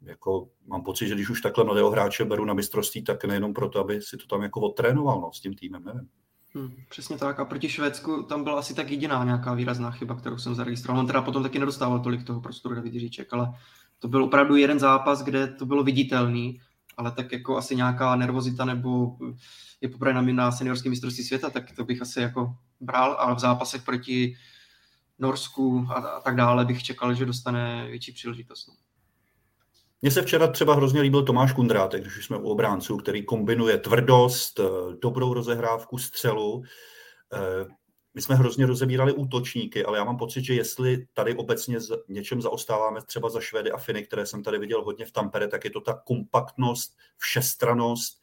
Jako, 0.00 0.48
mám 0.66 0.82
pocit, 0.82 1.08
že 1.08 1.14
když 1.14 1.30
už 1.30 1.40
takhle 1.40 1.64
mladého 1.64 1.90
hráče 1.90 2.24
beru 2.24 2.44
na 2.44 2.54
mistrovství, 2.54 3.04
tak 3.04 3.24
nejenom 3.24 3.54
proto, 3.54 3.80
aby 3.80 4.02
si 4.02 4.16
to 4.16 4.26
tam 4.26 4.42
jako 4.42 4.60
odtrénoval 4.60 5.20
no, 5.20 5.32
s 5.32 5.40
tím 5.40 5.54
týmem, 5.54 5.84
nevím. 5.84 6.08
Hmm, 6.54 6.76
přesně 6.88 7.18
tak. 7.18 7.40
A 7.40 7.44
proti 7.44 7.68
Švédsku 7.68 8.22
tam 8.22 8.44
byla 8.44 8.58
asi 8.58 8.74
tak 8.74 8.90
jediná 8.90 9.24
nějaká 9.24 9.54
výrazná 9.54 9.90
chyba, 9.90 10.14
kterou 10.14 10.38
jsem 10.38 10.54
zaregistroval. 10.54 11.00
On 11.00 11.06
teda 11.06 11.22
potom 11.22 11.42
taky 11.42 11.58
nedostával 11.58 12.00
tolik 12.00 12.24
toho 12.24 12.40
prostoru 12.40 12.74
David 12.74 12.94
Jiříček, 12.94 13.32
ale 13.32 13.54
to 13.98 14.08
byl 14.08 14.24
opravdu 14.24 14.56
jeden 14.56 14.78
zápas, 14.78 15.22
kde 15.22 15.46
to 15.46 15.66
bylo 15.66 15.84
viditelný 15.84 16.60
ale 16.98 17.12
tak 17.12 17.32
jako 17.32 17.56
asi 17.56 17.76
nějaká 17.76 18.16
nervozita 18.16 18.64
nebo 18.64 19.16
je 19.80 19.88
poprvé 19.88 20.12
na, 20.12 20.22
na 20.22 20.52
seniorském 20.52 20.90
mistrovství 20.90 21.24
světa, 21.24 21.50
tak 21.50 21.72
to 21.72 21.84
bych 21.84 22.02
asi 22.02 22.20
jako 22.20 22.56
bral, 22.80 23.16
ale 23.18 23.34
v 23.34 23.38
zápasech 23.38 23.82
proti 23.82 24.36
Norsku 25.18 25.86
a, 25.90 25.94
a 25.94 26.20
tak 26.20 26.36
dále 26.36 26.64
bych 26.64 26.82
čekal, 26.82 27.14
že 27.14 27.26
dostane 27.26 27.86
větší 27.90 28.12
příležitost. 28.12 28.68
No. 28.68 28.74
Mně 30.02 30.10
se 30.10 30.22
včera 30.22 30.46
třeba 30.46 30.74
hrozně 30.74 31.00
líbil 31.00 31.22
Tomáš 31.22 31.52
Kundrátek, 31.52 32.02
když 32.02 32.26
jsme 32.26 32.36
u 32.36 32.48
obránců, 32.48 32.96
který 32.96 33.24
kombinuje 33.24 33.78
tvrdost, 33.78 34.60
dobrou 35.02 35.34
rozehrávku, 35.34 35.98
střelu. 35.98 36.62
My 38.14 38.22
jsme 38.22 38.34
hrozně 38.34 38.66
rozebírali 38.66 39.12
útočníky, 39.12 39.84
ale 39.84 39.98
já 39.98 40.04
mám 40.04 40.16
pocit, 40.16 40.44
že 40.44 40.54
jestli 40.54 41.06
tady 41.14 41.34
obecně 41.34 41.78
něčem 42.08 42.42
zaostáváme 42.42 43.00
třeba 43.02 43.30
za 43.30 43.40
Švedy 43.40 43.70
a 43.70 43.78
Finy, 43.78 44.02
které 44.02 44.26
jsem 44.26 44.42
tady 44.42 44.58
viděl 44.58 44.84
hodně 44.84 45.06
v 45.06 45.12
Tampere, 45.12 45.48
tak 45.48 45.64
je 45.64 45.70
to 45.70 45.80
ta 45.80 46.02
kompaktnost, 46.06 46.96
všestranost 47.18 48.22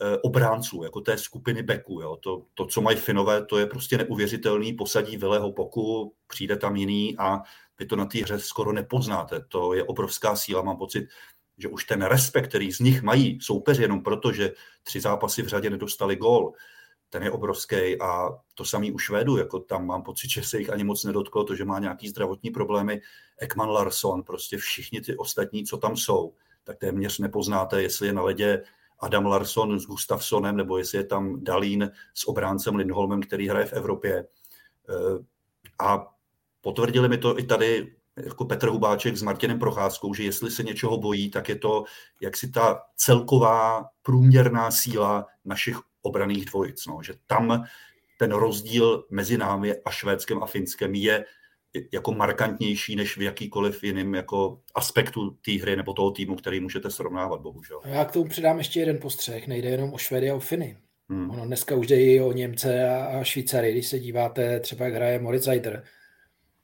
eh, 0.00 0.18
obránců, 0.18 0.82
jako 0.82 1.00
té 1.00 1.18
skupiny 1.18 1.62
beků. 1.62 2.00
Jo. 2.00 2.16
To, 2.16 2.46
to, 2.54 2.66
co 2.66 2.80
mají 2.80 2.96
Finové, 2.96 3.44
to 3.46 3.58
je 3.58 3.66
prostě 3.66 3.98
neuvěřitelný, 3.98 4.72
posadí 4.72 5.16
Vileho 5.16 5.52
boku, 5.52 6.14
přijde 6.26 6.56
tam 6.56 6.76
jiný 6.76 7.16
a 7.18 7.42
vy 7.78 7.86
to 7.86 7.96
na 7.96 8.04
té 8.04 8.18
hře 8.18 8.38
skoro 8.38 8.72
nepoznáte. 8.72 9.40
To 9.48 9.74
je 9.74 9.84
obrovská 9.84 10.36
síla, 10.36 10.62
mám 10.62 10.76
pocit, 10.76 11.08
že 11.58 11.68
už 11.68 11.84
ten 11.84 12.02
respekt, 12.02 12.48
který 12.48 12.72
z 12.72 12.80
nich 12.80 13.02
mají 13.02 13.38
soupeři 13.40 13.82
jenom 13.82 14.02
proto, 14.02 14.32
že 14.32 14.52
tři 14.82 15.00
zápasy 15.00 15.42
v 15.42 15.48
řadě 15.48 15.70
nedostali 15.70 16.16
gól, 16.16 16.52
ten 17.10 17.22
je 17.22 17.30
obrovský 17.30 18.00
a 18.00 18.28
to 18.54 18.64
samý 18.64 18.92
u 18.92 18.98
Švédu, 18.98 19.36
jako 19.36 19.58
tam 19.58 19.86
mám 19.86 20.02
pocit, 20.02 20.30
že 20.30 20.42
se 20.42 20.58
jich 20.58 20.70
ani 20.70 20.84
moc 20.84 21.04
nedotklo, 21.04 21.44
to, 21.44 21.54
že 21.54 21.64
má 21.64 21.78
nějaký 21.78 22.08
zdravotní 22.08 22.50
problémy. 22.50 23.00
Ekman 23.38 23.68
Larsson, 23.68 24.22
prostě 24.22 24.56
všichni 24.56 25.00
ty 25.00 25.16
ostatní, 25.16 25.64
co 25.64 25.76
tam 25.76 25.96
jsou, 25.96 26.34
tak 26.64 26.78
téměř 26.78 27.18
nepoznáte, 27.18 27.82
jestli 27.82 28.06
je 28.06 28.12
na 28.12 28.22
ledě 28.22 28.62
Adam 29.00 29.26
Larsson 29.26 29.80
s 29.80 29.86
Gustafsonem, 29.86 30.56
nebo 30.56 30.78
jestli 30.78 30.98
je 30.98 31.04
tam 31.04 31.44
Dalín 31.44 31.90
s 32.14 32.28
obráncem 32.28 32.74
Lindholmem, 32.74 33.22
který 33.22 33.48
hraje 33.48 33.66
v 33.66 33.72
Evropě. 33.72 34.14
E, 34.18 34.26
a 35.78 36.14
potvrdili 36.60 37.08
mi 37.08 37.18
to 37.18 37.38
i 37.38 37.42
tady 37.42 37.94
jako 38.16 38.44
Petr 38.44 38.68
Hubáček 38.68 39.16
s 39.16 39.22
Martinem 39.22 39.58
Procházkou, 39.58 40.14
že 40.14 40.22
jestli 40.22 40.50
se 40.50 40.62
něčeho 40.62 40.98
bojí, 40.98 41.30
tak 41.30 41.48
je 41.48 41.56
to 41.56 41.84
jak 42.20 42.36
si 42.36 42.50
ta 42.50 42.82
celková 42.96 43.84
průměrná 44.02 44.70
síla 44.70 45.26
našich 45.44 45.76
obraných 46.02 46.44
dvojic. 46.44 46.86
No. 46.86 47.02
Že 47.02 47.12
tam 47.26 47.64
ten 48.18 48.32
rozdíl 48.32 49.04
mezi 49.10 49.38
námi 49.38 49.74
a 49.84 49.90
Švédskem 49.90 50.42
a 50.42 50.46
Finskem 50.46 50.94
je 50.94 51.24
jako 51.92 52.12
markantnější 52.12 52.96
než 52.96 53.16
v 53.16 53.22
jakýkoliv 53.22 53.84
jiném 53.84 54.14
jako 54.14 54.60
aspektu 54.74 55.30
té 55.30 55.52
hry 55.52 55.76
nebo 55.76 55.92
toho 55.92 56.10
týmu, 56.10 56.36
který 56.36 56.60
můžete 56.60 56.90
srovnávat, 56.90 57.40
bohužel. 57.40 57.80
Já 57.84 58.04
k 58.04 58.12
tomu 58.12 58.28
přidám 58.28 58.58
ještě 58.58 58.80
jeden 58.80 58.98
postřeh. 58.98 59.46
Nejde 59.46 59.68
jenom 59.68 59.92
o 59.92 59.98
Švedy 59.98 60.30
a 60.30 60.34
o 60.34 60.40
Finy. 60.40 60.76
Hmm. 61.08 61.30
Ono 61.30 61.46
dneska 61.46 61.74
už 61.74 61.86
jde 61.86 62.00
i 62.00 62.20
o 62.20 62.32
Němce 62.32 62.88
a 62.88 63.24
Švýcary. 63.24 63.72
Když 63.72 63.86
se 63.86 63.98
díváte 63.98 64.60
třeba, 64.60 64.84
jak 64.84 64.94
hraje 64.94 65.18
Moritz 65.18 65.46
Eider, 65.46 65.84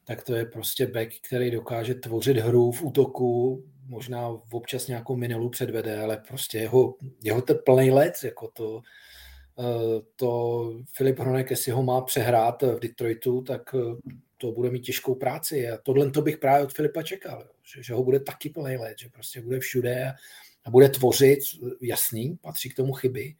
tak 0.04 0.22
to 0.22 0.34
je 0.34 0.46
prostě 0.46 0.86
back, 0.86 1.10
který 1.28 1.50
dokáže 1.50 1.94
tvořit 1.94 2.36
hru 2.36 2.72
v 2.72 2.82
útoku, 2.82 3.64
možná 3.88 4.28
občas 4.52 4.88
nějakou 4.88 5.16
minulou 5.16 5.48
předvede, 5.48 6.00
ale 6.00 6.22
prostě 6.28 6.58
jeho, 6.58 6.94
jeho 7.22 7.42
ten 7.42 7.58
plný 7.64 7.90
let, 7.90 8.14
jako 8.24 8.48
to, 8.48 8.80
to 10.16 10.72
Filip 10.92 11.18
Hronek, 11.18 11.50
jestli 11.50 11.72
ho 11.72 11.82
má 11.82 12.00
přehrát 12.00 12.62
v 12.62 12.78
Detroitu, 12.80 13.42
tak 13.42 13.74
eh, 13.74 14.10
to 14.36 14.52
bude 14.52 14.70
mít 14.70 14.80
těžkou 14.80 15.14
práci 15.14 15.70
a 15.70 15.78
tohle 15.78 16.10
to 16.10 16.22
bych 16.22 16.38
právě 16.38 16.64
od 16.64 16.72
Filipa 16.72 17.02
čekal, 17.02 17.48
že, 17.74 17.82
že 17.82 17.94
ho 17.94 18.04
bude 18.04 18.20
taky 18.20 18.50
plný 18.50 18.76
let, 18.76 18.98
že 18.98 19.08
prostě 19.08 19.40
bude 19.40 19.60
všude 19.60 20.12
a, 20.64 20.70
bude 20.70 20.88
tvořit, 20.88 21.38
jasný, 21.80 22.38
patří 22.42 22.70
k 22.70 22.76
tomu 22.76 22.92
chyby, 22.92 23.34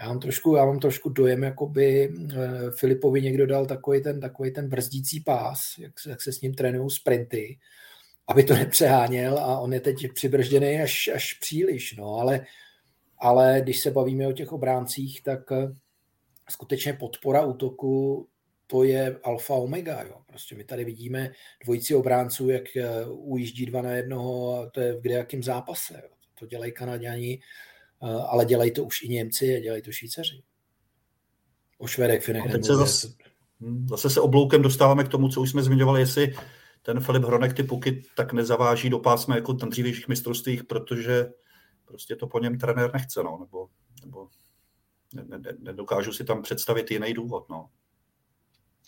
já 0.00 0.08
mám 0.08 0.20
trošku, 0.20 0.56
já 0.56 0.64
mám 0.64 0.80
trošku 0.80 1.08
dojem, 1.08 1.42
jako 1.42 1.66
by 1.66 2.14
eh, 2.32 2.36
Filipovi 2.70 3.22
někdo 3.22 3.46
dal 3.46 3.66
takový 3.66 4.02
ten, 4.02 4.20
takový 4.20 4.50
ten 4.50 4.68
brzdící 4.68 5.20
pás, 5.20 5.78
jak 5.78 6.00
se, 6.00 6.10
jak 6.10 6.22
se 6.22 6.32
s 6.32 6.40
ním 6.40 6.54
trénují 6.54 6.90
sprinty, 6.90 7.58
aby 8.28 8.44
to 8.44 8.54
nepřeháněl 8.54 9.38
a 9.38 9.58
on 9.58 9.72
je 9.72 9.80
teď 9.80 10.12
přibržděný 10.14 10.80
až, 10.80 11.10
až 11.14 11.34
příliš. 11.34 11.96
No, 11.96 12.14
ale, 12.14 12.46
ale 13.18 13.60
když 13.62 13.80
se 13.80 13.90
bavíme 13.90 14.26
o 14.26 14.32
těch 14.32 14.52
obráncích, 14.52 15.22
tak 15.22 15.52
eh, 15.52 15.72
skutečně 16.50 16.92
podpora 16.92 17.44
útoku 17.44 18.26
to 18.66 18.84
je 18.84 19.20
alfa 19.24 19.54
omega. 19.54 20.02
Jo. 20.02 20.20
Prostě 20.26 20.54
my 20.54 20.64
tady 20.64 20.84
vidíme 20.84 21.30
dvojici 21.64 21.94
obránců, 21.94 22.50
jak 22.50 22.76
eh, 22.76 23.06
ujíždí 23.06 23.66
dva 23.66 23.82
na 23.82 23.90
jednoho, 23.90 24.54
a 24.54 24.70
to 24.70 24.80
je 24.80 24.92
v 24.92 25.00
kde 25.00 25.14
jakým 25.14 25.42
zápase. 25.42 26.00
Jo. 26.02 26.10
To 26.34 26.46
dělají 26.46 26.72
Kanaděni 26.72 27.40
Eh, 28.02 28.22
ale 28.28 28.44
dělají 28.44 28.70
to 28.70 28.84
už 28.84 29.02
i 29.02 29.08
Němci 29.08 29.56
a 29.56 29.60
dělají 29.60 29.82
to 29.82 29.92
Švýcaři. 29.92 30.42
O 31.78 31.86
Švedech, 31.86 32.24
Finech 32.24 32.52
teď 32.52 32.64
se 32.64 32.76
zase, 32.76 33.08
hm, 33.60 33.86
zase 33.88 34.10
se 34.10 34.20
obloukem 34.20 34.62
dostáváme 34.62 35.04
k 35.04 35.08
tomu, 35.08 35.28
co 35.28 35.40
už 35.40 35.50
jsme 35.50 35.62
zmiňovali, 35.62 36.00
jestli 36.00 36.34
ten 36.82 37.00
Filip 37.00 37.24
Hronek 37.24 37.52
ty 37.52 37.62
puky 37.62 38.02
tak 38.16 38.32
nezaváží 38.32 38.90
do 38.90 38.98
pásma 38.98 39.34
jako 39.34 39.54
ten 39.54 39.68
dřívějších 39.68 40.08
mistrovstvích, 40.08 40.64
protože 40.64 41.26
prostě 41.88 42.16
to 42.16 42.26
po 42.26 42.38
něm 42.38 42.58
trenér 42.58 42.90
nechce, 42.92 43.22
no, 43.22 43.38
nebo, 43.40 43.68
nebo 44.04 44.28
ne, 45.14 45.38
ne, 45.38 45.52
nedokážu 45.58 46.12
si 46.12 46.24
tam 46.24 46.42
představit 46.42 46.90
jiný 46.90 47.14
důvod. 47.14 47.48
No. 47.48 47.68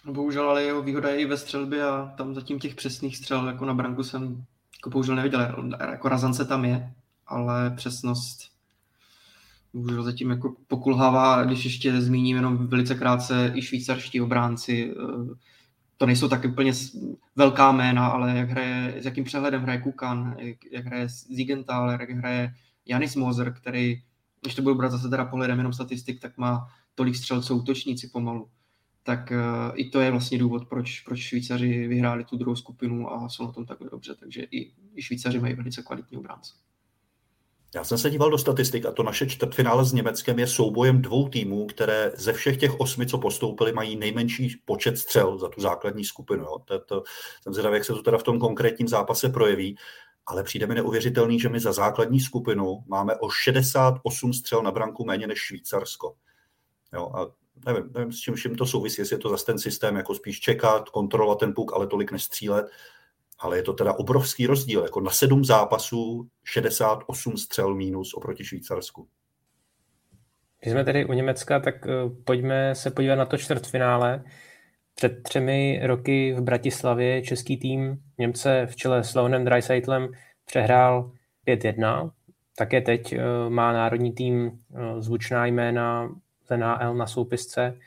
Bohužel, 0.04 0.50
ale 0.50 0.62
jeho 0.62 0.82
výhoda 0.82 1.08
je 1.08 1.20
i 1.20 1.24
ve 1.24 1.36
střelbě 1.36 1.84
a 1.84 2.14
tam 2.16 2.34
zatím 2.34 2.58
těch 2.58 2.74
přesných 2.74 3.16
střel 3.16 3.48
jako 3.48 3.64
na 3.64 3.74
branku 3.74 4.02
jsem 4.02 4.44
jako 4.78 4.90
bohužel 4.90 5.16
neviděl. 5.16 5.70
Jako 5.90 6.08
razance 6.08 6.44
tam 6.44 6.64
je, 6.64 6.94
ale 7.26 7.70
přesnost 7.70 8.50
bohužel 9.72 10.02
zatím 10.02 10.30
jako 10.30 10.54
pokulhává, 10.68 11.44
když 11.44 11.64
ještě 11.64 12.00
zmíním 12.00 12.36
jenom 12.36 12.66
velice 12.66 12.94
krátce 12.94 13.52
i 13.54 13.62
švýcarští 13.62 14.20
obránci. 14.20 14.94
Eh, 14.94 15.34
to 15.96 16.06
nejsou 16.06 16.28
tak 16.28 16.44
úplně 16.44 16.72
velká 17.36 17.72
jména, 17.72 18.06
ale 18.06 18.38
jak 18.38 18.50
hraje, 18.50 18.94
s 19.02 19.04
jakým 19.04 19.24
přehledem 19.24 19.62
hraje 19.62 19.80
Kukan, 19.80 20.36
jak, 20.38 20.56
jak 20.72 20.84
hraje 20.84 21.08
Ziegenthal, 21.08 21.90
jak 21.90 22.10
hraje 22.10 22.54
Janis 22.90 23.16
Moser, 23.16 23.54
který, 23.54 24.02
když 24.40 24.54
to 24.54 24.62
budu 24.62 24.74
brát 24.74 24.92
zase 24.92 25.08
teda 25.08 25.24
pohledem 25.24 25.58
jenom 25.58 25.72
statistik, 25.72 26.20
tak 26.20 26.38
má 26.38 26.66
tolik 26.94 27.16
střelců 27.16 27.56
útočníci 27.56 28.08
pomalu. 28.08 28.50
Tak 29.02 29.30
uh, 29.30 29.72
i 29.74 29.90
to 29.90 30.00
je 30.00 30.10
vlastně 30.10 30.38
důvod, 30.38 30.68
proč, 30.68 31.00
proč 31.00 31.20
Švýcaři 31.20 31.88
vyhráli 31.88 32.24
tu 32.24 32.36
druhou 32.36 32.56
skupinu 32.56 33.12
a 33.12 33.28
jsou 33.28 33.46
na 33.46 33.52
tom 33.52 33.66
takhle 33.66 33.90
dobře. 33.90 34.14
Takže 34.14 34.42
i, 34.42 34.72
i 34.94 35.02
Švýcaři 35.02 35.40
mají 35.40 35.54
velice 35.54 35.82
kvalitní 35.82 36.16
obránce. 36.16 36.52
Já 37.74 37.84
jsem 37.84 37.98
se 37.98 38.10
díval 38.10 38.30
do 38.30 38.38
statistik 38.38 38.86
a 38.86 38.92
to 38.92 39.02
naše 39.02 39.26
čtvrtfinále 39.26 39.84
s 39.84 39.92
Německem 39.92 40.38
je 40.38 40.46
soubojem 40.46 41.02
dvou 41.02 41.28
týmů, 41.28 41.66
které 41.66 42.12
ze 42.16 42.32
všech 42.32 42.56
těch 42.56 42.80
osmi, 42.80 43.06
co 43.06 43.18
postoupili, 43.18 43.72
mají 43.72 43.96
nejmenší 43.96 44.62
počet 44.64 44.98
střel 44.98 45.38
za 45.38 45.48
tu 45.48 45.60
základní 45.60 46.04
skupinu. 46.04 46.42
Jo. 46.42 46.58
To, 46.64 46.78
to, 46.78 47.02
jsem 47.42 47.52
zvědavý, 47.52 47.74
jak 47.74 47.84
se 47.84 47.92
to 47.92 48.02
teda 48.02 48.18
v 48.18 48.22
tom 48.22 48.38
konkrétním 48.38 48.88
zápase 48.88 49.28
projeví, 49.28 49.76
ale 50.30 50.42
přijde 50.42 50.66
mi 50.66 50.74
neuvěřitelný, 50.74 51.40
že 51.40 51.48
my 51.48 51.60
za 51.60 51.72
základní 51.72 52.20
skupinu 52.20 52.84
máme 52.86 53.16
o 53.16 53.30
68 53.30 54.32
střel 54.32 54.62
na 54.62 54.70
branku 54.70 55.04
méně 55.04 55.26
než 55.26 55.38
Švýcarsko. 55.38 56.14
Jo, 56.94 57.10
a 57.14 57.26
nevím, 57.66 57.90
nevím, 57.94 58.12
s 58.12 58.16
čím, 58.16 58.36
čím 58.36 58.54
to 58.54 58.66
souvisí, 58.66 59.00
jestli 59.00 59.14
je 59.14 59.18
to 59.18 59.28
zase 59.28 59.46
ten 59.46 59.58
systém, 59.58 59.96
jako 59.96 60.14
spíš 60.14 60.40
čekat, 60.40 60.88
kontrolovat 60.88 61.38
ten 61.38 61.54
puk, 61.54 61.72
ale 61.72 61.86
tolik 61.86 62.12
nestřílet 62.12 62.66
ale 63.40 63.56
je 63.56 63.62
to 63.62 63.72
teda 63.72 63.92
obrovský 63.92 64.46
rozdíl. 64.46 64.82
Jako 64.82 65.00
na 65.00 65.10
sedm 65.10 65.44
zápasů 65.44 66.28
68 66.44 67.36
střel 67.36 67.74
mínus 67.74 68.14
oproti 68.14 68.44
Švýcarsku. 68.44 69.08
Když 70.60 70.72
jsme 70.72 70.84
tedy 70.84 71.04
u 71.04 71.12
Německa, 71.12 71.60
tak 71.60 71.86
eh, 71.86 71.90
pojďme 72.24 72.74
se 72.74 72.90
podívat 72.90 73.14
na 73.16 73.26
to 73.26 73.36
čtvrtfinále. 73.36 74.24
Před 75.00 75.22
třemi 75.22 75.80
roky 75.82 76.32
v 76.32 76.40
Bratislavě 76.40 77.22
český 77.22 77.56
tým 77.56 78.02
Němce 78.18 78.66
v 78.70 78.76
čele 78.76 79.04
s 79.04 79.14
Leonem 79.14 79.44
Dreisaitlem 79.44 80.08
přehrál 80.44 81.12
5-1. 81.46 82.10
Také 82.56 82.80
teď 82.80 83.12
eh, 83.12 83.20
má 83.48 83.72
národní 83.72 84.12
tým 84.12 84.50
eh, 84.74 85.02
zvučná 85.02 85.46
jména 85.46 86.08
z 86.44 86.56
NHL 86.56 86.94
na 86.94 87.06
soupisce. 87.06 87.78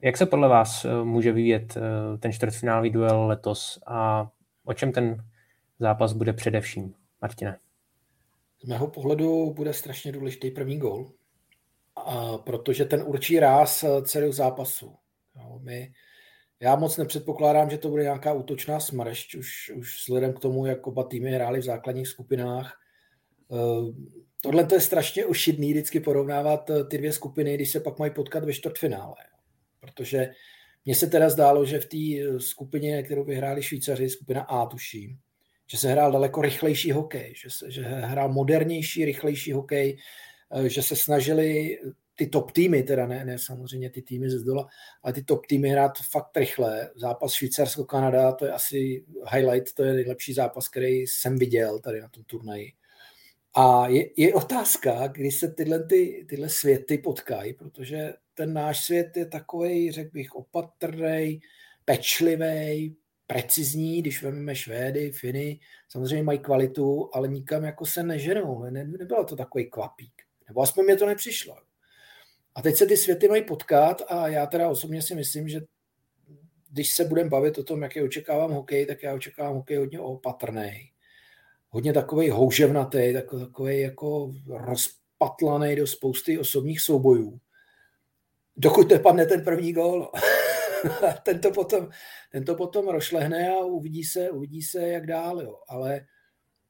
Jak 0.00 0.16
se 0.16 0.26
podle 0.26 0.48
vás 0.48 0.86
může 1.04 1.32
vyvíjet 1.32 1.78
ten 2.18 2.32
čtvrtfinálový 2.32 2.90
duel 2.90 3.26
letos 3.26 3.78
a 3.86 4.30
o 4.64 4.74
čem 4.74 4.92
ten 4.92 5.24
zápas 5.78 6.12
bude 6.12 6.32
především, 6.32 6.94
Martine? 7.22 7.58
Z 8.62 8.68
mého 8.68 8.86
pohledu 8.86 9.52
bude 9.56 9.72
strašně 9.72 10.12
důležitý 10.12 10.50
první 10.50 10.78
gol, 10.78 11.10
a 11.96 12.38
protože 12.38 12.84
ten 12.84 13.02
určí 13.06 13.40
ráz 13.40 13.82
eh, 13.82 14.02
celého 14.02 14.32
zápasu. 14.32 14.94
My, 15.60 15.92
já 16.62 16.76
moc 16.76 16.96
nepředpokládám, 16.96 17.70
že 17.70 17.78
to 17.78 17.88
bude 17.88 18.02
nějaká 18.02 18.32
útočná 18.32 18.80
smršť, 18.80 19.34
už, 19.34 19.72
už 19.76 20.00
vzhledem 20.00 20.32
k 20.32 20.40
tomu, 20.40 20.66
jak 20.66 20.86
oba 20.86 21.04
týmy 21.04 21.30
hráli 21.30 21.60
v 21.60 21.64
základních 21.64 22.08
skupinách. 22.08 22.80
Eh, 23.52 23.92
tohle 24.42 24.64
to 24.64 24.74
je 24.74 24.80
strašně 24.80 25.26
ošidný 25.26 25.72
vždycky 25.72 26.00
porovnávat 26.00 26.70
eh, 26.70 26.84
ty 26.84 26.98
dvě 26.98 27.12
skupiny, 27.12 27.54
když 27.54 27.70
se 27.70 27.80
pak 27.80 27.98
mají 27.98 28.12
potkat 28.12 28.44
ve 28.44 28.52
čtvrtfinále. 28.52 29.14
Protože 29.80 30.30
mně 30.84 30.94
se 30.94 31.06
teda 31.06 31.28
zdálo, 31.28 31.64
že 31.64 31.80
v 31.80 31.86
té 31.86 31.96
eh, 31.96 32.40
skupině, 32.40 33.02
kterou 33.02 33.24
vyhráli 33.24 33.62
Švýcaři, 33.62 34.08
skupina 34.08 34.42
A 34.42 34.66
tuším, 34.66 35.18
že 35.70 35.78
se 35.78 35.88
hrál 35.88 36.12
daleko 36.12 36.42
rychlejší 36.42 36.92
hokej, 36.92 37.34
že, 37.36 37.50
se, 37.50 37.70
že 37.70 37.82
hrál 37.82 38.32
modernější, 38.32 39.04
rychlejší 39.04 39.52
hokej, 39.52 39.98
že 40.66 40.82
se 40.82 40.96
snažili 40.96 41.78
ty 42.22 42.28
top 42.28 42.52
týmy, 42.52 42.82
teda 42.82 43.06
ne, 43.06 43.24
ne 43.24 43.38
samozřejmě 43.38 43.90
ty 43.90 44.02
týmy 44.02 44.30
ze 44.30 44.38
zdola, 44.38 44.68
ale 45.02 45.12
ty 45.12 45.22
top 45.22 45.46
týmy 45.46 45.68
hrát 45.68 45.92
fakt 46.10 46.36
rychle. 46.36 46.90
Zápas 46.96 47.32
Švýcarsko-Kanada, 47.32 48.32
to 48.32 48.44
je 48.44 48.52
asi 48.52 49.04
highlight, 49.32 49.74
to 49.74 49.84
je 49.84 49.92
nejlepší 49.92 50.32
zápas, 50.32 50.68
který 50.68 51.00
jsem 51.00 51.38
viděl 51.38 51.78
tady 51.78 52.00
na 52.00 52.08
tom 52.08 52.24
turnaji. 52.24 52.72
A 53.56 53.88
je, 53.88 54.10
je 54.16 54.34
otázka, 54.34 55.06
kdy 55.06 55.30
se 55.30 55.48
tyhle, 55.48 55.84
ty, 55.84 56.26
tyhle 56.28 56.48
světy 56.48 56.98
potkají, 56.98 57.54
protože 57.54 58.12
ten 58.34 58.52
náš 58.52 58.84
svět 58.84 59.16
je 59.16 59.26
takový, 59.26 59.92
řekl 59.92 60.10
bych, 60.12 60.34
opatrný, 60.34 61.40
pečlivý, 61.84 62.96
precizní, 63.26 64.02
když 64.02 64.22
vezmeme 64.22 64.54
Švédy, 64.54 65.12
Finy, 65.12 65.60
samozřejmě 65.88 66.22
mají 66.22 66.38
kvalitu, 66.38 67.10
ale 67.12 67.28
nikam 67.28 67.64
jako 67.64 67.86
se 67.86 68.02
neženou. 68.02 68.62
Ne, 68.62 68.84
nebylo 68.84 69.24
to 69.24 69.36
takový 69.36 69.70
kvapík. 69.70 70.12
Nebo 70.48 70.60
aspoň 70.60 70.84
mě 70.84 70.96
to 70.96 71.06
nepřišlo. 71.06 71.71
A 72.54 72.62
teď 72.62 72.76
se 72.76 72.86
ty 72.86 72.96
světy 72.96 73.28
mají 73.28 73.44
potkat 73.44 74.02
a 74.08 74.28
já 74.28 74.46
teda 74.46 74.68
osobně 74.68 75.02
si 75.02 75.14
myslím, 75.14 75.48
že 75.48 75.60
když 76.70 76.94
se 76.94 77.04
budeme 77.04 77.30
bavit 77.30 77.58
o 77.58 77.64
tom, 77.64 77.82
jaký 77.82 78.02
očekávám 78.02 78.52
hokej, 78.52 78.86
tak 78.86 79.02
já 79.02 79.14
očekávám 79.14 79.54
hokej 79.54 79.76
hodně 79.76 80.00
opatrný. 80.00 80.90
Hodně 81.68 81.92
takový 81.92 82.30
houževnatý, 82.30 83.12
takový 83.12 83.80
jako 83.80 84.32
rozpatlaný 84.48 85.76
do 85.76 85.86
spousty 85.86 86.38
osobních 86.38 86.80
soubojů 86.80 87.40
Dokud 88.56 88.90
nepadne 88.90 89.26
ten 89.26 89.44
první 89.44 89.72
gól. 89.72 90.10
ten, 91.22 91.40
to 91.40 91.50
potom, 91.50 91.88
ten 92.32 92.44
to 92.44 92.54
potom 92.54 92.88
rošlehne 92.88 93.48
a 93.48 93.58
uvidí 93.58 94.04
se, 94.04 94.30
uvidí 94.30 94.62
se 94.62 94.88
jak 94.88 95.06
dál. 95.06 95.40
Jo. 95.40 95.58
Ale 95.68 96.06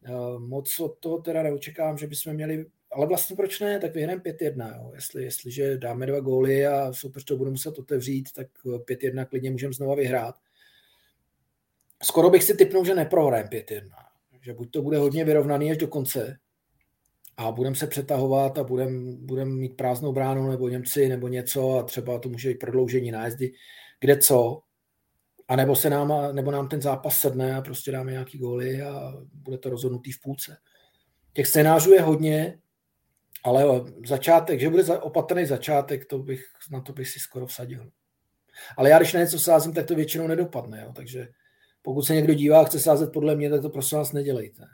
uh, 0.09 0.39
moc 0.39 0.81
od 0.81 0.99
toho 0.99 1.19
teda 1.19 1.43
neočekávám, 1.43 1.99
že 1.99 2.07
bychom 2.07 2.35
měli 2.35 2.67
ale 2.93 3.07
vlastně 3.07 3.37
proč 3.37 3.61
ne, 3.61 3.79
tak 3.79 3.95
vyhrajeme 3.95 4.23
5-1. 4.23 4.77
Jo. 4.77 4.93
Jestli, 4.95 5.25
jestliže 5.25 5.79
dáme 5.79 6.07
dva 6.07 6.21
góly 6.21 6.67
a 6.67 6.93
soupeř 6.93 7.25
to 7.25 7.37
bude 7.37 7.51
muset 7.51 7.79
otevřít, 7.79 8.33
tak 8.33 8.47
5-1 8.65 9.27
klidně 9.27 9.51
můžeme 9.51 9.73
znova 9.73 9.95
vyhrát. 9.95 10.35
Skoro 12.03 12.31
bych 12.31 12.45
si 12.45 12.57
typnul, 12.57 12.85
že 12.85 12.95
neprohrajeme 12.95 13.51
5-1. 13.51 13.91
Že 14.41 14.55
buď 14.55 14.71
to 14.71 14.83
bude 14.83 14.99
hodně 14.99 15.25
vyrovnaný 15.25 15.71
až 15.71 15.77
do 15.77 15.89
konce 15.89 16.39
a 17.37 17.53
budeme 17.53 17.77
se 17.77 17.87
přetahovat 17.87 18.59
a 18.59 18.65
budeme 18.65 19.13
budem 19.17 19.59
mít 19.59 19.77
prázdnou 19.77 20.13
bránu 20.13 20.51
nebo 20.51 20.69
Němci 20.69 21.09
nebo 21.09 21.29
něco 21.29 21.79
a 21.79 21.83
třeba 21.83 22.19
to 22.19 22.29
může 22.29 22.49
být 22.49 22.59
prodloužení 22.59 23.11
nájezdy, 23.11 23.53
kde 24.01 24.17
co. 24.17 24.61
A 25.49 25.57
nebo, 25.57 25.77
se 25.77 25.91
nám, 25.91 26.35
nebo 26.35 26.51
nám 26.51 26.69
ten 26.69 26.83
zápas 26.83 27.19
sedne 27.19 27.57
a 27.57 27.63
prostě 27.63 27.93
dáme 27.93 28.13
nějaký 28.13 28.39
góly 28.39 28.83
a 28.83 29.13
bude 29.33 29.59
to 29.59 29.71
rozhodnutý 29.71 30.13
v 30.13 30.21
půlce. 30.21 30.57
Těch 31.33 31.47
scénářů 31.47 31.93
je 31.93 32.01
hodně, 32.01 32.59
ale 33.43 33.65
začátek, 34.07 34.61
že 34.61 34.71
bude 34.71 34.99
opatrný 34.99 35.47
začátek, 35.47 36.07
to 36.07 36.19
bych, 36.19 36.45
na 36.71 36.81
to 36.81 36.93
bych 36.93 37.09
si 37.09 37.21
skoro 37.21 37.47
vsadil. 37.47 37.91
Ale 38.77 38.91
já, 38.91 38.99
když 38.99 39.13
na 39.13 39.21
něco 39.21 39.39
sázím, 39.39 39.73
tak 39.73 39.87
to 39.87 39.95
většinou 39.95 40.27
nedopadne. 40.27 40.83
Jo? 40.83 40.93
Takže 40.97 41.29
pokud 41.83 42.03
se 42.03 42.15
někdo 42.15 42.35
dívá 42.35 42.61
a 42.61 42.65
chce 42.65 42.81
sázet 42.81 43.13
podle 43.13 43.37
mě, 43.37 43.51
tak 43.51 43.63
to 43.63 43.71
prosím 43.71 43.99
vás 43.99 44.13
nedělejte. 44.13 44.65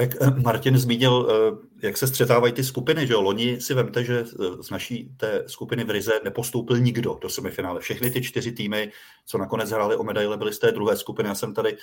Jak 0.00 0.22
eh, 0.22 0.30
Martin 0.30 0.78
zmínil, 0.78 1.28
eh, 1.30 1.75
jak 1.86 1.96
se 1.96 2.06
střetávají 2.06 2.52
ty 2.52 2.64
skupiny, 2.64 3.06
že 3.06 3.12
jo? 3.12 3.22
Loni 3.22 3.60
si 3.60 3.74
vemte, 3.74 4.04
že 4.04 4.20
eh, 4.20 4.62
z 4.62 4.70
naší 4.70 5.10
té 5.16 5.44
skupiny 5.46 5.84
v 5.84 5.90
Rize 5.90 6.20
nepostoupil 6.24 6.78
nikdo 6.78 7.18
do 7.20 7.28
semifinále. 7.28 7.80
Všechny 7.80 8.10
ty 8.10 8.22
čtyři 8.22 8.52
týmy, 8.52 8.92
co 9.26 9.38
nakonec 9.38 9.70
hráli 9.70 9.96
o 9.96 10.04
medaile, 10.04 10.36
byly 10.36 10.52
z 10.52 10.58
té 10.58 10.72
druhé 10.72 10.96
skupiny. 10.96 11.28
Já 11.28 11.34
jsem 11.34 11.54
tady 11.54 11.76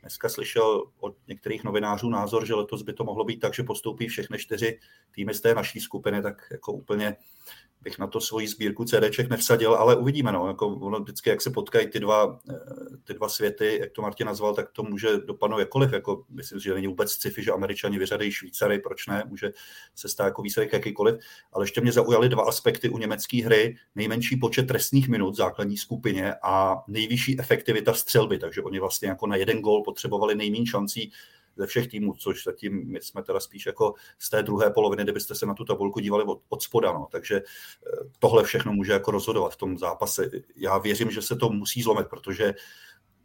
dneska 0.00 0.28
slyšel 0.28 0.84
od 1.00 1.14
některých 1.28 1.64
novinářů 1.64 2.10
názor, 2.10 2.46
že 2.46 2.54
letos 2.54 2.82
by 2.82 2.92
to 2.92 3.04
mohlo 3.04 3.24
být 3.24 3.40
tak, 3.40 3.54
že 3.54 3.62
postoupí 3.62 4.08
všechny 4.08 4.38
čtyři 4.38 4.78
týmy 5.10 5.34
z 5.34 5.40
té 5.40 5.54
naší 5.54 5.80
skupiny, 5.80 6.22
tak 6.22 6.42
jako 6.50 6.72
úplně 6.72 7.16
bych 7.86 7.98
na 7.98 8.06
to 8.06 8.20
svoji 8.20 8.48
sbírku 8.48 8.84
CDček 8.84 9.30
nevsadil, 9.30 9.74
ale 9.74 9.96
uvidíme. 9.96 10.32
No. 10.32 10.48
Jako 10.48 10.66
ono 10.66 11.00
vždycky, 11.00 11.30
jak 11.30 11.42
se 11.42 11.50
potkají 11.50 11.86
ty 11.86 12.00
dva, 12.00 12.40
eh, 12.50 12.54
ty 13.04 13.14
dva 13.14 13.28
světy, 13.28 13.78
jak 13.80 13.92
to 13.92 14.02
Martin 14.02 14.26
nazval, 14.26 14.54
tak 14.54 14.70
to 14.70 14.82
může 14.82 15.16
dopadnout 15.16 15.58
jakkoliv. 15.58 15.92
Jako, 15.92 16.24
myslím, 16.30 16.58
že 16.58 16.74
není 16.74 16.86
vůbec 16.86 17.12
sci 17.12 17.32
že 17.38 17.52
američani 17.52 17.98
vyřadejí 17.98 18.32
Švýcary, 18.32 18.78
proč 18.78 19.06
ne, 19.06 19.22
může 19.26 19.45
se 19.94 20.08
stát 20.08 20.24
jako 20.24 20.42
výsledek 20.42 20.72
jakýkoliv. 20.72 21.16
Ale 21.52 21.64
ještě 21.64 21.80
mě 21.80 21.92
zaujaly 21.92 22.28
dva 22.28 22.42
aspekty 22.42 22.88
u 22.88 22.98
německé 22.98 23.44
hry. 23.44 23.76
Nejmenší 23.94 24.36
počet 24.36 24.66
trestných 24.66 25.08
minut 25.08 25.30
v 25.30 25.36
základní 25.36 25.76
skupině 25.76 26.34
a 26.42 26.82
nejvyšší 26.88 27.40
efektivita 27.40 27.94
střelby. 27.94 28.38
Takže 28.38 28.62
oni 28.62 28.80
vlastně 28.80 29.08
jako 29.08 29.26
na 29.26 29.36
jeden 29.36 29.60
gol 29.60 29.82
potřebovali 29.82 30.34
nejméně 30.34 30.66
šancí 30.66 31.12
ze 31.56 31.66
všech 31.66 31.88
týmů, 31.88 32.14
což 32.18 32.44
zatím 32.44 32.92
my 32.92 33.00
jsme 33.00 33.22
teda 33.22 33.40
spíš 33.40 33.66
jako 33.66 33.94
z 34.18 34.30
té 34.30 34.42
druhé 34.42 34.70
poloviny, 34.70 35.02
kdybyste 35.02 35.34
se 35.34 35.46
na 35.46 35.54
tu 35.54 35.64
tabulku 35.64 36.00
dívali 36.00 36.24
od, 36.24 36.42
od 36.48 36.62
spoda. 36.62 36.92
No. 36.92 37.08
Takže 37.10 37.36
eh, 37.36 37.42
tohle 38.18 38.44
všechno 38.44 38.72
může 38.72 38.92
jako 38.92 39.10
rozhodovat 39.10 39.52
v 39.52 39.56
tom 39.56 39.78
zápase. 39.78 40.30
Já 40.56 40.78
věřím, 40.78 41.10
že 41.10 41.22
se 41.22 41.36
to 41.36 41.48
musí 41.48 41.82
zlomit, 41.82 42.06
protože 42.08 42.54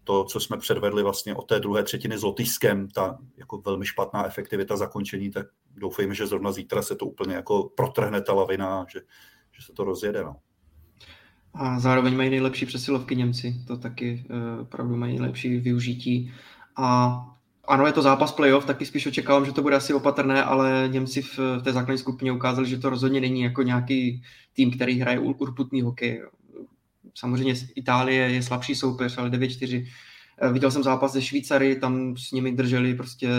to, 0.04 0.24
co 0.24 0.40
jsme 0.40 0.58
předvedli 0.58 1.04
vlastně 1.04 1.36
od 1.36 1.48
té 1.48 1.60
druhé 1.60 1.84
třetiny 1.84 2.18
s 2.18 2.24
Lotyšskem, 2.24 2.88
ta 2.88 3.18
jako 3.38 3.58
velmi 3.58 3.86
špatná 3.86 4.26
efektivita 4.26 4.78
zakončení, 4.78 5.32
tak 5.32 5.48
doufejme, 5.76 6.16
že 6.16 6.28
zrovna 6.28 6.52
zítra 6.52 6.82
se 6.82 6.96
to 6.96 7.06
úplně 7.06 7.36
jako 7.36 7.64
protrhne 7.64 8.22
ta 8.22 8.34
lavina, 8.34 8.86
že, 8.94 9.00
že 9.52 9.66
se 9.66 9.74
to 9.74 9.84
rozjede. 9.84 10.24
No. 10.24 10.36
A 11.54 11.80
zároveň 11.80 12.18
mají 12.18 12.30
nejlepší 12.30 12.66
přesilovky 12.66 13.16
Němci, 13.16 13.56
to 13.68 13.78
taky 13.78 14.26
uh, 14.30 14.62
opravdu 14.62 14.96
mají 14.96 15.14
nejlepší 15.14 15.58
využití. 15.58 16.34
A 16.76 17.18
ano, 17.68 17.86
je 17.86 17.94
to 17.94 18.02
zápas 18.02 18.32
playoff, 18.32 18.66
taky 18.66 18.86
spíš 18.86 19.08
očekávám, 19.08 19.46
že 19.46 19.52
to 19.52 19.62
bude 19.62 19.76
asi 19.76 19.94
opatrné, 19.94 20.44
ale 20.44 20.90
Němci 20.92 21.22
v, 21.22 21.38
v 21.38 21.62
té 21.64 21.74
základní 21.74 21.98
skupině 21.98 22.32
ukázali, 22.32 22.70
že 22.70 22.78
to 22.78 22.90
rozhodně 22.90 23.22
není 23.22 23.42
jako 23.42 23.64
nějaký 23.64 24.24
tým, 24.54 24.72
který 24.72 25.00
hraje 25.00 25.20
urputný 25.20 25.82
hokej. 25.82 26.24
Samozřejmě 27.16 27.54
Itálie 27.76 28.30
je 28.30 28.44
slabší 28.44 28.76
soupeř, 28.76 29.18
ale 29.18 29.30
9-4. 29.30 29.88
Eh, 30.42 30.52
viděl 30.52 30.72
jsem 30.72 30.84
zápas 30.84 31.14
ze 31.14 31.22
Švýcary, 31.22 31.76
tam 31.76 32.18
s 32.18 32.32
nimi 32.32 32.52
drželi 32.52 32.96
prostě 32.96 33.30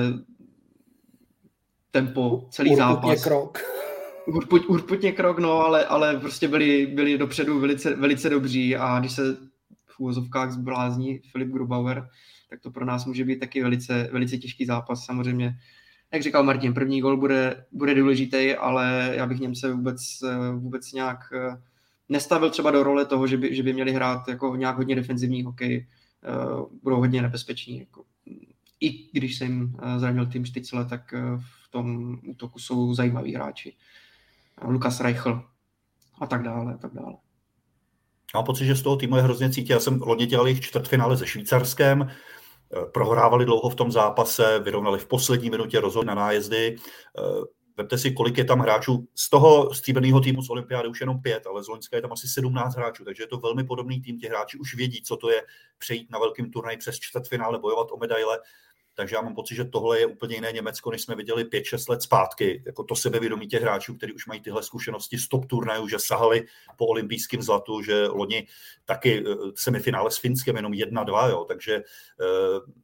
tempo, 1.92 2.48
celý 2.50 2.70
urputně 2.70 2.94
zápas. 2.94 3.24
krok. 3.24 3.58
Urput, 4.26 4.62
urputně 4.68 5.12
krok, 5.12 5.38
no, 5.38 5.52
ale, 5.52 5.86
ale 5.86 6.20
prostě 6.20 6.48
byli, 6.48 6.86
byli 6.86 7.18
dopředu 7.18 7.60
velice, 7.60 7.96
velice 7.96 8.30
dobří 8.30 8.76
a 8.76 9.00
když 9.00 9.12
se 9.12 9.36
v 9.86 10.00
úvozovkách 10.00 10.52
zblázní 10.52 11.18
Filip 11.18 11.48
Grubauer, 11.48 12.08
tak 12.50 12.60
to 12.60 12.70
pro 12.70 12.84
nás 12.84 13.04
může 13.04 13.24
být 13.24 13.40
taky 13.40 13.62
velice, 13.62 14.08
velice 14.12 14.38
těžký 14.38 14.66
zápas. 14.66 15.04
Samozřejmě, 15.04 15.54
jak 16.12 16.22
říkal 16.22 16.44
Martin, 16.44 16.74
první 16.74 17.00
gol 17.00 17.16
bude, 17.16 17.64
bude 17.72 17.94
důležitý, 17.94 18.54
ale 18.54 19.12
já 19.16 19.26
bych 19.26 19.40
Němce 19.40 19.72
vůbec, 19.72 20.00
vůbec 20.54 20.92
nějak 20.92 21.18
eh, 21.32 21.62
nestavil 22.08 22.50
třeba 22.50 22.70
do 22.70 22.82
role 22.82 23.04
toho, 23.04 23.26
že 23.26 23.36
by, 23.36 23.54
že 23.54 23.62
by 23.62 23.72
měli 23.72 23.92
hrát 23.92 24.28
jako 24.28 24.56
nějak 24.56 24.76
hodně 24.76 24.96
defenzivní 24.96 25.42
hokej. 25.42 25.86
Eh, 26.24 26.66
budou 26.82 26.96
hodně 26.96 27.22
nebezpeční. 27.22 27.78
Jako, 27.78 28.04
I 28.80 29.08
když 29.12 29.38
se 29.38 29.44
jim 29.44 29.76
eh, 29.82 29.98
zranil 29.98 30.26
tým 30.26 30.44
Štycle, 30.44 30.84
tak 30.84 31.14
v 31.36 31.61
tom 31.72 32.18
útoku 32.26 32.58
jsou 32.58 32.94
zajímaví 32.94 33.34
hráči. 33.34 33.76
Lukas 34.64 35.00
Reichl 35.00 35.42
a 36.20 36.26
tak 36.26 36.42
dále, 36.42 36.74
a 36.74 36.76
tak 36.76 36.94
dále. 36.94 37.14
Mám 38.34 38.44
pocit, 38.44 38.66
že 38.66 38.74
z 38.74 38.82
toho 38.82 38.96
týmu 38.96 39.16
je 39.16 39.22
hrozně 39.22 39.50
cítit. 39.50 39.72
Já 39.72 39.80
jsem 39.80 40.00
loni 40.02 40.26
dělal 40.26 40.46
jejich 40.46 40.60
čtvrtfinále 40.60 41.16
se 41.16 41.26
Švýcarskem, 41.26 42.08
Eh, 42.76 42.86
prohrávali 42.86 43.44
dlouho 43.44 43.70
v 43.70 43.74
tom 43.74 43.92
zápase, 43.92 44.58
vyrovnali 44.58 44.98
v 44.98 45.06
poslední 45.06 45.50
minutě 45.50 45.80
rozhod 45.80 46.06
na 46.06 46.14
nájezdy. 46.14 46.76
Eh, 47.18 47.22
vemte 47.76 47.98
si, 47.98 48.12
kolik 48.12 48.38
je 48.38 48.44
tam 48.44 48.58
hráčů. 48.58 49.08
Z 49.14 49.30
toho 49.30 49.74
stříbrného 49.74 50.20
týmu 50.20 50.42
z 50.42 50.50
Olympiády 50.50 50.88
už 50.88 51.00
jenom 51.00 51.22
pět, 51.22 51.46
ale 51.46 51.64
z 51.64 51.68
Loňska 51.68 51.96
je 51.96 52.02
tam 52.02 52.12
asi 52.12 52.28
17 52.28 52.76
hráčů, 52.76 53.04
takže 53.04 53.22
je 53.22 53.26
to 53.26 53.38
velmi 53.38 53.64
podobný 53.64 54.00
tým. 54.00 54.18
Ti 54.18 54.28
hráči 54.28 54.58
už 54.58 54.74
vědí, 54.74 55.02
co 55.02 55.16
to 55.16 55.30
je 55.30 55.42
přejít 55.78 56.10
na 56.10 56.18
velkým 56.18 56.50
turnaji 56.50 56.76
přes 56.76 56.98
čtvrtfinále, 56.98 57.58
bojovat 57.58 57.88
o 57.92 57.96
medaile. 57.96 58.38
Takže 58.94 59.16
já 59.16 59.22
mám 59.22 59.34
pocit, 59.34 59.54
že 59.54 59.64
tohle 59.64 59.98
je 59.98 60.06
úplně 60.06 60.34
jiné 60.34 60.52
Německo, 60.52 60.90
než 60.90 61.02
jsme 61.02 61.14
viděli 61.14 61.44
5-6 61.44 61.90
let 61.90 62.02
zpátky. 62.02 62.62
Jako 62.66 62.84
to 62.84 62.96
sebevědomí 62.96 63.46
těch 63.46 63.62
hráčů, 63.62 63.94
kteří 63.94 64.12
už 64.12 64.26
mají 64.26 64.40
tyhle 64.40 64.62
zkušenosti 64.62 65.18
z 65.18 65.28
top 65.28 65.46
turnajů, 65.46 65.88
že 65.88 65.98
sahali 65.98 66.46
po 66.76 66.86
olympijském 66.86 67.42
zlatu, 67.42 67.82
že 67.82 68.06
loni 68.06 68.46
taky 68.84 69.24
eh, 69.26 69.34
semifinále 69.54 70.10
s 70.10 70.16
Finskem 70.16 70.56
jenom 70.56 70.72
1-2, 70.72 71.46
takže 71.46 71.74
eh, 71.74 72.82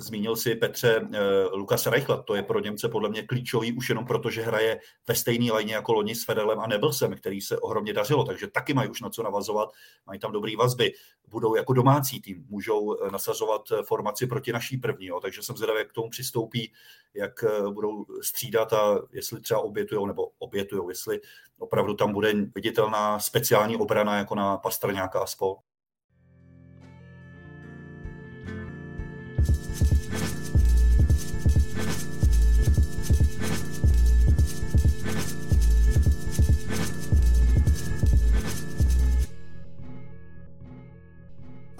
Zmínil 0.00 0.36
si 0.36 0.54
Petře 0.54 1.00
uh, 1.00 1.08
Lukas 1.52 1.86
Reichla, 1.86 2.22
to 2.22 2.34
je 2.34 2.42
pro 2.42 2.60
Němce 2.60 2.88
podle 2.88 3.08
mě 3.08 3.22
klíčový 3.22 3.72
už 3.72 3.88
jenom 3.88 4.06
proto, 4.06 4.30
že 4.30 4.42
hraje 4.42 4.80
ve 5.08 5.14
stejné 5.14 5.52
lajně 5.52 5.74
jako 5.74 5.92
loni 5.92 6.14
s 6.14 6.24
Fedelem 6.24 6.60
a 6.60 6.66
Nebelsem, 6.66 7.16
který 7.16 7.40
se 7.40 7.58
ohromně 7.58 7.92
dařilo, 7.92 8.24
takže 8.24 8.46
taky 8.46 8.74
mají 8.74 8.88
už 8.88 9.00
na 9.00 9.10
co 9.10 9.22
navazovat, 9.22 9.68
mají 10.06 10.20
tam 10.20 10.32
dobrý 10.32 10.56
vazby, 10.56 10.92
budou 11.28 11.54
jako 11.54 11.72
domácí 11.72 12.20
tým, 12.20 12.46
můžou 12.48 12.96
eh, 12.96 13.10
nasazovat 13.10 13.62
eh, 13.72 13.82
formaci 13.82 14.26
proti 14.26 14.52
naší 14.52 14.76
první, 14.76 15.06
jo, 15.06 15.20
takže 15.20 15.42
jsem 15.42 15.56
zvědavý, 15.56 15.78
jak 15.78 15.90
k 15.90 15.92
tomu 15.92 16.10
přistoupí, 16.10 16.72
jak 17.14 17.44
budou 17.70 18.06
střídat 18.22 18.72
a 18.72 18.98
jestli 19.12 19.40
třeba 19.40 19.60
obětujou 19.60 20.06
nebo 20.06 20.30
obětujou, 20.38 20.88
jestli 20.88 21.20
opravdu 21.58 21.94
tam 21.94 22.12
bude 22.12 22.32
viditelná 22.54 23.18
speciální 23.18 23.76
obrana 23.76 24.18
jako 24.18 24.34
na 24.34 24.56
Pastrňáka 24.56 25.20
a 25.20 25.26
spol. 25.26 25.56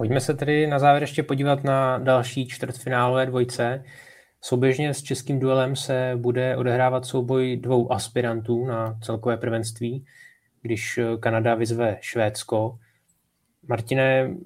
Pojďme 0.01 0.21
se 0.21 0.35
tedy 0.35 0.67
na 0.67 0.79
závěr 0.79 1.03
ještě 1.03 1.23
podívat 1.23 1.65
na 1.65 1.99
další 1.99 2.49
čtvrtfinálové 2.49 3.27
dvojce. 3.27 3.85
Souběžně 4.41 4.95
s 4.95 5.03
českým 5.03 5.41
duelem 5.41 5.77
se 5.77 6.13
bude 6.17 6.57
odehrávat 6.57 7.05
souboj 7.07 7.57
dvou 7.57 7.93
aspirantů 7.93 8.67
na 8.67 8.99
celkové 9.03 9.37
prvenství, 9.37 10.07
když 10.63 11.01
Kanada 11.21 11.55
vyzve 11.55 11.99
Švédsko. 12.01 12.79
Martine, 13.69 14.37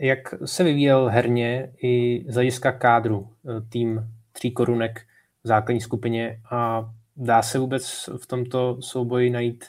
jak 0.00 0.34
se 0.44 0.64
vyvíjel 0.64 1.08
herně 1.08 1.72
i 1.82 2.24
z 2.28 2.34
hlediska 2.34 2.72
kádru 2.72 3.30
tým 3.68 4.00
tří 4.32 4.50
korunek 4.50 5.00
v 5.44 5.48
základní 5.48 5.80
skupině 5.80 6.40
a 6.50 6.90
dá 7.16 7.42
se 7.42 7.58
vůbec 7.58 8.08
v 8.18 8.26
tomto 8.26 8.82
souboji 8.82 9.30
najít 9.30 9.64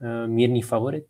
eh, 0.00 0.26
mírný 0.26 0.62
favorit? 0.62 1.06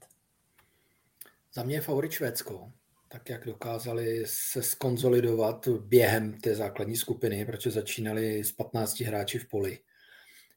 Za 1.52 1.62
mě 1.62 1.76
je 1.76 1.80
favorit 1.80 2.12
Švédsko 2.12 2.70
tak 3.08 3.30
jak 3.30 3.46
dokázali 3.46 4.22
se 4.26 4.62
skonzolidovat 4.62 5.68
během 5.68 6.40
té 6.40 6.54
základní 6.54 6.96
skupiny, 6.96 7.46
protože 7.46 7.70
začínali 7.70 8.44
s 8.44 8.52
15 8.52 9.00
hráči 9.00 9.38
v 9.38 9.48
poli. 9.48 9.78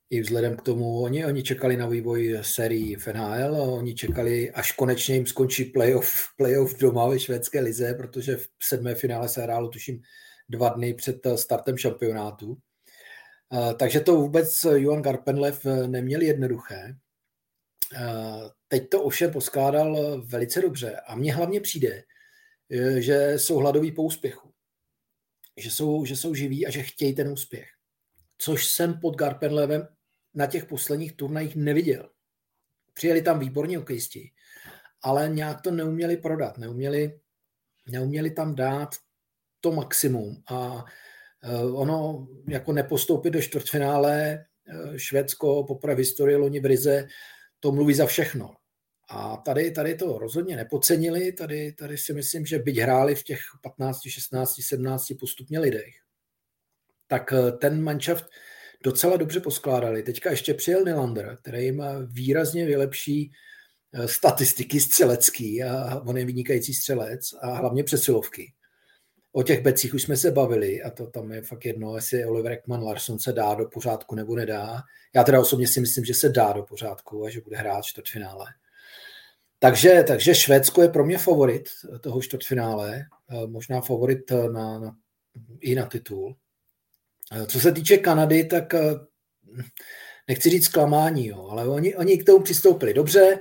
i 0.09 0.21
vzhledem 0.21 0.57
k 0.57 0.61
tomu, 0.61 1.01
oni, 1.01 1.25
oni 1.25 1.43
čekali 1.43 1.77
na 1.77 1.87
vývoj 1.87 2.37
sérii 2.41 2.95
v 2.95 3.07
NHL, 3.07 3.55
a 3.55 3.63
oni 3.63 3.95
čekali, 3.95 4.51
až 4.51 4.71
konečně 4.71 5.15
jim 5.15 5.25
skončí 5.25 5.65
playoff, 5.65 6.27
playoff 6.37 6.79
doma 6.79 7.07
ve 7.07 7.19
švédské 7.19 7.59
lize, 7.59 7.93
protože 7.93 8.35
v 8.37 8.47
sedmé 8.61 8.95
finále 8.95 9.29
se 9.29 9.41
hrálo, 9.41 9.67
tuším, 9.67 10.01
dva 10.49 10.69
dny 10.69 10.93
před 10.93 11.27
startem 11.35 11.77
šampionátu. 11.77 12.57
Takže 13.79 13.99
to 13.99 14.15
vůbec 14.15 14.65
Johan 14.75 15.01
Garpenlev 15.01 15.65
neměl 15.87 16.21
jednoduché. 16.21 16.95
Teď 18.67 18.89
to 18.89 19.03
ovšem 19.03 19.31
poskládal 19.31 20.21
velice 20.25 20.61
dobře 20.61 20.95
a 21.07 21.15
mně 21.15 21.33
hlavně 21.33 21.61
přijde, 21.61 22.03
že 22.97 23.33
jsou 23.37 23.57
hladoví 23.57 23.91
po 23.91 24.03
úspěchu. 24.03 24.53
Že 25.57 25.71
jsou, 25.71 26.05
že 26.05 26.15
jsou 26.15 26.33
živí 26.33 26.67
a 26.67 26.69
že 26.69 26.83
chtějí 26.83 27.15
ten 27.15 27.29
úspěch. 27.29 27.67
Což 28.37 28.67
jsem 28.67 28.99
pod 28.99 29.15
Garpenlevem 29.15 29.87
na 30.33 30.45
těch 30.45 30.65
posledních 30.65 31.13
turnajích 31.15 31.55
neviděl. 31.55 32.09
Přijeli 32.93 33.21
tam 33.21 33.39
výborní 33.39 33.75
hokejisti, 33.75 34.31
ale 35.01 35.29
nějak 35.29 35.61
to 35.61 35.71
neuměli 35.71 36.17
prodat, 36.17 36.57
neuměli, 36.57 37.19
neuměli 37.87 38.31
tam 38.31 38.55
dát 38.55 38.89
to 39.61 39.71
maximum 39.71 40.43
a 40.51 40.85
eh, 41.43 41.63
ono 41.63 42.27
jako 42.47 42.73
nepostoupit 42.73 43.33
do 43.33 43.41
čtvrtfinále 43.41 44.31
eh, 44.31 44.99
Švédsko 44.99 45.63
poprvé 45.63 45.95
v 45.95 45.97
historii 45.97 46.35
loni 46.35 46.59
v 46.59 46.65
Rize, 46.65 47.07
to 47.59 47.71
mluví 47.71 47.93
za 47.93 48.05
všechno. 48.05 48.55
A 49.09 49.37
tady, 49.37 49.71
tady 49.71 49.95
to 49.95 50.17
rozhodně 50.17 50.55
nepocenili, 50.55 51.31
tady, 51.31 51.71
tady 51.71 51.97
si 51.97 52.13
myslím, 52.13 52.45
že 52.45 52.59
byť 52.59 52.77
hráli 52.77 53.15
v 53.15 53.23
těch 53.23 53.39
15, 53.61 53.99
16, 54.09 54.61
17 54.61 55.13
postupně 55.19 55.59
lidech, 55.59 55.93
tak 57.07 57.33
eh, 57.33 57.51
ten 57.51 57.83
manšaft 57.83 58.25
docela 58.83 59.17
dobře 59.17 59.39
poskládali. 59.39 60.03
Teďka 60.03 60.31
ještě 60.31 60.53
přijel 60.53 60.83
Nylander, 60.83 61.37
který 61.41 61.63
jim 61.63 61.83
výrazně 62.07 62.65
vylepší 62.65 63.31
statistiky 64.05 64.79
střelecký 64.79 65.63
a 65.63 66.01
on 66.05 66.17
je 66.17 66.25
vynikající 66.25 66.73
střelec 66.73 67.33
a 67.41 67.53
hlavně 67.53 67.83
přesilovky. 67.83 68.53
O 69.31 69.43
těch 69.43 69.61
becích 69.61 69.93
už 69.93 70.03
jsme 70.03 70.17
se 70.17 70.31
bavili 70.31 70.81
a 70.81 70.89
to 70.89 71.07
tam 71.07 71.31
je 71.31 71.41
fakt 71.41 71.65
jedno, 71.65 71.95
jestli 71.95 72.25
Oliver 72.25 72.51
Ekman 72.51 72.83
Larson 72.83 73.19
se 73.19 73.31
dá 73.31 73.53
do 73.53 73.65
pořádku 73.65 74.15
nebo 74.15 74.35
nedá. 74.35 74.81
Já 75.15 75.23
teda 75.23 75.39
osobně 75.39 75.67
si 75.67 75.81
myslím, 75.81 76.05
že 76.05 76.13
se 76.13 76.29
dá 76.29 76.53
do 76.53 76.63
pořádku 76.63 77.25
a 77.25 77.29
že 77.29 77.41
bude 77.41 77.57
hrát 77.57 77.85
čtvrtfinále. 77.85 78.45
Takže, 79.59 80.03
takže 80.07 80.35
Švédsko 80.35 80.81
je 80.81 80.89
pro 80.89 81.05
mě 81.05 81.17
favorit 81.17 81.69
toho 82.01 82.21
čtvrtfinále, 82.21 83.05
eh, 83.29 83.47
možná 83.47 83.81
favorit 83.81 84.31
eh, 84.31 84.49
na, 84.49 84.79
na, 84.79 84.95
i 85.59 85.75
na 85.75 85.85
titul. 85.85 86.35
Eh, 87.31 87.45
co 87.45 87.59
se 87.59 87.71
týče 87.71 87.97
Kanady, 87.97 88.43
tak 88.43 88.73
nechci 90.27 90.49
říct 90.49 90.65
zklamání, 90.65 91.27
jo, 91.27 91.47
ale 91.49 91.67
oni, 91.67 91.95
oni 91.95 92.17
k 92.17 92.25
tomu 92.25 92.43
přistoupili 92.43 92.93
dobře, 92.93 93.39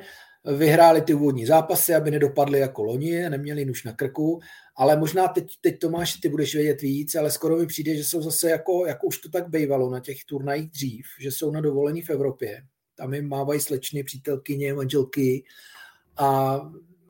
vyhráli 0.57 1.03
ty 1.03 1.14
úvodní 1.14 1.47
zápasy, 1.47 1.95
aby 1.95 2.11
nedopadly 2.11 2.59
jako 2.59 2.83
loni, 2.83 3.31
neměli 3.31 3.64
nuž 3.64 3.85
na 3.85 3.93
krku, 3.93 4.41
ale 4.77 4.97
možná 4.97 5.29
teď, 5.29 5.53
teď 5.61 5.79
Tomáš, 5.79 6.14
ty 6.14 6.29
budeš 6.29 6.55
vědět 6.55 6.83
víc, 6.83 7.14
ale 7.14 7.31
skoro 7.31 7.57
mi 7.57 7.66
přijde, 7.66 7.97
že 7.97 8.05
jsou 8.05 8.23
zase 8.23 8.51
jako, 8.51 8.87
jako 8.87 9.07
už 9.07 9.19
to 9.19 9.29
tak 9.29 9.49
bývalo 9.49 9.91
na 9.91 10.01
těch 10.01 10.25
turnajích 10.25 10.71
dřív, 10.71 11.07
že 11.21 11.31
jsou 11.31 11.51
na 11.51 11.61
dovolení 11.61 12.03
v 12.03 12.11
Evropě. 12.11 12.62
Tam 12.95 13.14
jim 13.14 13.29
mávají 13.29 13.61
slečny, 13.61 14.05
přítelkyně, 14.05 14.75
manželky 14.75 15.45
a 16.19 16.61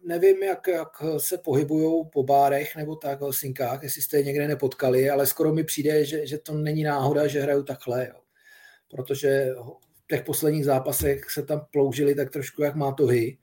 nevím, 0.05 0.43
jak, 0.43 0.67
jak 0.67 0.89
se 1.19 1.39
pohybují 1.39 2.05
po 2.13 2.23
bárech 2.23 2.77
nebo 2.77 2.97
tak 2.97 3.21
Helsinkách, 3.21 3.83
jestli 3.83 4.03
jste 4.03 4.17
je 4.17 4.25
někde 4.25 4.49
nepotkali, 4.49 5.11
ale 5.11 5.27
skoro 5.27 5.55
mi 5.55 5.65
přijde, 5.65 6.05
že, 6.05 6.27
že 6.27 6.39
to 6.39 6.55
není 6.55 6.83
náhoda, 6.83 7.27
že 7.27 7.41
hrajou 7.41 7.63
takhle. 7.63 8.09
Jo. 8.09 8.21
Protože 8.91 9.51
v 10.05 10.07
těch 10.09 10.23
posledních 10.23 10.65
zápasech 10.65 11.31
se 11.31 11.43
tam 11.43 11.67
ploužili 11.71 12.15
tak 12.15 12.31
trošku 12.31 12.63
jak 12.63 12.75
má 12.75 12.93
tohy 12.93 13.39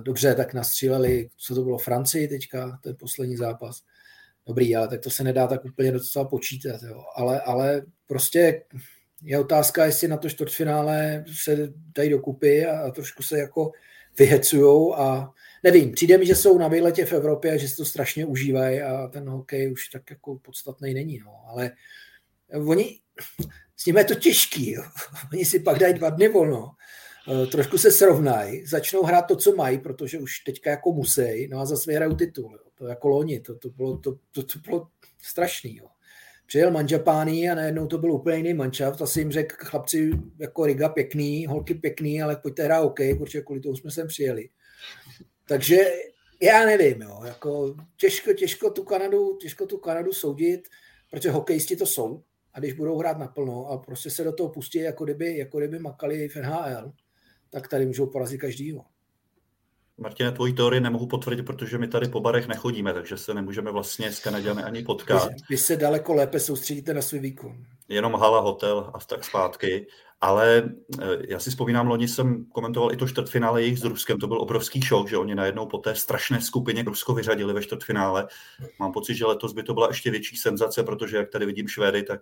dobře, 0.00 0.34
tak 0.34 0.54
nastříleli, 0.54 1.28
co 1.36 1.54
to 1.54 1.62
bylo, 1.62 1.78
Francii 1.78 2.28
teďka, 2.28 2.78
ten 2.82 2.96
poslední 2.98 3.36
zápas. 3.36 3.82
Dobrý, 4.46 4.76
ale 4.76 4.88
tak 4.88 5.00
to 5.00 5.10
se 5.10 5.24
nedá 5.24 5.46
tak 5.46 5.64
úplně 5.64 5.92
docela 5.92 6.24
počítat, 6.24 6.82
jo. 6.82 7.04
Ale, 7.16 7.40
ale 7.40 7.82
prostě 8.06 8.62
je 9.22 9.38
otázka, 9.38 9.84
jestli 9.84 10.08
na 10.08 10.16
to 10.16 10.30
čtvrtfinále 10.30 11.24
se 11.42 11.72
dají 11.96 12.10
dokupy 12.10 12.66
a, 12.66 12.80
a 12.80 12.90
trošku 12.90 13.22
se 13.22 13.38
jako 13.38 13.72
vyhecujou 14.18 14.94
a 14.94 15.34
nevím, 15.62 15.92
přijde 15.92 16.18
mi, 16.18 16.26
že 16.26 16.34
jsou 16.34 16.58
na 16.58 16.68
výletě 16.68 17.04
v 17.04 17.12
Evropě 17.12 17.52
a 17.52 17.56
že 17.56 17.68
si 17.68 17.76
to 17.76 17.84
strašně 17.84 18.26
užívají 18.26 18.80
a 18.80 19.06
ten 19.06 19.28
hokej 19.28 19.72
už 19.72 19.88
tak 19.88 20.10
jako 20.10 20.38
podstatný 20.38 20.94
není, 20.94 21.18
no. 21.18 21.32
ale 21.46 21.70
oni, 22.66 23.00
s 23.76 23.86
nimi 23.86 24.00
je 24.00 24.04
to 24.04 24.14
těžký, 24.14 24.72
jo. 24.72 24.82
oni 25.32 25.44
si 25.44 25.58
pak 25.58 25.78
dají 25.78 25.94
dva 25.94 26.10
dny 26.10 26.28
volno 26.28 26.70
Eh, 27.28 27.46
trošku 27.46 27.78
se 27.78 27.92
srovnají, 27.92 28.66
začnou 28.66 29.02
hrát 29.02 29.22
to, 29.22 29.36
co 29.36 29.54
mají, 29.54 29.78
protože 29.78 30.18
už 30.18 30.38
teďka 30.40 30.70
jako 30.70 30.92
musí, 30.92 31.48
no 31.50 31.60
a 31.60 31.66
zase 31.66 31.90
vyhrajou 31.90 32.14
titul. 32.14 32.52
Jo. 32.52 32.70
To 32.74 32.86
jako 32.86 33.08
loni, 33.08 33.40
to, 33.40 33.54
to, 33.54 33.70
bylo, 33.70 33.98
to, 33.98 34.14
to, 34.32 34.42
to 34.42 34.58
bylo 34.58 34.88
strašný. 35.22 35.76
Jo. 35.76 35.86
Přijel 36.52 36.70
Manžapány 36.70 37.50
a 37.50 37.54
najednou 37.54 37.86
to 37.86 37.98
byl 37.98 38.12
úplně 38.12 38.36
jiný 38.36 38.54
manšaft. 38.54 39.02
Asi 39.02 39.20
jim 39.20 39.32
řekl 39.32 39.56
chlapci 39.58 40.10
jako 40.38 40.66
Riga 40.66 40.88
pěkný, 40.88 41.46
holky 41.46 41.74
pěkný, 41.74 42.22
ale 42.22 42.36
pojďte 42.36 42.64
hrát 42.64 42.80
OK, 42.80 42.98
protože 43.18 43.40
kvůli 43.40 43.60
tomu 43.60 43.76
jsme 43.76 43.90
sem 43.90 44.08
přijeli. 44.08 44.48
Takže 45.48 45.76
já 46.42 46.66
nevím, 46.66 47.02
jo, 47.02 47.20
jako 47.24 47.76
těžko, 47.96 48.32
těžko, 48.32 48.70
tu 48.70 48.84
Kanadu, 48.84 49.36
těžko 49.36 49.66
tu 49.66 49.78
Kanadu 49.78 50.12
soudit, 50.12 50.68
protože 51.10 51.30
hokejisti 51.30 51.76
to 51.76 51.86
jsou 51.86 52.22
a 52.54 52.58
když 52.58 52.72
budou 52.72 52.98
hrát 52.98 53.18
naplno 53.18 53.66
a 53.66 53.78
prostě 53.78 54.10
se 54.10 54.24
do 54.24 54.32
toho 54.32 54.48
pustí, 54.48 54.78
jako 54.78 55.04
kdyby, 55.04 55.38
jako 55.38 55.58
kdyby 55.58 55.78
makali 55.78 56.28
v 56.28 56.36
NHL, 56.36 56.92
tak 57.50 57.68
tady 57.68 57.86
můžou 57.86 58.06
porazit 58.06 58.40
každýho. 58.40 58.84
Martine, 60.02 60.32
tvoji 60.32 60.52
teorii 60.52 60.80
nemohu 60.80 61.06
potvrdit, 61.06 61.42
protože 61.42 61.78
my 61.78 61.88
tady 61.88 62.08
po 62.08 62.20
barech 62.20 62.48
nechodíme, 62.48 62.94
takže 62.94 63.16
se 63.16 63.34
nemůžeme 63.34 63.70
vlastně 63.70 64.12
s 64.12 64.20
Kanaděmi 64.20 64.62
ani 64.62 64.82
potkat. 64.82 65.28
Vy, 65.28 65.34
vy 65.50 65.58
se 65.58 65.76
daleko 65.76 66.14
lépe 66.14 66.40
soustředíte 66.40 66.94
na 66.94 67.02
svůj 67.02 67.20
výkon. 67.20 67.56
Jenom 67.88 68.14
hala, 68.14 68.40
hotel 68.40 68.90
a 68.94 68.98
tak 68.98 69.24
zpátky. 69.24 69.86
Ale 70.20 70.62
eh, 71.02 71.06
já 71.28 71.38
si 71.38 71.50
vzpomínám, 71.50 71.86
loni 71.86 72.08
jsem 72.08 72.44
komentoval 72.44 72.92
i 72.92 72.96
to 72.96 73.08
čtvrtfinále 73.08 73.62
jejich 73.62 73.78
s 73.78 73.84
Ruskem. 73.84 74.18
To 74.18 74.26
byl 74.26 74.40
obrovský 74.40 74.82
šok, 74.82 75.08
že 75.08 75.16
oni 75.16 75.34
najednou 75.34 75.66
po 75.66 75.78
té 75.78 75.94
strašné 75.94 76.40
skupině 76.40 76.82
Rusko 76.82 77.14
vyřadili 77.14 77.52
ve 77.52 77.62
čtvrtfinále. 77.62 78.28
Mám 78.78 78.92
pocit, 78.92 79.14
že 79.14 79.26
letos 79.26 79.52
by 79.52 79.62
to 79.62 79.74
byla 79.74 79.88
ještě 79.88 80.10
větší 80.10 80.36
senzace, 80.36 80.82
protože 80.82 81.16
jak 81.16 81.30
tady 81.30 81.46
vidím 81.46 81.68
Švédy, 81.68 82.02
tak 82.02 82.20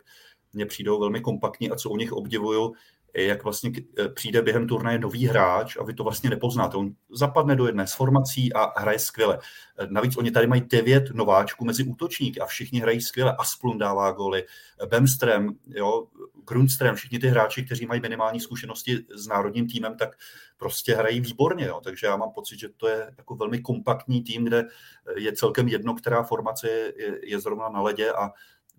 mně 0.53 0.67
přijdou 0.67 1.01
velmi 1.01 1.21
kompaktní 1.21 1.71
a 1.71 1.77
co 1.77 1.91
u 1.91 1.97
nich 1.97 2.13
obdivuju, 2.13 2.75
jak 3.15 3.45
vlastně 3.45 3.73
eh, 3.99 4.09
přijde 4.09 4.43
během 4.43 4.67
turnaje 4.67 4.99
nový 4.99 5.27
hráč 5.27 5.77
a 5.77 5.85
vy 5.85 5.95
to 5.95 6.05
vlastně 6.05 6.31
nepoznáte. 6.31 6.77
On 6.77 6.91
zapadne 7.11 7.57
do 7.57 7.67
jedné 7.67 7.87
z 7.87 7.95
formací 7.95 8.53
a 8.53 8.81
hraje 8.81 8.99
skvěle. 8.99 9.39
Eh, 9.79 9.87
navíc 9.91 10.17
oni 10.17 10.31
tady 10.31 10.47
mají 10.47 10.61
devět 10.61 11.05
nováčků 11.13 11.65
mezi 11.65 11.85
útočníky 11.85 12.41
a 12.41 12.47
všichni 12.47 12.81
hrají 12.81 13.01
skvěle. 13.01 13.37
Asplun 13.39 13.79
dává 13.79 14.13
góly, 14.13 14.45
eh, 14.83 14.87
Bemstrem, 14.87 15.51
jo, 15.67 16.07
Grundström, 16.45 16.95
všichni 16.95 17.19
ty 17.19 17.29
hráči, 17.29 17.65
kteří 17.65 17.87
mají 17.87 18.01
minimální 18.01 18.41
zkušenosti 18.41 18.99
s 19.15 19.27
národním 19.27 19.69
týmem, 19.69 19.97
tak 19.97 20.17
prostě 20.57 20.95
hrají 20.95 21.21
výborně. 21.21 21.67
Jo. 21.67 21.81
Takže 21.85 22.07
já 22.07 22.17
mám 22.17 22.31
pocit, 22.33 22.59
že 22.59 22.69
to 22.77 22.89
je 22.89 23.15
jako 23.19 23.35
velmi 23.35 23.59
kompaktní 23.59 24.23
tým, 24.23 24.45
kde 24.45 24.65
je 25.17 25.33
celkem 25.33 25.69
jedno, 25.69 25.95
která 25.95 26.23
formace 26.23 26.69
je, 26.69 26.93
je 27.23 27.41
zrovna 27.41 27.69
na 27.69 27.81
ledě 27.81 28.13
a 28.13 28.31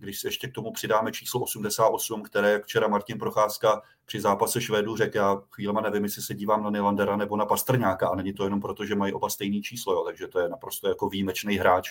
když 0.01 0.19
se 0.19 0.27
ještě 0.27 0.47
k 0.47 0.53
tomu 0.53 0.71
přidáme 0.71 1.11
číslo 1.11 1.41
88, 1.41 2.23
které, 2.23 2.51
jak 2.51 2.63
včera 2.63 2.87
Martin 2.87 3.19
Procházka 3.19 3.81
při 4.05 4.21
zápase 4.21 4.61
Švédů 4.61 4.95
řekl, 4.95 5.17
já 5.17 5.41
chvílema 5.51 5.81
nevím, 5.81 6.03
jestli 6.03 6.21
se 6.21 6.35
dívám 6.35 6.63
na 6.63 6.69
Nylandera 6.69 7.15
nebo 7.15 7.37
na 7.37 7.45
Pastrňáka 7.45 8.07
a 8.07 8.15
není 8.15 8.33
to 8.33 8.43
jenom 8.43 8.61
proto, 8.61 8.85
že 8.85 8.95
mají 8.95 9.13
oba 9.13 9.29
stejný 9.29 9.61
číslo, 9.61 9.93
jo, 9.93 10.03
takže 10.03 10.27
to 10.27 10.39
je 10.39 10.49
naprosto 10.49 10.87
jako 10.87 11.09
výjimečný 11.09 11.55
hráč, 11.55 11.89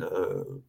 eh, 0.00 0.04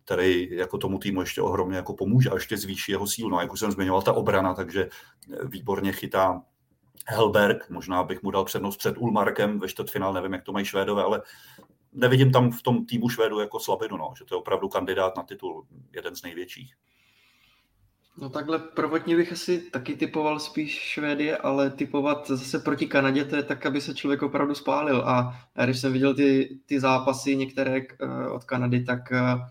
který 0.04 0.50
jako 0.52 0.78
tomu 0.78 1.00
týmu 1.00 1.22
ještě 1.22 1.42
ohromně 1.42 1.78
jako 1.78 1.94
pomůže 1.94 2.30
a 2.30 2.34
ještě 2.34 2.58
zvýší 2.58 2.92
jeho 2.92 3.08
sílu. 3.08 3.30
No, 3.30 3.42
jak 3.42 3.54
už 3.54 3.60
jsem 3.60 3.72
zmiňoval, 3.72 4.02
ta 4.02 4.14
obrana, 4.14 4.54
takže 4.54 4.90
výborně 5.44 5.92
chytá 5.92 6.42
Helberg, 7.08 7.70
možná 7.70 8.04
bych 8.04 8.24
mu 8.24 8.32
dal 8.32 8.46
přednost 8.46 8.78
před 8.78 8.98
Ulmarkem 8.98 9.60
ve 9.60 9.68
čtvrtfinále, 9.68 10.14
nevím, 10.14 10.34
jak 10.34 10.44
to 10.44 10.52
mají 10.52 10.66
Švédové, 10.66 11.04
ale 11.04 11.22
nevidím 11.98 12.32
tam 12.32 12.52
v 12.52 12.62
tom 12.62 12.86
týmu 12.86 13.10
Švédu 13.10 13.40
jako 13.40 13.60
slabinu, 13.60 13.98
no, 13.98 14.14
že 14.18 14.26
to 14.26 14.36
je 14.36 14.40
opravdu 14.40 14.70
kandidát 14.70 15.18
na 15.18 15.24
titul, 15.24 15.66
jeden 15.94 16.16
z 16.16 16.24
největších. 16.24 16.74
No 18.22 18.30
takhle 18.30 18.60
prvotně 18.60 19.16
bych 19.16 19.32
asi 19.32 19.58
taky 19.72 19.96
typoval 19.96 20.40
spíš 20.40 20.80
Švédy, 20.80 21.36
ale 21.36 21.70
typovat 21.70 22.28
zase 22.28 22.60
proti 22.60 22.88
Kanadě, 22.88 23.26
to 23.26 23.36
je 23.36 23.44
tak, 23.44 23.66
aby 23.66 23.82
se 23.82 23.96
člověk 23.96 24.24
opravdu 24.24 24.56
spálil. 24.56 25.02
A 25.02 25.40
když 25.64 25.80
jsem 25.80 25.94
viděl 25.94 26.14
ty, 26.14 26.60
ty 26.66 26.80
zápasy 26.80 27.36
některé 27.36 27.82
uh, 27.82 28.34
od 28.34 28.44
Kanady, 28.44 28.84
tak 28.84 29.00
uh, 29.12 29.42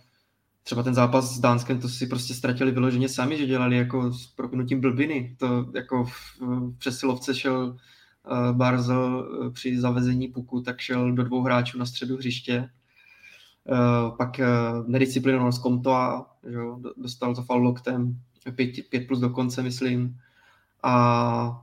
třeba 0.63 0.83
ten 0.83 0.95
zápas 0.95 1.37
s 1.37 1.41
Dánskem, 1.41 1.81
to 1.81 1.89
si 1.89 2.07
prostě 2.07 2.35
ztratili 2.35 2.71
vyloženě 2.71 3.09
sami, 3.09 3.39
že 3.39 3.47
dělali 3.47 3.77
jako 3.77 4.13
s 4.13 4.27
propnutím 4.27 4.81
blbiny. 4.81 5.37
To 5.39 5.67
jako 5.75 6.05
v 6.05 6.19
přesilovce 6.79 7.35
šel 7.35 7.77
Eh, 8.27 8.53
Barzel 8.53 9.29
eh, 9.47 9.51
při 9.51 9.81
zavezení 9.81 10.29
puku, 10.29 10.61
tak 10.61 10.81
šel 10.81 11.13
do 11.13 11.25
dvou 11.25 11.43
hráčů 11.43 11.79
na 11.79 11.87
středu 11.87 12.17
hřiště. 12.17 12.69
Eh, 13.69 14.17
pak 14.19 14.41
nedisciplinoval 14.87 15.53
z 15.53 15.59
Komtoa, 15.59 16.31
že 16.51 16.59
dostal 16.97 17.35
to 17.35 17.43
foul 17.43 17.63
loktem, 17.63 18.21
5 18.91 19.07
plus 19.09 19.21
do 19.21 19.31
konce, 19.31 19.63
myslím. 19.63 20.17
a 20.83 21.63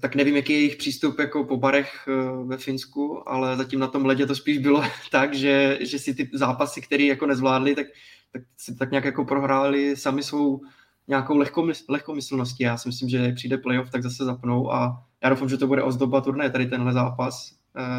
tak 0.00 0.14
nevím, 0.14 0.36
jaký 0.36 0.52
je 0.52 0.58
jejich 0.58 0.76
přístup 0.76 1.18
jako 1.18 1.44
po 1.44 1.56
barech 1.56 2.08
ve 2.44 2.56
Finsku, 2.56 3.28
ale 3.28 3.56
zatím 3.56 3.80
na 3.80 3.86
tom 3.86 4.06
ledě 4.06 4.26
to 4.26 4.34
spíš 4.34 4.58
bylo 4.58 4.82
tak, 5.10 5.34
že, 5.34 5.78
že 5.80 5.98
si 5.98 6.14
ty 6.14 6.30
zápasy, 6.34 6.80
které 6.80 7.04
jako 7.04 7.26
nezvládli, 7.26 7.74
tak, 7.74 7.86
tak 8.32 8.42
si 8.56 8.76
tak 8.76 8.90
nějak 8.90 9.04
jako 9.04 9.24
prohráli 9.24 9.96
sami 9.96 10.22
svou 10.22 10.60
nějakou 11.08 11.36
lehkomysl, 11.36 11.84
lehkomyslností. 11.88 12.62
Já 12.64 12.76
si 12.76 12.88
myslím, 12.88 13.08
že 13.08 13.32
přijde 13.32 13.58
playoff, 13.58 13.90
tak 13.90 14.02
zase 14.02 14.24
zapnou 14.24 14.72
a 14.72 15.05
já 15.22 15.28
doufám, 15.30 15.48
že 15.48 15.56
to 15.56 15.66
bude 15.66 15.82
ozdoba 15.82 16.20
turné, 16.20 16.50
tady 16.50 16.66
tenhle 16.66 16.92
zápas, 16.92 17.52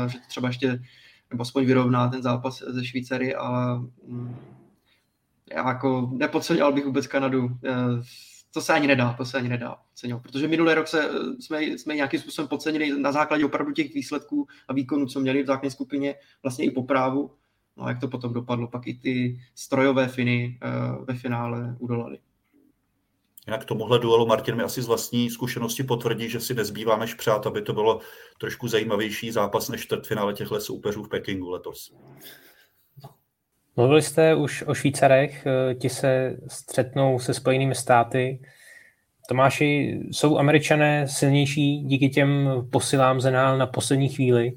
uh, 0.03 0.07
že 0.07 0.17
to 0.19 0.25
třeba 0.27 0.47
ještě 0.47 0.79
nebo 1.29 1.41
aspoň 1.41 1.65
vyrovná 1.65 2.07
ten 2.07 2.21
zápas 2.21 2.63
ze 2.67 2.85
Švýcary, 2.85 3.35
ale 3.35 3.79
um, 4.01 4.35
já 5.53 5.67
jako 5.67 6.09
nepodcenil 6.13 6.71
bych 6.71 6.85
vůbec 6.85 7.07
Kanadu. 7.07 7.45
Uh, 7.45 7.51
to 8.53 8.61
se 8.61 8.73
ani 8.73 8.87
nedá, 8.87 9.13
to 9.13 9.25
se 9.25 9.37
ani 9.37 9.49
nedá 9.49 9.75
podceňovat, 9.89 10.23
protože 10.23 10.47
minulý 10.47 10.73
rok 10.73 10.87
se, 10.87 11.09
jsme, 11.39 11.63
jsme 11.63 11.95
nějakým 11.95 12.19
způsobem 12.19 12.47
podcenili 12.47 13.01
na 13.01 13.11
základě 13.11 13.45
opravdu 13.45 13.73
těch 13.73 13.93
výsledků 13.93 14.47
a 14.67 14.73
výkonů, 14.73 15.05
co 15.05 15.19
měli 15.19 15.43
v 15.43 15.47
základní 15.47 15.71
skupině, 15.71 16.15
vlastně 16.43 16.65
i 16.65 16.71
po 16.71 16.83
právu. 16.83 17.31
No 17.77 17.83
a 17.83 17.89
jak 17.89 17.99
to 17.99 18.07
potom 18.07 18.33
dopadlo, 18.33 18.67
pak 18.67 18.87
i 18.87 18.93
ty 18.93 19.39
strojové 19.55 20.07
finy 20.07 20.59
ve 21.07 21.13
finále 21.13 21.75
udolali. 21.79 22.17
Jinak 23.47 23.65
tomuhle 23.65 23.99
duelu 23.99 24.27
Martin 24.27 24.55
mi 24.55 24.63
asi 24.63 24.81
z 24.81 24.87
vlastní 24.87 25.29
zkušenosti 25.29 25.83
potvrdí, 25.83 26.29
že 26.29 26.39
si 26.39 26.53
nezbývá 26.53 26.97
než 26.97 27.13
přát, 27.13 27.47
aby 27.47 27.61
to 27.61 27.73
bylo 27.73 27.99
trošku 28.37 28.67
zajímavější 28.67 29.31
zápas 29.31 29.69
než 29.69 29.81
čtvrtfinále 29.81 30.33
těchto 30.33 30.59
soupeřů 30.59 31.03
v 31.03 31.09
Pekingu 31.09 31.49
letos. 31.49 31.93
Mluvili 33.75 34.01
jste 34.01 34.35
už 34.35 34.63
o 34.67 34.73
Švýcarech, 34.73 35.45
eh, 35.45 35.75
ti 35.75 35.89
se 35.89 36.37
střetnou 36.47 37.19
se 37.19 37.33
Spojenými 37.33 37.75
státy. 37.75 38.41
Tomáši, 39.29 39.99
jsou 40.11 40.37
američané 40.37 41.07
silnější 41.07 41.83
díky 41.83 42.09
těm 42.09 42.49
posilám 42.71 43.21
zenál 43.21 43.57
na 43.57 43.67
poslední 43.67 44.09
chvíli? 44.09 44.53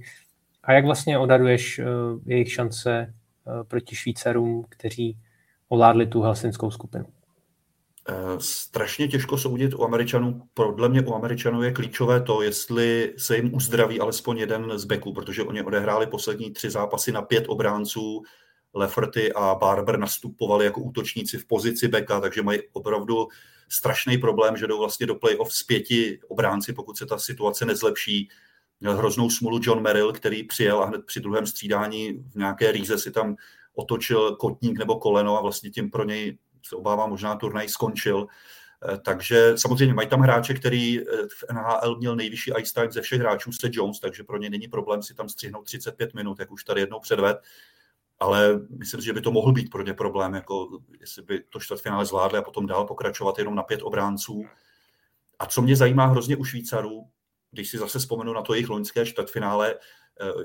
A 0.62 0.72
jak 0.72 0.84
vlastně 0.84 1.18
odhaduješ 1.18 1.78
eh, 1.78 1.84
jejich 2.26 2.53
šance 2.53 3.01
eh, 3.01 3.64
proti 3.64 3.97
Švýcarům, 3.97 4.64
kteří 4.68 5.16
ovládli 5.68 6.07
tu 6.07 6.22
helsinskou 6.22 6.70
skupinu? 6.70 7.07
Strašně 8.39 9.09
těžko 9.09 9.39
soudit 9.39 9.75
u 9.75 9.85
Američanů. 9.85 10.43
Podle 10.55 10.89
mě 10.89 11.03
u 11.03 11.15
Američanů 11.15 11.63
je 11.63 11.73
klíčové 11.73 12.23
to, 12.23 12.43
jestli 12.43 13.15
se 13.19 13.37
jim 13.37 13.55
uzdraví 13.55 14.01
alespoň 14.01 14.39
jeden 14.39 14.79
z 14.79 14.85
beků, 14.85 15.13
protože 15.13 15.43
oni 15.43 15.63
odehráli 15.63 16.07
poslední 16.07 16.51
tři 16.51 16.71
zápasy 16.71 17.13
na 17.13 17.23
pět 17.23 17.45
obránců 17.49 18.23
Leferty 18.75 19.33
a 19.33 19.55
Barber 19.55 19.99
nastupovali 19.99 20.65
jako 20.65 20.81
útočníci 20.81 21.39
v 21.39 21.47
pozici 21.47 21.89
beka, 21.89 22.21
takže 22.21 22.43
mají 22.43 22.61
opravdu 22.73 23.29
strašný 23.69 24.19
problém, 24.19 24.57
že 24.57 24.67
jdou 24.67 24.79
vlastně 24.79 25.07
do 25.07 25.15
playoff 25.15 25.53
s 25.53 25.63
pěti 25.63 26.21
obránci, 26.29 26.73
pokud 26.73 26.99
se 26.99 27.07
ta 27.07 27.19
situace 27.19 27.65
nezlepší. 27.65 28.29
Měl 28.81 28.97
hroznou 28.97 29.31
smulu 29.31 29.61
John 29.63 29.83
Merrill, 29.83 30.13
který 30.13 30.43
přijel 30.43 30.83
a 30.83 30.87
hned 30.87 31.07
při 31.07 31.21
druhém 31.21 31.47
střídání 31.47 32.13
v 32.13 32.35
nějaké 32.35 32.73
rýze 32.73 32.99
si 32.99 33.11
tam 33.11 33.37
otočil 33.75 34.37
kotník 34.37 34.79
nebo 34.79 34.99
koleno 34.99 35.39
a 35.39 35.43
vlastně 35.43 35.71
tím 35.71 35.91
pro 35.91 36.05
něj 36.05 36.39
se 36.63 36.77
obávám 36.77 37.11
možná 37.11 37.37
turnaj 37.37 37.69
skončil. 37.69 38.27
Eh, 38.93 38.99
takže 38.99 39.59
samozřejmě 39.59 39.95
mají 39.95 40.09
tam 40.09 40.21
hráče, 40.21 40.55
který 40.55 41.01
eh, 41.01 41.05
v 41.29 41.53
NHL 41.53 41.97
měl 41.97 42.17
nejvyšší 42.17 42.53
ice 42.59 42.75
time 42.75 42.93
ze 42.93 43.01
všech 43.01 43.21
hráčů, 43.21 43.53
se 43.53 43.71
Jones, 43.73 44.01
takže 44.01 44.25
pro 44.25 44.39
ně 44.39 44.51
není 44.51 44.69
problém 44.69 45.03
si 45.03 45.15
tam 45.15 45.29
střihnout 45.29 45.65
35 45.65 46.15
minut, 46.15 46.39
jak 46.39 46.51
už 46.51 46.65
tady 46.65 46.81
jednou 46.81 47.01
předved 47.01 47.41
ale 48.21 48.61
myslím 48.79 49.01
že 49.01 49.13
by 49.13 49.21
to 49.21 49.33
mohl 49.33 49.53
být 49.53 49.71
pro 49.71 49.83
ně 49.83 49.95
problém, 49.95 50.35
jako 50.35 50.79
jestli 51.01 51.23
by 51.23 51.41
to 51.41 51.61
čtvrtfinále 51.61 52.07
zvládli 52.07 52.39
a 52.39 52.43
potom 52.43 52.67
dál 52.67 52.87
pokračovat 52.87 53.39
jenom 53.39 53.55
na 53.55 53.63
pět 53.63 53.83
obránců. 53.83 54.45
A 55.39 55.47
co 55.47 55.63
mě 55.63 55.77
zajímá 55.77 56.07
hrozně 56.07 56.37
u 56.37 56.45
Švýcarů, 56.45 57.09
když 57.51 57.71
si 57.71 57.79
zase 57.79 57.99
vzpomenu 57.99 58.33
na 58.33 58.43
to 58.43 58.55
jejich 58.55 58.69
loňské 58.69 59.07
čtvrtfinále, 59.07 59.75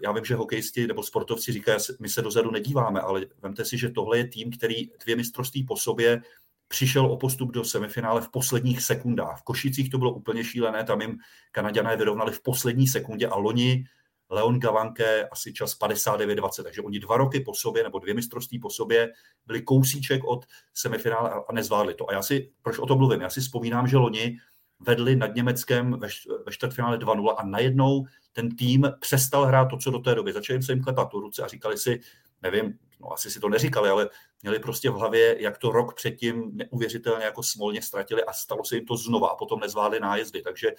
já 0.04 0.12
vím, 0.12 0.26
že 0.26 0.36
hokejisti 0.36 0.88
nebo 0.88 1.04
sportovci 1.04 1.52
říkají, 1.52 1.80
my 2.00 2.10
se 2.10 2.22
dozadu 2.22 2.52
nedíváme, 2.52 3.02
ale 3.02 3.26
vemte 3.42 3.66
si, 3.66 3.78
že 3.78 3.90
tohle 3.90 4.18
je 4.18 4.28
tým, 4.28 4.52
který 4.52 4.90
dvě 5.04 5.16
mistrovství 5.16 5.64
po 5.64 5.78
sobě 5.78 6.22
přišel 6.68 7.06
o 7.06 7.18
postup 7.18 7.52
do 7.52 7.64
semifinále 7.64 8.22
v 8.22 8.30
posledních 8.30 8.82
sekundách. 8.82 9.40
V 9.40 9.44
Košicích 9.44 9.90
to 9.90 9.98
bylo 9.98 10.14
úplně 10.14 10.44
šílené, 10.44 10.84
tam 10.84 11.02
jim 11.02 11.18
Kanaďané 11.52 11.98
vyrovnali 11.98 12.32
v 12.32 12.42
poslední 12.42 12.88
sekundě 12.88 13.28
a 13.28 13.36
loni 13.36 13.86
Leon 14.30 14.60
Gavanke 14.60 15.28
asi 15.28 15.54
čas 15.54 15.80
59-20, 15.80 16.64
takže 16.64 16.82
oni 16.82 17.00
dva 17.00 17.18
roky 17.18 17.40
po 17.40 17.54
sobě 17.54 17.84
nebo 17.84 18.00
dvě 18.00 18.14
mistrovství 18.14 18.60
po 18.60 18.70
sobě 18.70 19.14
byli 19.46 19.62
kousíček 19.62 20.24
od 20.24 20.46
semifinále 20.74 21.32
a 21.50 21.54
nezvládli 21.54 21.94
to. 21.94 22.10
A 22.10 22.14
já 22.14 22.22
si, 22.22 22.52
proč 22.62 22.80
o 22.80 22.86
tom 22.86 22.98
mluvím? 22.98 23.22
Já 23.22 23.30
si 23.30 23.42
vzpomínám, 23.42 23.88
že 23.88 23.98
loni 23.98 24.38
vedli 24.80 25.16
nad 25.16 25.36
Německem 25.36 26.00
ve, 26.46 26.52
čtvrtfinále 26.52 26.98
2-0 26.98 27.36
a 27.38 27.46
najednou 27.46 28.06
ten 28.34 28.56
tým 28.56 28.92
přestal 29.00 29.46
hrát 29.46 29.66
to, 29.66 29.78
co 29.78 29.92
do 29.92 30.00
té 30.00 30.16
doby. 30.16 30.34
Začali 30.34 30.64
se 30.64 30.72
jim 30.72 30.84
klepat 30.84 31.10
tu 31.10 31.20
ruce 31.20 31.44
a 31.44 31.48
říkali 31.48 31.78
si, 31.78 32.00
nevím, 32.42 32.80
no 33.00 33.14
asi 33.14 33.32
si 33.32 33.40
to 33.40 33.50
neříkali, 33.50 33.90
ale 33.90 34.10
měli 34.42 34.60
prostě 34.60 34.90
v 34.90 34.94
hlavě, 34.94 35.42
jak 35.42 35.58
to 35.58 35.72
rok 35.72 35.96
předtím 35.96 36.52
neuvěřitelně 36.54 37.26
jako 37.26 37.44
smolně 37.44 37.82
ztratili 37.82 38.24
a 38.24 38.34
stalo 38.34 38.66
se 38.66 38.76
jim 38.76 38.86
to 38.86 38.98
znova 38.98 39.30
a 39.30 39.36
potom 39.36 39.60
nezvládli 39.60 40.00
nájezdy. 40.00 40.42
Takže 40.42 40.72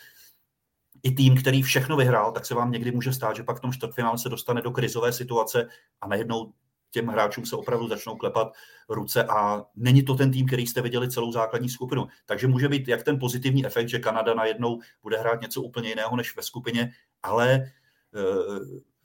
i 1.02 1.10
tým, 1.10 1.36
který 1.36 1.62
všechno 1.62 1.96
vyhrál, 1.96 2.32
tak 2.32 2.46
se 2.46 2.54
vám 2.54 2.70
někdy 2.70 2.90
může 2.90 3.12
stát, 3.12 3.36
že 3.36 3.42
pak 3.42 3.58
v 3.58 3.60
tom 3.60 3.72
čtvrtfinále 3.72 4.18
se 4.18 4.28
dostane 4.28 4.62
do 4.62 4.70
krizové 4.70 5.12
situace 5.12 5.68
a 6.00 6.08
najednou 6.08 6.52
těm 6.96 7.06
hráčům 7.06 7.46
se 7.46 7.56
opravdu 7.56 7.88
začnou 7.88 8.16
klepat 8.16 8.52
ruce 8.88 9.24
a 9.24 9.64
není 9.76 10.02
to 10.02 10.14
ten 10.14 10.32
tým, 10.32 10.46
který 10.46 10.66
jste 10.66 10.82
viděli 10.82 11.10
celou 11.10 11.32
základní 11.32 11.68
skupinu. 11.68 12.08
Takže 12.26 12.46
může 12.46 12.68
být 12.68 12.88
jak 12.88 13.02
ten 13.02 13.18
pozitivní 13.18 13.66
efekt, 13.66 13.88
že 13.88 13.98
Kanada 13.98 14.34
najednou 14.34 14.80
bude 15.02 15.18
hrát 15.18 15.40
něco 15.40 15.62
úplně 15.62 15.88
jiného 15.88 16.16
než 16.16 16.36
ve 16.36 16.42
skupině, 16.42 16.92
ale 17.22 17.52
e, 17.52 17.70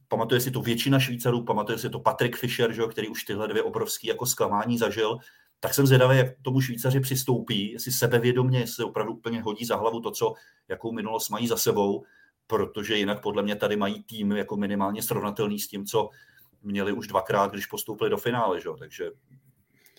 pamatuje 0.08 0.42
si 0.42 0.52
to 0.52 0.62
většina 0.62 1.00
Švýcarů, 1.00 1.44
pamatuje 1.44 1.78
si 1.78 1.90
to 1.90 2.00
Patrick 2.00 2.38
Fischer, 2.38 2.74
že, 2.74 2.82
který 2.88 3.08
už 3.08 3.24
tyhle 3.24 3.48
dvě 3.48 3.64
obrovské 3.64 4.08
jako 4.08 4.26
zklamání 4.26 4.78
zažil 4.78 5.20
tak 5.64 5.74
jsem 5.74 5.88
zvědavý, 5.88 6.18
jak 6.18 6.28
tomu 6.42 6.62
Švýcaři 6.62 7.00
přistoupí, 7.00 7.72
jestli 7.72 7.92
sebevědomě, 7.92 8.60
jestli 8.60 8.84
opravdu 8.84 9.14
úplně 9.14 9.42
hodí 9.42 9.66
za 9.66 9.76
hlavu 9.76 10.00
to, 10.00 10.12
co, 10.12 10.34
jakou 10.68 10.92
minulost 10.92 11.30
mají 11.30 11.48
za 11.48 11.58
sebou, 11.58 12.04
protože 12.48 12.98
jinak 12.98 13.22
podle 13.22 13.44
mě 13.44 13.56
tady 13.56 13.76
mají 13.76 14.04
tým 14.04 14.32
jako 14.32 14.58
minimálně 14.58 15.04
srovnatelný 15.04 15.60
s 15.60 15.68
tím, 15.68 15.86
co 15.86 16.10
měli 16.62 16.92
už 16.92 17.08
dvakrát, 17.08 17.52
když 17.52 17.66
postoupili 17.66 18.10
do 18.10 18.18
finále, 18.18 18.62
že? 18.62 18.70
takže 18.80 19.12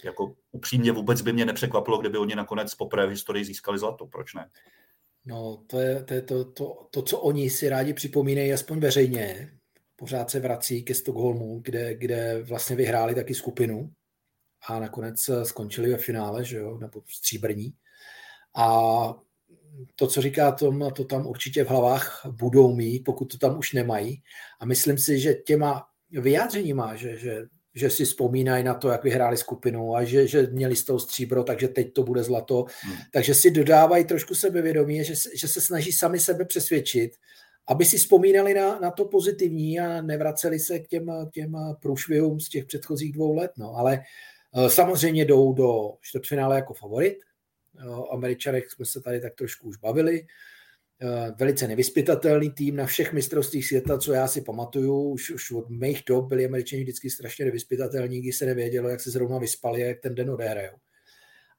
jako 0.05 0.35
upřímně 0.53 0.93
vůbec 0.93 1.23
by 1.23 1.33
mě 1.33 1.45
nepřekvapilo, 1.45 1.99
kdyby 1.99 2.19
oni 2.19 2.35
nakonec 2.35 2.75
poprvé 2.75 3.07
v 3.07 3.11
historii 3.11 3.45
získali 3.45 3.79
zlato, 3.79 4.07
proč 4.07 4.35
ne? 4.35 4.51
No, 5.25 5.65
to 5.67 5.81
je, 5.81 6.05
to, 6.05 6.15
je 6.15 6.23
to, 6.23 6.45
to, 6.45 6.89
to, 6.91 7.03
co 7.03 7.19
oni 7.19 7.51
si 7.51 7.69
rádi 7.69 7.95
připomínají, 7.95 8.53
aspoň 8.53 8.81
veřejně. 8.81 9.51
Pořád 9.97 10.31
se 10.31 10.41
vrací 10.41 10.83
ke 10.83 10.95
Stockholmu, 10.95 11.61
kde, 11.65 11.95
kde 11.95 12.43
vlastně 12.43 12.77
vyhráli 12.77 13.15
taky 13.15 13.35
skupinu 13.35 13.93
a 14.69 14.81
nakonec 14.81 15.31
skončili 15.43 15.91
ve 15.91 15.97
finále, 15.97 16.45
že 16.45 16.57
jo, 16.57 16.79
nebo 16.79 17.03
stříbrní. 17.09 17.75
A 18.57 18.69
to, 19.97 20.07
co 20.07 20.23
říká 20.23 20.53
Tom, 20.53 20.91
to 20.97 21.05
tam 21.05 21.27
určitě 21.27 21.65
v 21.65 21.69
hlavách 21.69 22.27
budou 22.27 22.75
mít, 22.75 23.05
pokud 23.05 23.25
to 23.25 23.39
tam 23.39 23.59
už 23.59 23.73
nemají. 23.73 24.23
A 24.61 24.65
myslím 24.65 24.99
si, 24.99 25.21
že 25.21 25.35
těma 25.35 25.87
vyjádřeníma, 26.21 26.97
že, 26.97 27.17
že, 27.17 27.47
že 27.75 27.91
si 27.91 28.05
vzpomínají 28.05 28.65
na 28.65 28.75
to, 28.75 28.89
jak 28.89 29.05
vyhráli 29.05 29.37
skupinu 29.37 29.97
a 29.97 30.05
že, 30.05 30.27
že 30.27 30.47
měli 30.47 30.77
z 30.77 30.85
toho 30.85 30.99
stříbro, 30.99 31.45
takže 31.45 31.69
teď 31.69 31.93
to 31.93 32.03
bude 32.03 32.23
zlato. 32.23 32.65
Hmm. 32.83 32.97
Takže 33.13 33.35
si 33.35 33.51
dodávají 33.51 34.05
trošku 34.05 34.35
sebevědomí, 34.35 35.05
že, 35.05 35.15
že 35.35 35.49
se 35.49 35.61
snaží 35.61 35.93
sami 35.93 36.21
sebe 36.21 36.45
přesvědčit, 36.45 37.13
aby 37.69 37.85
si 37.85 37.99
vzpomínali 37.99 38.55
na, 38.55 38.79
na 38.79 38.91
to 38.91 39.05
pozitivní 39.05 39.81
a 39.81 40.03
nevraceli 40.03 40.59
se 40.59 40.79
k 40.79 40.89
těm, 40.89 41.07
těm 41.33 41.57
průšvihům 41.83 42.41
z 42.41 42.49
těch 42.49 42.65
předchozích 42.65 43.13
dvou 43.13 43.35
let. 43.35 43.51
No. 43.57 43.75
Ale 43.77 43.99
uh, 43.99 44.03
Eh, 44.55 44.71
samozřejmě 44.71 45.25
jdou 45.25 45.53
do 45.53 45.93
čtvrtfinále 46.01 46.57
jako 46.57 46.75
favorit. 46.75 47.19
Eh, 47.79 47.89
o 47.89 48.13
Američanech 48.13 48.71
jsme 48.71 48.85
se 48.85 49.01
tady 49.01 49.21
tak 49.21 49.35
trošku 49.35 49.69
už 49.69 49.77
bavili. 49.77 50.21
Eh, 50.21 50.27
velice 51.39 51.69
nevyspytatelný 51.69 52.51
tým 52.51 52.77
na 52.77 52.87
všech 52.87 53.13
mistrovstvích 53.13 53.67
světa, 53.67 53.99
co 53.99 54.13
já 54.13 54.29
si 54.29 54.41
pamatuju. 54.41 55.11
Už, 55.11 55.31
už 55.31 55.53
od 55.53 55.71
mých 55.71 56.03
dob 56.07 56.29
byli 56.29 56.47
Američani 56.47 56.83
vždycky 56.83 57.11
strašně 57.11 57.45
nevyspytatelní, 57.45 58.21
když 58.21 58.37
se 58.37 58.47
nevědělo, 58.47 58.89
jak 58.89 59.01
se 59.01 59.11
zrovna 59.11 59.39
vyspali, 59.39 59.81
jak 59.81 60.01
ten 60.01 60.15
den 60.15 60.31
odehrajou. 60.31 60.77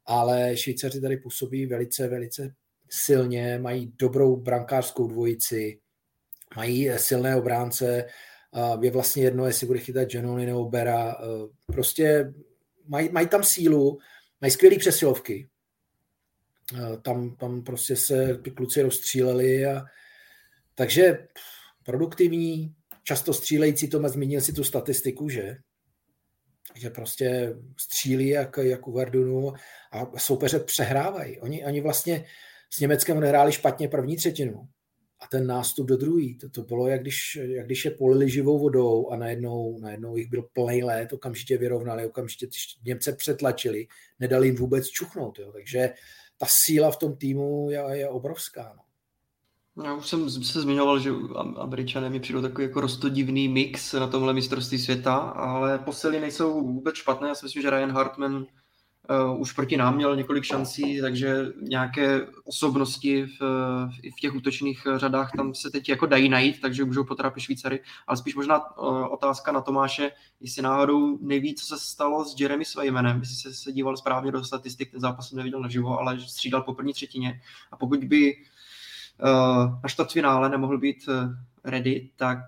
Ale 0.05 0.57
Švýcaři 0.57 1.01
tady 1.01 1.17
působí 1.17 1.65
velice, 1.65 2.07
velice 2.07 2.53
silně, 2.89 3.59
mají 3.61 3.93
dobrou 3.99 4.35
brankářskou 4.35 5.07
dvojici, 5.07 5.79
mají 6.55 6.89
silné 6.97 7.35
obránce, 7.35 8.05
je 8.81 8.91
vlastně 8.91 9.23
jedno, 9.23 9.45
jestli 9.45 9.67
bude 9.67 9.79
chytat 9.79 10.07
Genoni 10.07 10.45
nebo 10.45 10.69
Bera. 10.69 11.15
Prostě 11.65 12.33
mají, 12.87 13.09
mají 13.09 13.27
tam 13.27 13.43
sílu, 13.43 13.97
mají 14.41 14.51
skvělé 14.51 14.77
přesilovky. 14.77 15.47
Tam, 17.01 17.35
tam 17.35 17.63
prostě 17.63 17.95
se 17.95 18.37
ty 18.43 18.51
kluci 18.51 18.81
rozstříleli 18.81 19.65
a 19.65 19.85
takže 20.75 21.27
produktivní, 21.85 22.75
často 23.03 23.33
střílející, 23.33 23.89
to 23.89 24.09
zmínil 24.09 24.41
si 24.41 24.53
tu 24.53 24.63
statistiku, 24.63 25.29
že? 25.29 25.57
že 26.75 26.89
prostě 26.89 27.55
střílí 27.77 28.27
jak, 28.27 28.57
jak 28.61 28.87
u 28.87 28.91
Verdunu 28.91 29.53
a 29.91 30.19
soupeře 30.19 30.59
přehrávají. 30.59 31.39
Oni, 31.39 31.65
oni 31.65 31.81
vlastně 31.81 32.25
s 32.69 32.79
Německem 32.79 33.17
odehráli 33.17 33.51
špatně 33.51 33.87
první 33.87 34.15
třetinu 34.15 34.67
a 35.19 35.27
ten 35.27 35.47
nástup 35.47 35.87
do 35.87 35.97
druhý, 35.97 36.37
to, 36.37 36.49
to 36.49 36.61
bylo, 36.61 36.87
jak 36.87 37.01
když, 37.01 37.39
jak 37.41 37.65
když 37.65 37.85
je 37.85 37.91
polili 37.91 38.29
živou 38.29 38.59
vodou 38.59 39.09
a 39.09 39.15
najednou, 39.15 39.79
najednou 39.79 40.17
jich 40.17 40.29
byl 40.29 40.49
plný 40.53 40.83
let, 40.83 41.13
okamžitě 41.13 41.57
vyrovnali, 41.57 42.05
okamžitě 42.05 42.47
Němce 42.85 43.13
přetlačili, 43.13 43.87
nedali 44.19 44.47
jim 44.47 44.55
vůbec 44.55 44.87
čuchnout. 44.87 45.39
Jo. 45.39 45.51
Takže 45.51 45.93
ta 46.43 46.49
síla 46.65 46.91
v 46.91 46.97
tom 46.97 47.15
týmu 47.15 47.67
je, 47.71 47.83
je 47.91 48.09
obrovská. 48.09 48.73
No. 49.75 49.83
Já 49.83 49.93
už 49.93 50.07
jsem 50.07 50.29
se 50.29 50.61
zmiňoval, 50.61 50.99
že 50.99 51.11
Američané 51.57 52.09
mi 52.09 52.19
přijdou 52.19 52.41
takový 52.41 52.67
jako 52.67 52.81
rostodivný 52.81 53.47
mix 53.47 53.93
na 53.93 54.07
tomhle 54.07 54.33
mistrovství 54.33 54.79
světa, 54.79 55.15
ale 55.15 55.79
posily 55.79 56.19
nejsou 56.19 56.61
vůbec 56.61 56.95
špatné. 56.95 57.27
Já 57.27 57.35
si 57.35 57.45
myslím, 57.45 57.61
že 57.61 57.69
Ryan 57.69 57.91
Hartman 57.91 58.45
uh, 59.09 59.41
už 59.41 59.51
proti 59.51 59.77
nám 59.77 59.95
měl 59.95 60.15
několik 60.15 60.43
šancí, 60.43 61.01
takže 61.01 61.45
nějaké 61.61 62.27
osobnosti 62.43 63.25
v, 63.25 63.39
v 64.17 64.19
těch 64.21 64.35
útočných 64.35 64.87
řadách 64.95 65.31
tam 65.37 65.53
se 65.53 65.71
teď 65.71 65.89
jako 65.89 66.05
dají 66.05 66.29
najít, 66.29 66.61
takže 66.61 66.85
můžou 66.85 67.03
potrápit 67.03 67.43
Švýcary. 67.43 67.79
Ale 68.07 68.17
spíš 68.17 68.35
možná 68.35 68.77
uh, 68.77 69.13
otázka 69.13 69.51
na 69.51 69.61
Tomáše, 69.61 70.11
jestli 70.39 70.61
náhodou 70.61 71.17
neví, 71.21 71.55
co 71.55 71.65
se 71.65 71.75
stalo 71.79 72.25
s 72.25 72.39
Jeremy 72.39 72.65
Svejmenem, 72.65 73.19
jestli 73.19 73.35
se, 73.35 73.53
se 73.53 73.71
díval 73.71 73.97
správně 73.97 74.31
do 74.31 74.43
statistik, 74.43 74.91
ten 74.91 74.99
zápas 74.99 75.29
jsem 75.29 75.37
neviděl 75.37 75.59
naživo, 75.59 75.99
ale 75.99 76.19
střídal 76.19 76.61
po 76.61 76.73
první 76.73 76.93
třetině. 76.93 77.41
A 77.71 77.77
pokud 77.77 78.03
by 78.03 78.35
Eh, 79.19 79.79
na 79.83 79.89
čtvrtfinále 79.89 80.49
nemohl 80.49 80.77
být 80.77 81.09
ready, 81.63 82.09
tak 82.15 82.39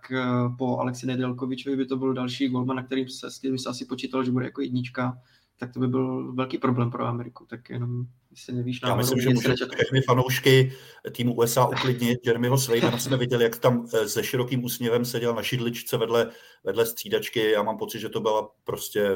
po 0.57 0.77
Alexi 0.77 1.07
Nedelkovičovi 1.07 1.77
by 1.77 1.85
to 1.85 1.97
byl 1.97 2.13
další 2.13 2.47
golman, 2.47 2.75
na 2.75 2.83
kterým 2.83 3.09
se, 3.09 3.31
s 3.31 3.37
kterým 3.37 3.57
se 3.57 3.69
asi 3.69 3.85
počítal, 3.85 4.23
že 4.23 4.31
bude 4.31 4.45
jako 4.45 4.61
jednička, 4.61 5.17
tak 5.59 5.73
to 5.73 5.79
by 5.79 5.87
byl 5.87 6.33
velký 6.33 6.57
problém 6.57 6.91
pro 6.91 7.05
Ameriku. 7.05 7.45
Tak 7.45 7.69
jenom, 7.69 8.05
jestli 8.31 8.53
nevíš, 8.53 8.79
Já 8.83 8.95
myslím, 8.95 9.21
že 9.21 9.29
může 9.29 9.53
všechny 9.75 10.01
fanoušky 10.01 10.73
týmu 11.11 11.35
USA 11.35 11.65
uklidnit. 11.67 12.19
Jeremyho 12.25 12.57
Svejmana 12.57 12.97
jsme 12.97 13.17
viděli, 13.17 13.43
jak 13.43 13.57
tam 13.57 13.87
se 14.07 14.23
širokým 14.23 14.63
úsměvem 14.63 15.05
seděl 15.05 15.35
na 15.35 15.43
šidličce 15.43 15.97
vedle, 15.97 16.31
vedle 16.63 16.85
střídačky. 16.85 17.51
Já 17.51 17.63
mám 17.63 17.77
pocit, 17.77 17.99
že 17.99 18.09
to 18.09 18.19
byla 18.19 18.49
prostě 18.63 19.09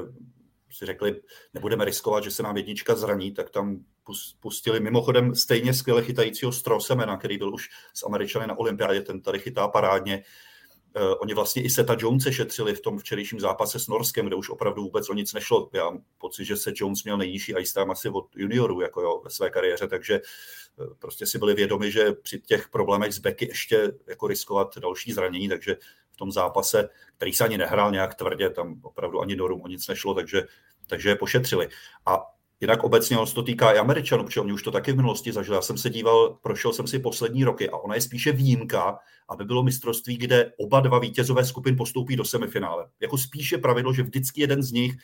si 0.71 0.85
řekli, 0.85 1.21
nebudeme 1.53 1.85
riskovat, 1.85 2.23
že 2.23 2.31
se 2.31 2.43
nám 2.43 2.57
jednička 2.57 2.95
zraní, 2.95 3.31
tak 3.31 3.49
tam 3.49 3.79
pustili 4.39 4.79
mimochodem 4.79 5.35
stejně 5.35 5.73
skvěle 5.73 6.03
chytajícího 6.03 6.51
Strosemena, 6.51 7.17
který 7.17 7.37
byl 7.37 7.53
už 7.53 7.69
s 7.93 8.05
Američany 8.05 8.47
na 8.47 8.57
olympiádě, 8.57 9.01
ten 9.01 9.21
tady 9.21 9.39
chytá 9.39 9.67
parádně. 9.67 10.23
Uh, 10.95 11.13
oni 11.19 11.33
vlastně 11.33 11.63
i 11.63 11.69
Seta 11.69 11.95
Jonese 11.99 12.33
šetřili 12.33 12.75
v 12.75 12.81
tom 12.81 12.97
včerejším 12.97 13.39
zápase 13.39 13.79
s 13.79 13.87
Norskem, 13.87 14.25
kde 14.25 14.35
už 14.35 14.49
opravdu 14.49 14.83
vůbec 14.83 15.09
o 15.09 15.13
nic 15.13 15.33
nešlo. 15.33 15.69
Já 15.73 15.85
mám 15.85 16.03
pocit, 16.17 16.45
že 16.45 16.57
se 16.57 16.71
Jones 16.75 17.03
měl 17.03 17.17
nejnižší 17.17 17.53
ice 17.59 17.73
time 17.73 17.91
asi 17.91 18.09
od 18.09 18.25
juniorů 18.35 18.81
jako 18.81 19.01
jo, 19.01 19.21
ve 19.23 19.29
své 19.29 19.49
kariéře, 19.49 19.87
takže 19.87 20.21
uh, 20.75 20.93
prostě 20.99 21.25
si 21.25 21.39
byli 21.39 21.53
vědomi, 21.53 21.91
že 21.91 22.11
při 22.11 22.39
těch 22.39 22.69
problémech 22.69 23.13
s 23.13 23.19
Becky 23.19 23.47
ještě 23.47 23.91
jako 24.07 24.27
riskovat 24.27 24.77
další 24.77 25.13
zranění, 25.13 25.49
takže 25.49 25.75
v 26.11 26.17
tom 26.17 26.31
zápase, 26.31 26.89
který 27.17 27.33
se 27.33 27.43
ani 27.43 27.57
nehrál 27.57 27.91
nějak 27.91 28.15
tvrdě, 28.15 28.49
tam 28.49 28.79
opravdu 28.83 29.21
ani 29.21 29.35
Norům 29.35 29.61
o 29.61 29.67
nic 29.67 29.87
nešlo, 29.87 30.13
takže, 30.13 30.43
takže 30.87 31.09
je 31.09 31.15
pošetřili. 31.15 31.69
A 32.05 32.38
Jinak 32.61 32.83
obecně 32.83 33.17
on 33.17 33.27
se 33.27 33.35
to 33.35 33.43
týká 33.43 33.71
i 33.71 33.77
Američanů, 33.77 34.23
protože 34.23 34.41
oni 34.41 34.53
už 34.53 34.63
to 34.63 34.71
taky 34.71 34.91
v 34.91 34.95
minulosti 34.95 35.31
zažili. 35.33 35.55
Já 35.55 35.61
jsem 35.61 35.77
se 35.77 35.89
díval, 35.89 36.37
prošel 36.41 36.73
jsem 36.73 36.87
si 36.87 36.99
poslední 36.99 37.43
roky 37.43 37.69
a 37.69 37.77
ona 37.77 37.95
je 37.95 38.01
spíše 38.01 38.31
výjimka, 38.31 38.99
aby 39.29 39.45
bylo 39.45 39.63
mistrovství, 39.63 40.17
kde 40.17 40.53
oba 40.57 40.79
dva 40.79 40.99
vítězové 40.99 41.45
skupin 41.45 41.77
postoupí 41.77 42.15
do 42.15 42.25
semifinále. 42.25 42.89
Jako 42.99 43.17
spíše 43.17 43.57
pravidlo, 43.57 43.93
že 43.93 44.03
vždycky 44.03 44.41
jeden 44.41 44.63
z 44.63 44.71
nich 44.71 44.97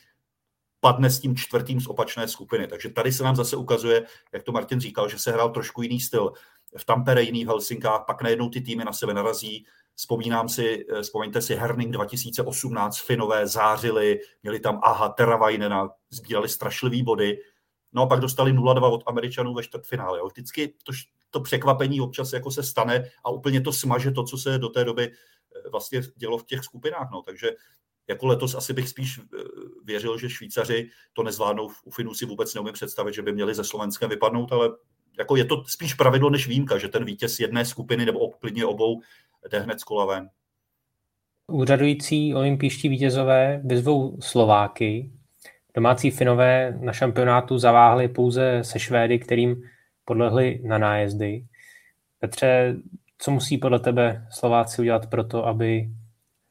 padne 0.80 1.10
s 1.10 1.20
tím 1.20 1.36
čtvrtým 1.36 1.82
z 1.82 1.88
opačné 1.88 2.28
skupiny. 2.28 2.68
Takže 2.68 2.90
tady 2.90 3.12
se 3.12 3.24
nám 3.24 3.36
zase 3.36 3.56
ukazuje, 3.56 4.04
jak 4.34 4.44
to 4.44 4.52
Martin 4.52 4.80
říkal, 4.80 5.10
že 5.10 5.20
se 5.20 5.32
hrál 5.32 5.50
trošku 5.50 5.82
jiný 5.82 6.00
styl. 6.00 6.32
V 6.78 6.86
Tampere 6.86 7.24
jiný 7.24 7.46
v 7.46 7.48
Helsinkách, 7.48 8.04
pak 8.08 8.22
najednou 8.22 8.50
ty 8.50 8.62
týmy 8.62 8.84
na 8.86 8.94
sebe 8.94 9.14
narazí. 9.14 9.66
Vzpomínám 9.96 10.50
si, 10.50 10.86
eh, 10.90 11.02
vzpomeňte 11.02 11.42
si 11.42 11.56
Herning 11.56 11.92
2018, 11.92 12.98
Finové 12.98 13.48
zářili, 13.48 14.20
měli 14.44 14.60
tam 14.60 14.80
Aha, 14.84 15.10
Teravainena, 15.10 15.90
sbírali 16.10 16.50
strašlivý 16.50 17.04
body. 17.04 17.38
No 17.94 18.02
a 18.02 18.08
pak 18.08 18.20
dostali 18.20 18.54
0-2 18.54 18.90
od 18.90 19.04
Američanů 19.06 19.54
ve 19.54 19.64
čtvrtfinále. 19.64 20.20
Jo. 20.20 20.28
Vždycky 20.28 20.68
to, 20.84 20.94
to 21.30 21.40
překvapení 21.40 22.02
občas 22.02 22.34
jako 22.34 22.52
se 22.52 22.64
stane 22.64 23.12
a 23.24 23.30
úplně 23.30 23.62
to 23.62 23.74
smaže 23.74 24.12
to, 24.12 24.24
co 24.24 24.38
se 24.38 24.58
do 24.58 24.70
té 24.70 24.84
doby 24.84 25.12
eh, 25.12 25.70
vlastně 25.70 26.02
dělo 26.16 26.38
v 26.38 26.46
těch 26.46 26.64
skupinách. 26.64 27.10
No. 27.12 27.22
Takže 27.22 27.52
jako 28.08 28.26
letos 28.28 28.56
asi 28.56 28.74
bych 28.74 28.90
spíš 28.90 29.20
eh, 29.20 29.44
věřil, 29.84 30.18
že 30.18 30.30
Švýcaři 30.30 30.90
to 31.14 31.24
nezvládnou. 31.24 31.70
U 31.84 31.92
Finů 31.92 32.14
si 32.14 32.26
vůbec 32.26 32.54
neumím 32.54 32.74
představit, 32.74 33.14
že 33.14 33.22
by 33.22 33.34
měli 33.34 33.56
ze 33.56 33.64
Slovenskem 33.64 34.10
vypadnout, 34.10 34.52
ale 34.52 34.70
jako 35.18 35.36
je 35.36 35.46
to 35.46 35.64
spíš 35.68 35.94
pravidlo 35.94 36.30
než 36.30 36.48
výjimka, 36.48 36.78
že 36.78 36.88
ten 36.88 37.06
vítěz 37.06 37.40
jedné 37.40 37.66
skupiny 37.66 38.06
nebo 38.06 38.30
klidně 38.30 38.66
obou 38.66 39.02
jde 39.52 39.60
hned 39.60 39.80
z 39.80 39.84
kola 39.84 40.06
ven. 40.06 40.30
Úřadující 41.48 42.36
olympijští 42.36 42.90
vítězové 42.90 43.62
vyzvou 43.64 44.22
Slováky. 44.22 45.12
Domácí 45.74 46.12
Finové 46.12 46.78
na 46.82 46.94
šampionátu 46.94 47.58
zaváhli 47.58 48.08
pouze 48.08 48.60
se 48.64 48.80
Švédy, 48.80 49.20
kterým 49.20 49.62
podlehli 50.06 50.62
na 50.64 50.78
nájezdy. 50.78 51.46
Petře, 52.20 52.76
co 53.18 53.32
musí 53.32 53.58
podle 53.58 53.80
tebe 53.80 54.28
Slováci 54.32 54.82
udělat 54.82 55.10
pro 55.10 55.24
to, 55.24 55.46
aby 55.46 55.90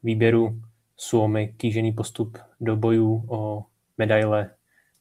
výběru 0.03 0.61
Suomy 0.97 1.53
kýžený 1.57 1.91
postup 1.91 2.37
do 2.61 2.75
bojů 2.75 3.25
o 3.29 3.65
medaile 3.97 4.49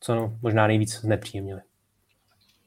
co 0.05 0.33
možná 0.43 0.67
nejvíc 0.67 1.03
nepříjemnili? 1.03 1.61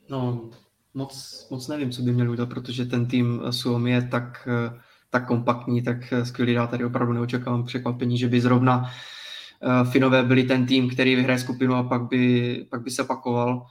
No, 0.09 0.49
moc, 0.93 1.47
moc 1.51 1.67
nevím, 1.67 1.91
co 1.91 2.01
by 2.01 2.11
měli 2.11 2.29
udělat, 2.29 2.49
protože 2.49 2.85
ten 2.85 3.05
tým 3.05 3.41
Suomy 3.49 3.91
je 3.91 4.07
tak 4.07 4.47
tak 5.09 5.27
kompaktní, 5.27 5.81
tak 5.81 6.13
skvělý 6.23 6.53
já 6.53 6.67
tady 6.67 6.85
opravdu 6.85 7.13
neočekávám 7.13 7.63
překvapení, 7.65 8.17
že 8.17 8.27
by 8.27 8.41
zrovna 8.41 8.91
eh, 9.63 9.91
Finové 9.91 10.23
byli 10.23 10.43
ten 10.43 10.65
tým, 10.65 10.89
který 10.89 11.15
vyhraje 11.15 11.39
skupinu 11.39 11.75
a 11.75 11.83
pak 11.83 12.01
by, 12.01 12.65
pak 12.69 12.81
by 12.81 12.91
se 12.91 13.03
pakoval. 13.03 13.65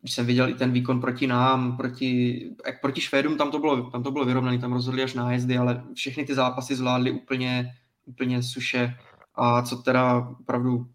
Když 0.00 0.14
jsem 0.14 0.26
viděl 0.26 0.48
i 0.48 0.54
ten 0.54 0.72
výkon 0.72 1.00
proti 1.00 1.26
nám, 1.26 1.76
proti, 1.76 2.40
jak 2.66 2.80
proti 2.80 3.00
Švédům, 3.00 3.36
tam 3.36 3.50
to 3.50 3.58
bylo, 3.58 3.90
tam 3.90 4.02
to 4.02 4.10
bylo 4.10 4.24
vyrovnané, 4.24 4.58
tam 4.58 4.72
rozhodli 4.72 5.02
až 5.02 5.14
nájezdy, 5.14 5.58
ale 5.58 5.84
všechny 5.94 6.24
ty 6.24 6.34
zápasy 6.34 6.76
zvládli 6.76 7.10
úplně, 7.10 7.72
úplně 8.06 8.42
suše. 8.42 8.94
A 9.34 9.62
co 9.62 9.76
teda 9.76 10.28
opravdu 10.40 10.86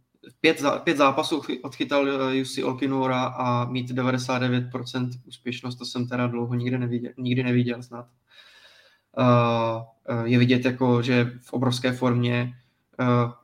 pět, 0.41 0.63
pět 0.84 0.97
zápasů 0.97 1.41
odchytal 1.63 2.07
Jussi 2.32 2.63
Olkinora 2.63 3.23
a 3.23 3.65
mít 3.65 3.91
99% 3.91 5.09
úspěšnost, 5.25 5.75
to 5.75 5.86
jsem 5.86 6.07
teda 6.07 6.28
dlouho 6.28 6.53
nikdy 6.53 6.78
neviděl, 6.78 7.11
nikdy 7.17 7.43
neviděl 7.43 7.84
snad 7.84 8.07
je 10.24 10.39
vidět, 10.39 10.65
jako, 10.65 11.01
že 11.01 11.32
v 11.41 11.53
obrovské 11.53 11.91
formě. 11.91 12.53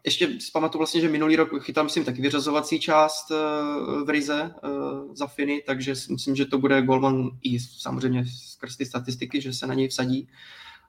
Ještě 0.04 0.28
si 0.28 0.52
pamatuju 0.54 0.80
vlastně, 0.80 1.02
že 1.02 1.10
minulý 1.10 1.36
rok 1.36 1.64
chytal, 1.64 1.84
myslím, 1.84 2.06
taky 2.06 2.22
vyřazovací 2.22 2.80
část 2.80 3.30
v 4.06 4.10
Rize 4.10 4.52
za 5.14 5.28
Finy, 5.28 5.64
takže 5.66 5.94
myslím, 6.10 6.36
že 6.36 6.46
to 6.46 6.58
bude 6.58 6.82
Golman 6.82 7.30
i 7.42 7.60
samozřejmě 7.60 8.26
skrz 8.26 8.78
ty 8.78 8.86
statistiky, 8.86 9.42
že 9.42 9.54
se 9.54 9.68
na 9.68 9.74
něj 9.74 9.88
vsadí. 9.88 10.30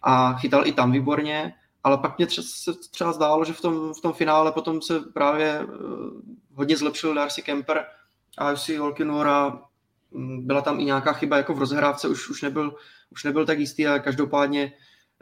A 0.03 0.35
chytal 0.35 0.67
i 0.67 0.73
tam 0.73 0.93
výborně, 0.93 1.55
ale 1.85 1.99
pak 1.99 2.19
mě 2.19 2.27
třeba, 2.27 2.45
se 2.49 2.73
třeba 2.91 3.13
zdálo, 3.13 3.45
že 3.45 3.53
v 3.53 3.61
tom, 3.61 3.95
v 3.95 4.01
tom 4.01 4.13
finále 4.13 4.53
potom 4.53 4.83
se 4.83 5.01
právě 5.01 5.67
hodně 6.55 6.77
zlepšil 6.77 7.15
Darcy 7.15 7.43
Kemper 7.43 7.85
a 8.39 8.57
si 8.57 8.77
Holkinora 8.77 9.61
byla 10.41 10.61
tam 10.63 10.81
i 10.81 10.85
nějaká 10.85 11.13
chyba 11.13 11.37
jako 11.37 11.55
v 11.55 11.59
rozhrávce, 11.59 12.09
už, 12.09 12.31
už 12.31 12.43
nebyl 12.43 12.77
už 13.15 13.25
nebyl 13.25 13.47
tak 13.47 13.59
jistý 13.59 13.87
a 13.87 13.99
každopádně 13.99 14.73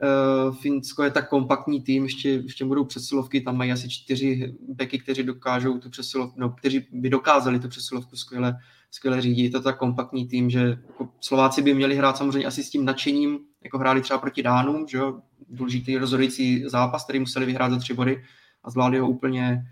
uh, 0.03 0.57
Finsko 0.57 1.03
je 1.03 1.11
tak 1.11 1.28
kompaktní 1.28 1.82
tým, 1.82 2.03
ještě, 2.03 2.28
ještě 2.28 2.64
budou 2.64 2.84
přesilovky, 2.84 3.40
tam 3.40 3.57
mají 3.57 3.72
asi 3.72 3.90
čtyři 3.90 4.55
beky, 4.68 4.99
kteří 4.99 5.22
dokážou 5.22 5.78
tu 5.78 5.90
přesilovku, 5.90 6.40
no, 6.40 6.51
kteří 6.51 6.86
by 6.93 7.11
dokázali 7.11 7.61
tu 7.61 7.68
přesilovku 7.68 8.16
skvěle, 8.16 8.59
skvěle 8.90 9.20
řídit. 9.20 9.43
Je 9.43 9.51
to 9.51 9.61
tak 9.61 9.78
kompaktní 9.78 10.28
tým, 10.28 10.51
že 10.51 10.78
jako 10.86 11.09
Slováci 11.20 11.62
by 11.62 11.74
měli 11.74 11.97
hrát 11.97 12.16
samozřejmě 12.16 12.47
asi 12.47 12.64
s 12.64 12.70
tím 12.70 12.84
nadšením, 12.84 13.38
jako 13.64 13.78
hráli 13.78 14.01
třeba 14.01 14.18
proti 14.18 14.43
Dánům, 14.43 14.86
že 14.88 14.99
jo, 14.99 15.20
důležitý 15.49 15.99
rozhodující 15.99 16.64
zápas, 16.68 17.05
který 17.05 17.18
museli 17.18 17.47
vyhrát 17.47 17.72
za 17.72 17.78
tři 17.78 17.95
body 17.95 18.24
a 18.64 18.70
zvládli 18.70 18.99
ho 18.99 19.09
úplně, 19.09 19.66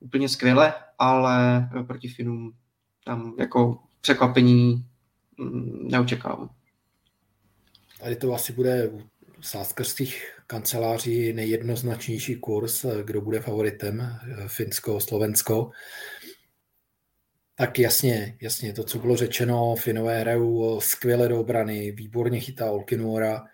úplně 0.00 0.28
skvěle, 0.28 0.74
ale 0.98 1.68
proti 1.86 2.08
Finům 2.08 2.52
tam 3.04 3.34
jako 3.38 3.78
překvapení 4.06 4.84
mm, 5.38 5.88
neočekávám. 5.88 6.50
Tady 8.00 8.16
to 8.16 8.34
asi 8.34 8.52
bude 8.52 8.88
u 8.88 9.02
sáskarských 9.40 10.38
kanceláří 10.46 11.32
nejjednoznačnější 11.32 12.36
kurz, 12.36 12.84
kdo 13.04 13.20
bude 13.20 13.40
favoritem, 13.40 14.18
Finsko, 14.46 15.00
Slovensko. 15.00 15.70
Tak 17.54 17.78
jasně, 17.78 18.38
jasně, 18.40 18.72
to, 18.72 18.84
co 18.84 18.98
bylo 18.98 19.16
řečeno, 19.16 19.74
Finové 19.74 20.20
hrajou 20.20 20.80
skvěle 20.80 21.28
do 21.28 21.40
obrany, 21.40 21.92
výborně 21.92 22.40
chytá 22.40 22.70
Olkinora, 22.70 23.44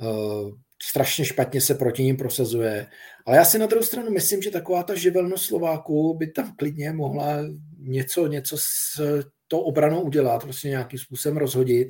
eh, 0.00 0.06
strašně 0.82 1.24
špatně 1.24 1.60
se 1.60 1.74
proti 1.74 2.02
ním 2.02 2.16
prosazuje. 2.16 2.86
Ale 3.26 3.36
já 3.36 3.44
si 3.44 3.58
na 3.58 3.66
druhou 3.66 3.84
stranu 3.84 4.10
myslím, 4.10 4.42
že 4.42 4.50
taková 4.50 4.82
ta 4.82 4.94
živelnost 4.94 5.44
Slováků 5.44 6.14
by 6.14 6.26
tam 6.26 6.56
klidně 6.56 6.92
mohla 6.92 7.36
něco, 7.78 8.26
něco 8.26 8.56
s 8.58 9.00
to 9.48 9.60
obranou 9.60 10.00
udělat, 10.00 10.42
prostě 10.42 10.68
nějakým 10.68 10.98
způsobem 10.98 11.36
rozhodit 11.36 11.88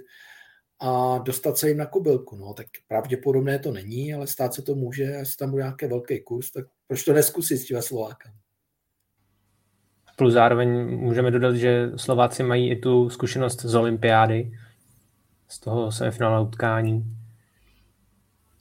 a 0.81 1.19
dostat 1.19 1.59
se 1.59 1.69
jim 1.69 1.79
na 1.79 1.87
kobylku. 1.87 2.37
No, 2.37 2.55
tak 2.55 2.67
pravděpodobné 2.89 3.59
to 3.59 3.73
není, 3.73 4.15
ale 4.15 4.27
stát 4.27 4.55
se 4.55 4.63
to 4.63 4.75
může, 4.75 5.03
jestli 5.03 5.37
tam 5.37 5.51
bude 5.51 5.63
nějaký 5.63 5.87
velký 5.87 6.21
kurz, 6.21 6.51
tak 6.51 6.65
proč 6.87 7.05
to 7.05 7.13
neskusit 7.13 7.59
s 7.59 7.67
těma 7.67 7.83
Slovákem? 7.83 8.33
Plus 10.17 10.33
zároveň 10.33 10.87
můžeme 10.87 11.31
dodat, 11.31 11.57
že 11.57 11.91
Slováci 11.97 12.43
mají 12.43 12.71
i 12.71 12.77
tu 12.77 13.11
zkušenost 13.11 13.61
z 13.61 13.75
olympiády, 13.75 14.53
z 15.49 15.61
toho 15.61 15.93
semifinále 15.93 16.43
utkání. 16.43 17.05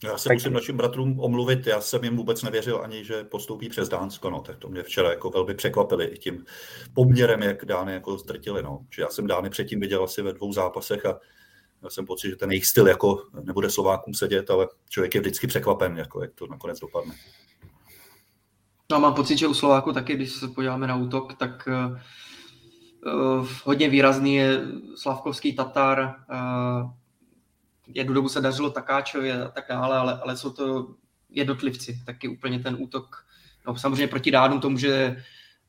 Já 0.04 0.18
se 0.18 0.30
tak... 0.30 0.36
musím 0.36 0.54
našim 0.54 0.78
bratrům 0.78 1.20
omluvit, 1.20 1.68
já 1.68 1.82
jsem 1.82 2.04
jim 2.04 2.18
vůbec 2.18 2.44
nevěřil 2.44 2.82
ani, 2.84 3.04
že 3.04 3.24
postoupí 3.24 3.70
přes 3.70 3.90
Dánsko, 3.90 4.30
no, 4.30 4.42
tak 4.42 4.58
to 4.58 4.70
mě 4.70 4.84
včera 4.84 5.10
jako 5.10 5.30
velmi 5.30 5.56
překvapili 5.56 6.06
i 6.06 6.18
tím 6.18 6.46
poměrem, 6.94 7.42
jak 7.44 7.66
Dány 7.66 7.94
jako 7.94 8.18
ztrtili, 8.18 8.64
no. 8.64 8.80
Čiže 8.90 9.02
já 9.02 9.10
jsem 9.10 9.28
Dány 9.28 9.50
předtím 9.50 9.80
viděl 9.80 10.04
asi 10.04 10.22
ve 10.22 10.34
dvou 10.34 10.54
zápasech 10.54 11.06
a 11.06 11.20
měl 11.82 11.90
jsem 11.90 12.06
pocit, 12.06 12.30
že 12.30 12.36
ten 12.36 12.52
jejich 12.52 12.66
styl 12.66 12.88
jako 12.88 13.24
nebude 13.44 13.70
Slovákům 13.70 14.14
sedět, 14.14 14.50
ale 14.50 14.68
člověk 14.90 15.16
je 15.16 15.22
vždycky 15.22 15.48
překvapen, 15.48 15.98
jako 15.98 16.22
jak 16.22 16.34
to 16.34 16.48
nakonec 16.48 16.80
dopadne. 16.80 17.14
No, 18.92 19.00
mám 19.00 19.14
pocit, 19.14 19.38
že 19.38 19.48
u 19.48 19.54
Slováku 19.54 19.94
taky, 19.94 20.16
když 20.16 20.32
se 20.32 20.48
podíváme 20.48 20.88
na 20.88 20.96
útok, 20.96 21.34
tak 21.34 21.68
uh, 21.68 23.48
hodně 23.64 23.90
výrazný 23.90 24.36
je 24.36 24.62
Slavkovský 24.96 25.54
Tatar, 25.54 26.16
uh, 26.30 26.92
jednu 27.88 28.14
dobu 28.14 28.30
se 28.30 28.42
dařilo 28.42 28.70
Takáčovi 28.70 29.32
a 29.32 29.48
tak 29.48 29.66
dále, 29.70 29.98
ale, 29.98 30.20
ale 30.20 30.38
jsou 30.38 30.50
to 30.50 30.96
jednotlivci, 31.30 32.02
taky 32.06 32.28
úplně 32.28 32.60
ten 32.60 32.76
útok. 32.80 33.26
No, 33.68 33.76
samozřejmě 33.76 34.08
proti 34.08 34.32
Dánům 34.32 34.60
to 34.60 34.70
může 34.70 35.24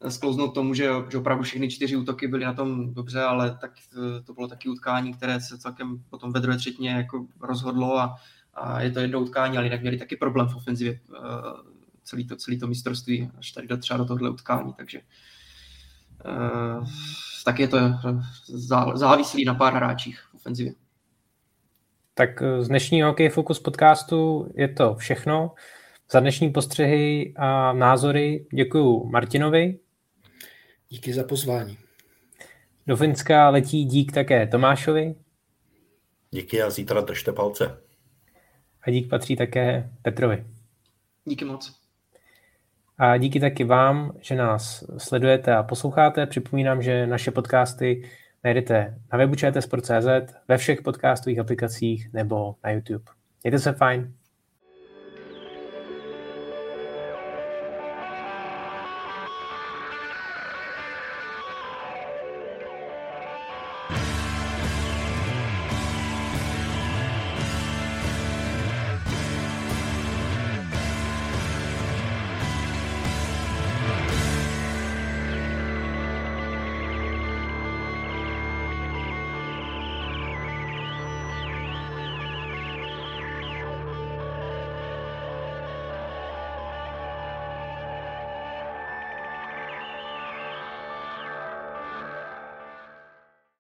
sklouznout 0.09 0.55
tomu, 0.55 0.75
že, 0.75 0.91
že 1.11 1.19
opravdu 1.19 1.45
všechny 1.45 1.71
čtyři 1.71 1.97
útoky 1.97 2.29
byly 2.29 2.45
na 2.45 2.53
tom 2.53 2.95
dobře, 2.95 3.23
ale 3.23 3.59
tak 3.61 3.73
to, 3.95 4.23
to 4.23 4.35
bylo 4.35 4.49
taky 4.49 4.69
utkání, 4.69 5.15
které 5.15 5.41
se 5.41 5.59
celkem 5.59 6.03
potom 6.11 6.33
ve 6.33 6.41
druhé 6.41 6.59
třetině 6.59 6.91
jako 6.91 7.27
rozhodlo 7.41 7.99
a, 7.99 8.17
a 8.55 8.81
je 8.81 8.91
to 8.91 8.99
jedno 8.99 9.21
utkání, 9.21 9.57
ale 9.57 9.67
jinak 9.67 9.81
měli 9.81 9.99
taky 9.99 10.17
problém 10.17 10.49
v 10.49 10.57
ofenzivě 10.57 11.01
uh, 11.09 11.17
celý 12.03 12.27
to, 12.27 12.37
celý 12.37 12.59
to 12.59 12.67
mistrovství, 12.67 13.31
až 13.39 13.53
tady 13.53 13.67
do 13.67 13.77
třeba 13.77 13.97
do 13.97 14.05
tohle 14.05 14.31
utkání, 14.31 14.73
takže 14.73 15.01
uh, 16.25 16.89
tak 17.45 17.59
je 17.59 17.69
to 17.69 17.79
závislý 18.95 19.45
na 19.45 19.55
pár 19.55 19.75
hráčích 19.75 20.21
v 20.21 20.35
ofenzivě. 20.35 20.73
Tak 22.19 22.43
eh, 22.43 22.63
z 22.63 22.69
dnešního 22.69 23.09
Hokej 23.09 23.29
Focus 23.29 23.61
podcastu 23.61 24.49
je 24.55 24.69
to 24.69 24.95
všechno. 24.95 25.55
Za 26.11 26.21
dnešní 26.21 26.51
postřehy 26.51 27.35
a 27.37 27.73
názory 27.73 28.47
děkuji 28.53 29.05
Martinovi. 29.05 29.79
Díky 30.89 31.13
za 31.13 31.25
pozvání. 31.25 31.79
Do 32.87 32.97
Finska 32.97 33.49
letí 33.51 33.85
dík 33.85 34.13
také 34.13 34.47
Tomášovi. 34.47 35.15
Díky 36.31 36.63
a 36.63 36.71
zítra 36.71 37.01
držte 37.01 37.33
palce. 37.33 37.79
A 38.83 38.91
dík 38.91 39.11
patří 39.11 39.37
také 39.37 39.91
Petrovi. 40.03 40.47
Díky 41.25 41.45
moc. 41.45 41.81
A 42.99 43.17
díky 43.17 43.41
taky 43.41 43.65
vám, 43.65 44.13
že 44.21 44.35
nás 44.35 44.85
sledujete 44.99 45.57
a 45.57 45.63
posloucháte. 45.63 46.27
Připomínám, 46.27 46.83
že 46.83 47.07
naše 47.07 47.31
podcasty 47.31 48.11
najdete 48.45 48.99
na 49.13 49.19
webu 49.19 49.35
ve 50.49 50.59
všech 50.59 50.83
podcastových 50.83 51.39
aplikacích 51.39 52.13
nebo 52.13 52.57
na 52.65 52.71
YouTube. 52.71 53.05
Mějte 53.43 53.59
se 53.59 53.73
fajn. 53.73 54.15